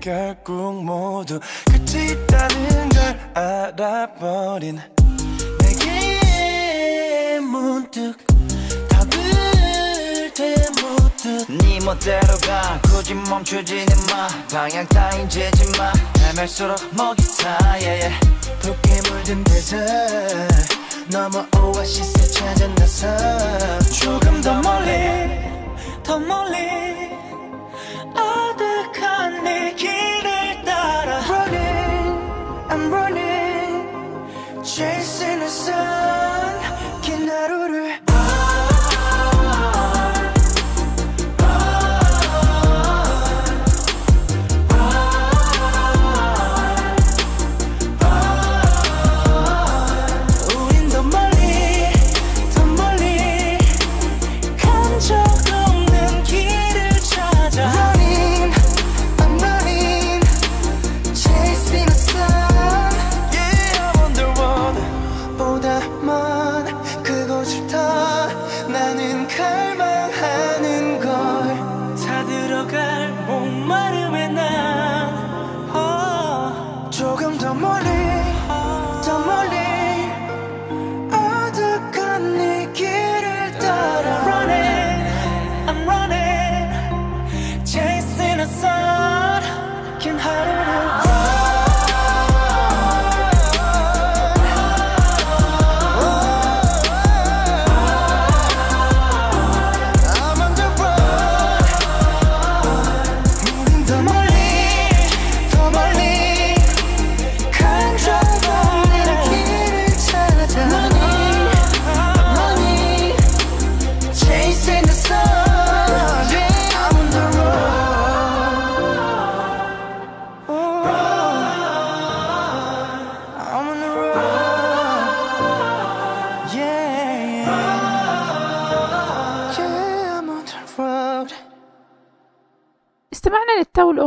결국 0.00 0.84
모두 0.84 1.40
끝이 1.64 2.12
있다는 2.12 2.88
걸 2.90 3.18
알아버린 3.34 4.78
멋대로 11.94 12.36
가 12.38 12.80
굳이 12.82 13.14
멈추지는 13.14 13.86
마 14.10 14.26
방향 14.50 14.86
따윈 14.88 15.28
재지 15.28 15.70
마 15.78 15.92
헤맬수록 16.18 16.76
목이 16.92 17.22
타. 17.38 17.56
붉게 18.60 19.00
물든 19.10 19.44
데서 19.44 19.76
넘어 21.08 21.46
오아시스 21.56 22.32
찾아 22.32 22.66
나서 22.68 23.78
조금 23.90 24.40
더 24.40 24.60
멀리 24.60 24.90
더 26.02 26.18
멀리 26.18 27.10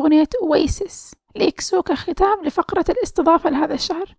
للتو 0.07 0.15
لأغنية 0.15 0.29
أويسس 0.41 1.15
لإكسو 1.35 1.81
كختام 1.81 2.43
لفقرة 2.43 2.85
الاستضافة 2.89 3.49
لهذا 3.49 3.73
الشهر. 3.73 4.15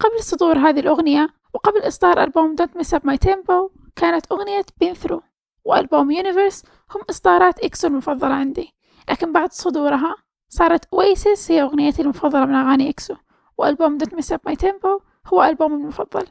قبل 0.00 0.22
صدور 0.22 0.58
هذه 0.58 0.80
الأغنية 0.80 1.28
وقبل 1.54 1.88
إصدار 1.88 2.22
ألبوم 2.22 2.56
Don't 2.56 2.78
Mess 2.78 2.98
Up 2.98 3.02
My 3.02 3.16
Tempo 3.28 3.70
كانت 3.96 4.32
أغنية 4.32 4.64
Been 4.84 4.96
Through 4.96 5.20
وألبوم 5.64 6.14
Universe 6.14 6.64
هم 6.94 7.00
إصدارات 7.10 7.60
EXO 7.60 7.86
المفضلة 7.86 8.34
عندي. 8.34 8.74
لكن 9.10 9.32
بعد 9.32 9.52
صدورها 9.52 10.16
صارت 10.48 10.84
Oasis 10.92 11.50
هي 11.50 11.62
أغنيتي 11.62 12.02
المفضلة 12.02 12.46
من 12.46 12.54
أغاني 12.54 12.90
EXO 12.90 13.14
وألبوم 13.58 13.98
Don't 13.98 14.12
Mess 14.16 14.36
Up 14.36 14.50
My 14.50 14.54
Tempo 14.54 15.02
هو 15.26 15.42
ألبومي 15.42 15.74
المفضل. 15.74 16.26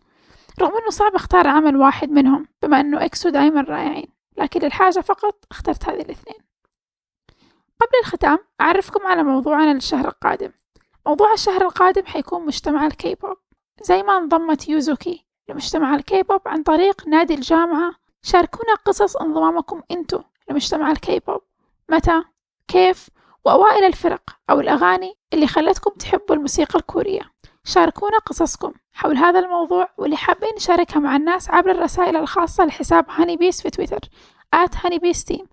رغم 0.62 0.78
أنه 0.78 0.90
صعب 0.90 1.16
أختار 1.16 1.48
عمل 1.48 1.78
واحد 1.78 2.12
منهم 2.12 2.48
بما 2.64 2.80
أنه 2.80 3.06
EXO 3.06 3.30
دايما 3.30 3.62
رائعين 3.62 4.08
لكن 4.38 4.60
للحاجة 4.60 5.00
فقط 5.00 5.46
اخترت 5.52 5.90
هذه 5.90 6.02
الاثنين. 6.02 6.51
قبل 7.82 8.00
الختام 8.04 8.40
أعرفكم 8.62 9.08
على 9.08 9.24
موضوعنا 9.24 9.74
للشهر 9.74 10.08
القادم. 10.08 10.52
موضوع 11.06 11.34
الشهر 11.34 11.62
القادم 11.62 12.06
حيكون 12.06 12.46
مجتمع 12.46 12.88
الكي 12.88 13.16
بوب 13.16 13.38
زي 13.82 14.04
ما 14.04 14.18
انضمت 14.18 14.70
يوزوكي 14.70 15.26
لمجتمع 15.50 15.96
الكي 15.96 16.24
بوب 16.24 16.42
عن 16.46 16.64
طريق 16.64 17.08
نادي 17.08 17.34
الجامعة. 17.34 17.94
شاركونا 18.24 18.76
قصص 18.86 19.18
انضمامكم 19.18 19.82
انتو 19.92 20.22
لمجتمع 20.50 20.92
الكي 20.92 21.20
بوب 21.20 21.42
متى 21.90 22.24
كيف 22.68 23.10
وأوائل 23.46 23.84
الفرق 23.84 24.22
أو 24.50 24.60
الأغاني 24.60 25.14
اللي 25.34 25.48
خلتكم 25.48 25.92
تحبوا 25.92 26.36
الموسيقى 26.36 26.80
الكورية. 26.80 27.22
شاركونا 27.64 28.18
قصصكم 28.18 28.74
حول 28.94 29.18
هذا 29.18 29.40
الموضوع 29.40 29.90
واللي 29.98 30.18
حابين 30.18 30.56
نشاركها 30.56 31.00
مع 31.00 31.16
الناس 31.16 31.50
عبر 31.50 31.72
الرسائل 31.72 32.18
الخاصة 32.18 32.66
لحساب 32.66 33.06
Honey 33.10 33.38
Bees 33.38 33.62
في 33.62 33.70
تويتر 33.70 34.00
بيس 35.02 35.24
تيم 35.24 35.46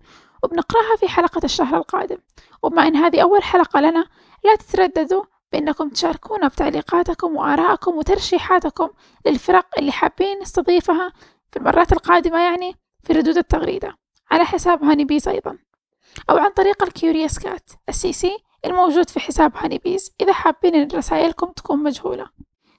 وبنقرأها 0.43 0.95
في 0.99 1.07
حلقة 1.07 1.41
الشهر 1.43 1.77
القادم. 1.77 2.17
وبما 2.63 2.87
إن 2.87 2.95
هذه 2.95 3.21
أول 3.21 3.43
حلقة 3.43 3.79
لنا 3.79 4.05
لا 4.43 4.55
تترددوا 4.55 5.23
بأنكم 5.51 5.89
تشاركونا 5.89 6.47
بتعليقاتكم 6.47 7.35
وآرائكم 7.35 7.97
وترشيحاتكم 7.97 8.89
للفرق 9.25 9.67
اللي 9.77 9.91
حابين 9.91 10.39
نستضيفها 10.39 11.13
في 11.51 11.59
المرات 11.59 11.93
القادمة 11.93 12.39
يعني 12.39 12.75
في 13.03 13.13
ردود 13.13 13.37
التغريدة. 13.37 13.97
على 14.31 14.45
حساب 14.45 14.83
Honey 14.83 15.05
Bees 15.05 15.27
أيضا. 15.27 15.57
أو 16.29 16.37
عن 16.37 16.49
طريق 16.49 16.83
ال 16.83 16.90
Curious 16.90 17.39
Cat 17.39 17.69
ال 17.89 18.13
CC 18.13 18.37
الموجود 18.65 19.09
في 19.09 19.19
حساب 19.19 19.51
Honey 19.55 19.77
Bees 19.77 20.15
إذا 20.21 20.33
حابين 20.33 20.75
إن 20.75 20.87
رسائلكم 20.93 21.51
تكون 21.51 21.83
مجهولة. 21.83 22.29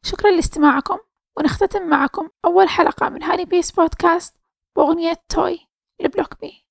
شكرا 0.02 0.30
لاستماعكم 0.30 0.98
ونختتم 1.36 1.82
معكم 1.82 2.28
أول 2.44 2.68
حلقة 2.68 3.08
من 3.08 3.22
Honey 3.22 3.44
Bees 3.44 3.70
Podcast 3.70 4.34
بأغنية 4.76 5.16
توي 5.28 5.68
لبلوك 6.00 6.40
بي. 6.40 6.66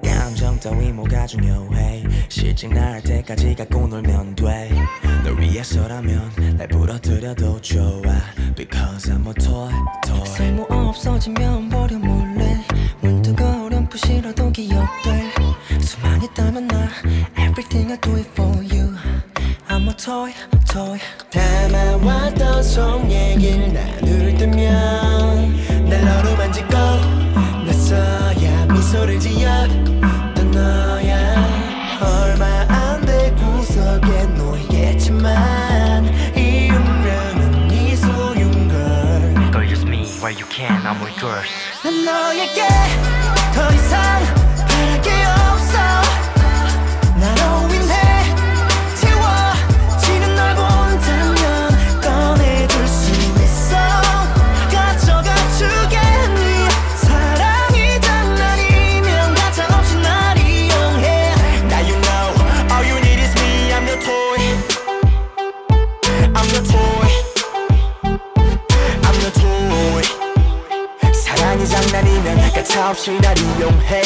내 0.00 0.10
감정 0.14 0.58
따위 0.60 0.92
뭐가 0.92 1.26
중요해? 1.26 2.04
실증 2.28 2.70
날 2.70 3.02
때까지 3.02 3.54
갖고 3.54 3.86
놀면 3.86 4.36
돼널 4.36 5.40
위해서라면 5.40 6.32
날 6.56 6.68
부러뜨려도 6.68 7.60
좋아. 7.60 8.02
Because 8.56 9.10
I'm 9.10 9.26
a 9.26 9.34
toy, 9.34 9.72
toy. 10.06 10.26
쓸모 10.26 10.66
없어지면 10.70 11.68
버려 11.68 11.98
몰래. 11.98 12.64
문득 13.00 13.40
어렴풋이라도 13.40 14.52
기억돼. 14.52 15.32
수만 15.80 16.22
있다면 16.22 16.68
나 16.68 16.88
Everything 17.38 17.92
I 17.92 18.00
do 18.00 18.14
it 18.16 18.28
for 18.30 18.56
you. 18.58 18.94
I'm 19.68 19.88
a 19.88 19.94
toy, 19.96 20.32
toy. 20.70 20.98
담아왔던 21.30 22.62
속 22.62 23.10
얘기를 23.10 23.72
나눌 23.72 24.36
때면 24.36 25.88
날 25.88 26.04
너로 26.04 26.32
나서야 26.36 27.02
미 27.06 27.11
소를 28.92 29.18
지어 29.18 29.66
또 30.34 30.42
너야 30.50 31.34
얼마 31.98 32.44
안 32.68 33.00
돼. 33.06 33.34
구석에 33.36 34.26
놓이겠지만 34.36 36.04
이 36.36 36.68
운명은 36.68 37.68
네 37.68 37.96
소유인 37.96 38.68
걸. 38.68 39.50
Girl 39.50 39.66
just 39.66 39.86
me. 39.88 40.04
Where 40.20 40.36
you 40.38 40.44
can 40.50 40.82
I'm 40.86 41.00
with 41.00 41.18
girls. 41.18 41.48
난 41.82 42.04
너에게 42.04 42.68
더 43.54 43.72
이상 43.72 43.98
바랄 44.68 45.00
게없 45.00 45.51
없이 72.92 73.18
날 73.22 73.34
이용해. 73.38 74.02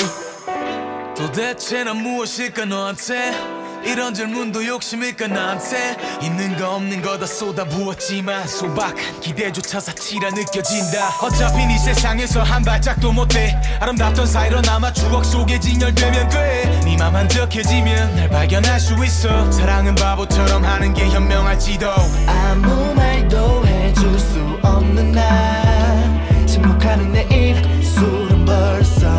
도대체 1.16 1.82
난 1.82 1.96
무엇일까 1.96 2.66
너한테? 2.66 3.32
이런 3.84 4.14
질문도 4.14 4.64
욕심일까 4.64 5.26
나한테? 5.26 5.96
있는 6.22 6.56
거 6.56 6.76
없는 6.76 7.02
거 7.02 7.18
다 7.18 7.26
쏟아부었지만 7.26 8.46
소박한 8.46 9.20
기대조차 9.20 9.80
사치라 9.80 10.30
느껴진다. 10.30 11.18
어차피 11.20 11.66
네 11.66 11.76
세상에서 11.78 12.44
한 12.44 12.62
발짝도 12.62 13.10
못돼 13.12 13.60
아름답던 13.80 14.24
사이로 14.24 14.60
남아 14.60 14.92
추억 14.92 15.24
속에 15.24 15.58
진열되면 15.58 16.28
돼네 16.28 16.96
맘 16.96 17.16
한적해지면 17.16 18.14
날 18.16 18.28
발견할 18.28 18.78
수 18.78 18.94
있어. 19.04 19.50
사랑은 19.50 19.96
바보처럼 19.96 20.64
하는 20.64 20.94
게 20.94 21.08
현명할지도. 21.08 21.90
아무 22.28 22.94
말도 22.94 23.66
해줄 23.66 24.16
수 24.16 24.38
없는 24.62 25.10
날 25.10 26.46
침묵하는 26.46 27.12
내 27.12 27.26
입 27.32 27.84
술은 27.84 28.44
벌 28.44 28.75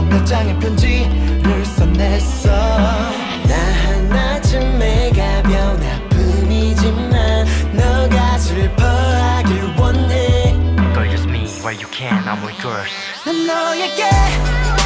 써몇 0.07 0.25
장의 0.25 0.59
편지를 0.59 1.65
써냈어. 1.65 2.49
나 2.49 3.55
하나쯤의 3.83 5.11
가벼운 5.11 5.81
아픔이지만 5.83 7.45
너가 7.73 8.37
슬퍼하길 8.37 9.75
원해. 9.77 10.53
Girl 10.93 11.09
just 11.09 11.27
me 11.29 11.45
where 11.61 11.73
you 11.73 11.87
can. 11.91 12.23
I'm 12.27 12.41
with 12.45 12.59
girls. 12.61 12.89
난 13.25 13.45
너에게 13.47 14.09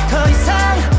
더 0.09 0.29
이상 0.29 0.90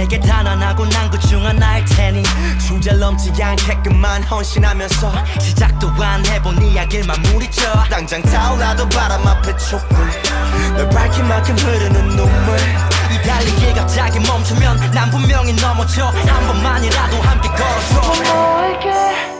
내게 0.00 0.18
단언하고 0.18 0.86
난 0.86 1.10
그중 1.10 1.44
하나일 1.44 1.84
테니. 1.84 2.22
주제 2.58 2.90
넘지 2.92 3.30
않게끔만 3.42 4.22
헌신하면서 4.22 5.12
시작도 5.38 5.90
안 6.02 6.24
해본 6.24 6.62
이야기를 6.62 7.04
마무리져 7.04 7.70
당장 7.90 8.22
타올라도 8.22 8.88
바람 8.88 9.26
앞에 9.26 9.54
촛불. 9.58 10.10
널 10.74 10.88
밝힌 10.88 11.28
만큼 11.28 11.54
흐르는 11.54 12.16
눈물. 12.16 12.58
이 13.10 13.22
달리기 13.26 13.74
갑자기 13.74 14.18
멈추면 14.20 14.90
난 14.92 15.10
분명히 15.10 15.52
넘어져. 15.52 16.06
한 16.06 16.46
번만이라도 16.46 17.20
함께 17.20 17.50
걸어줘 17.50 19.39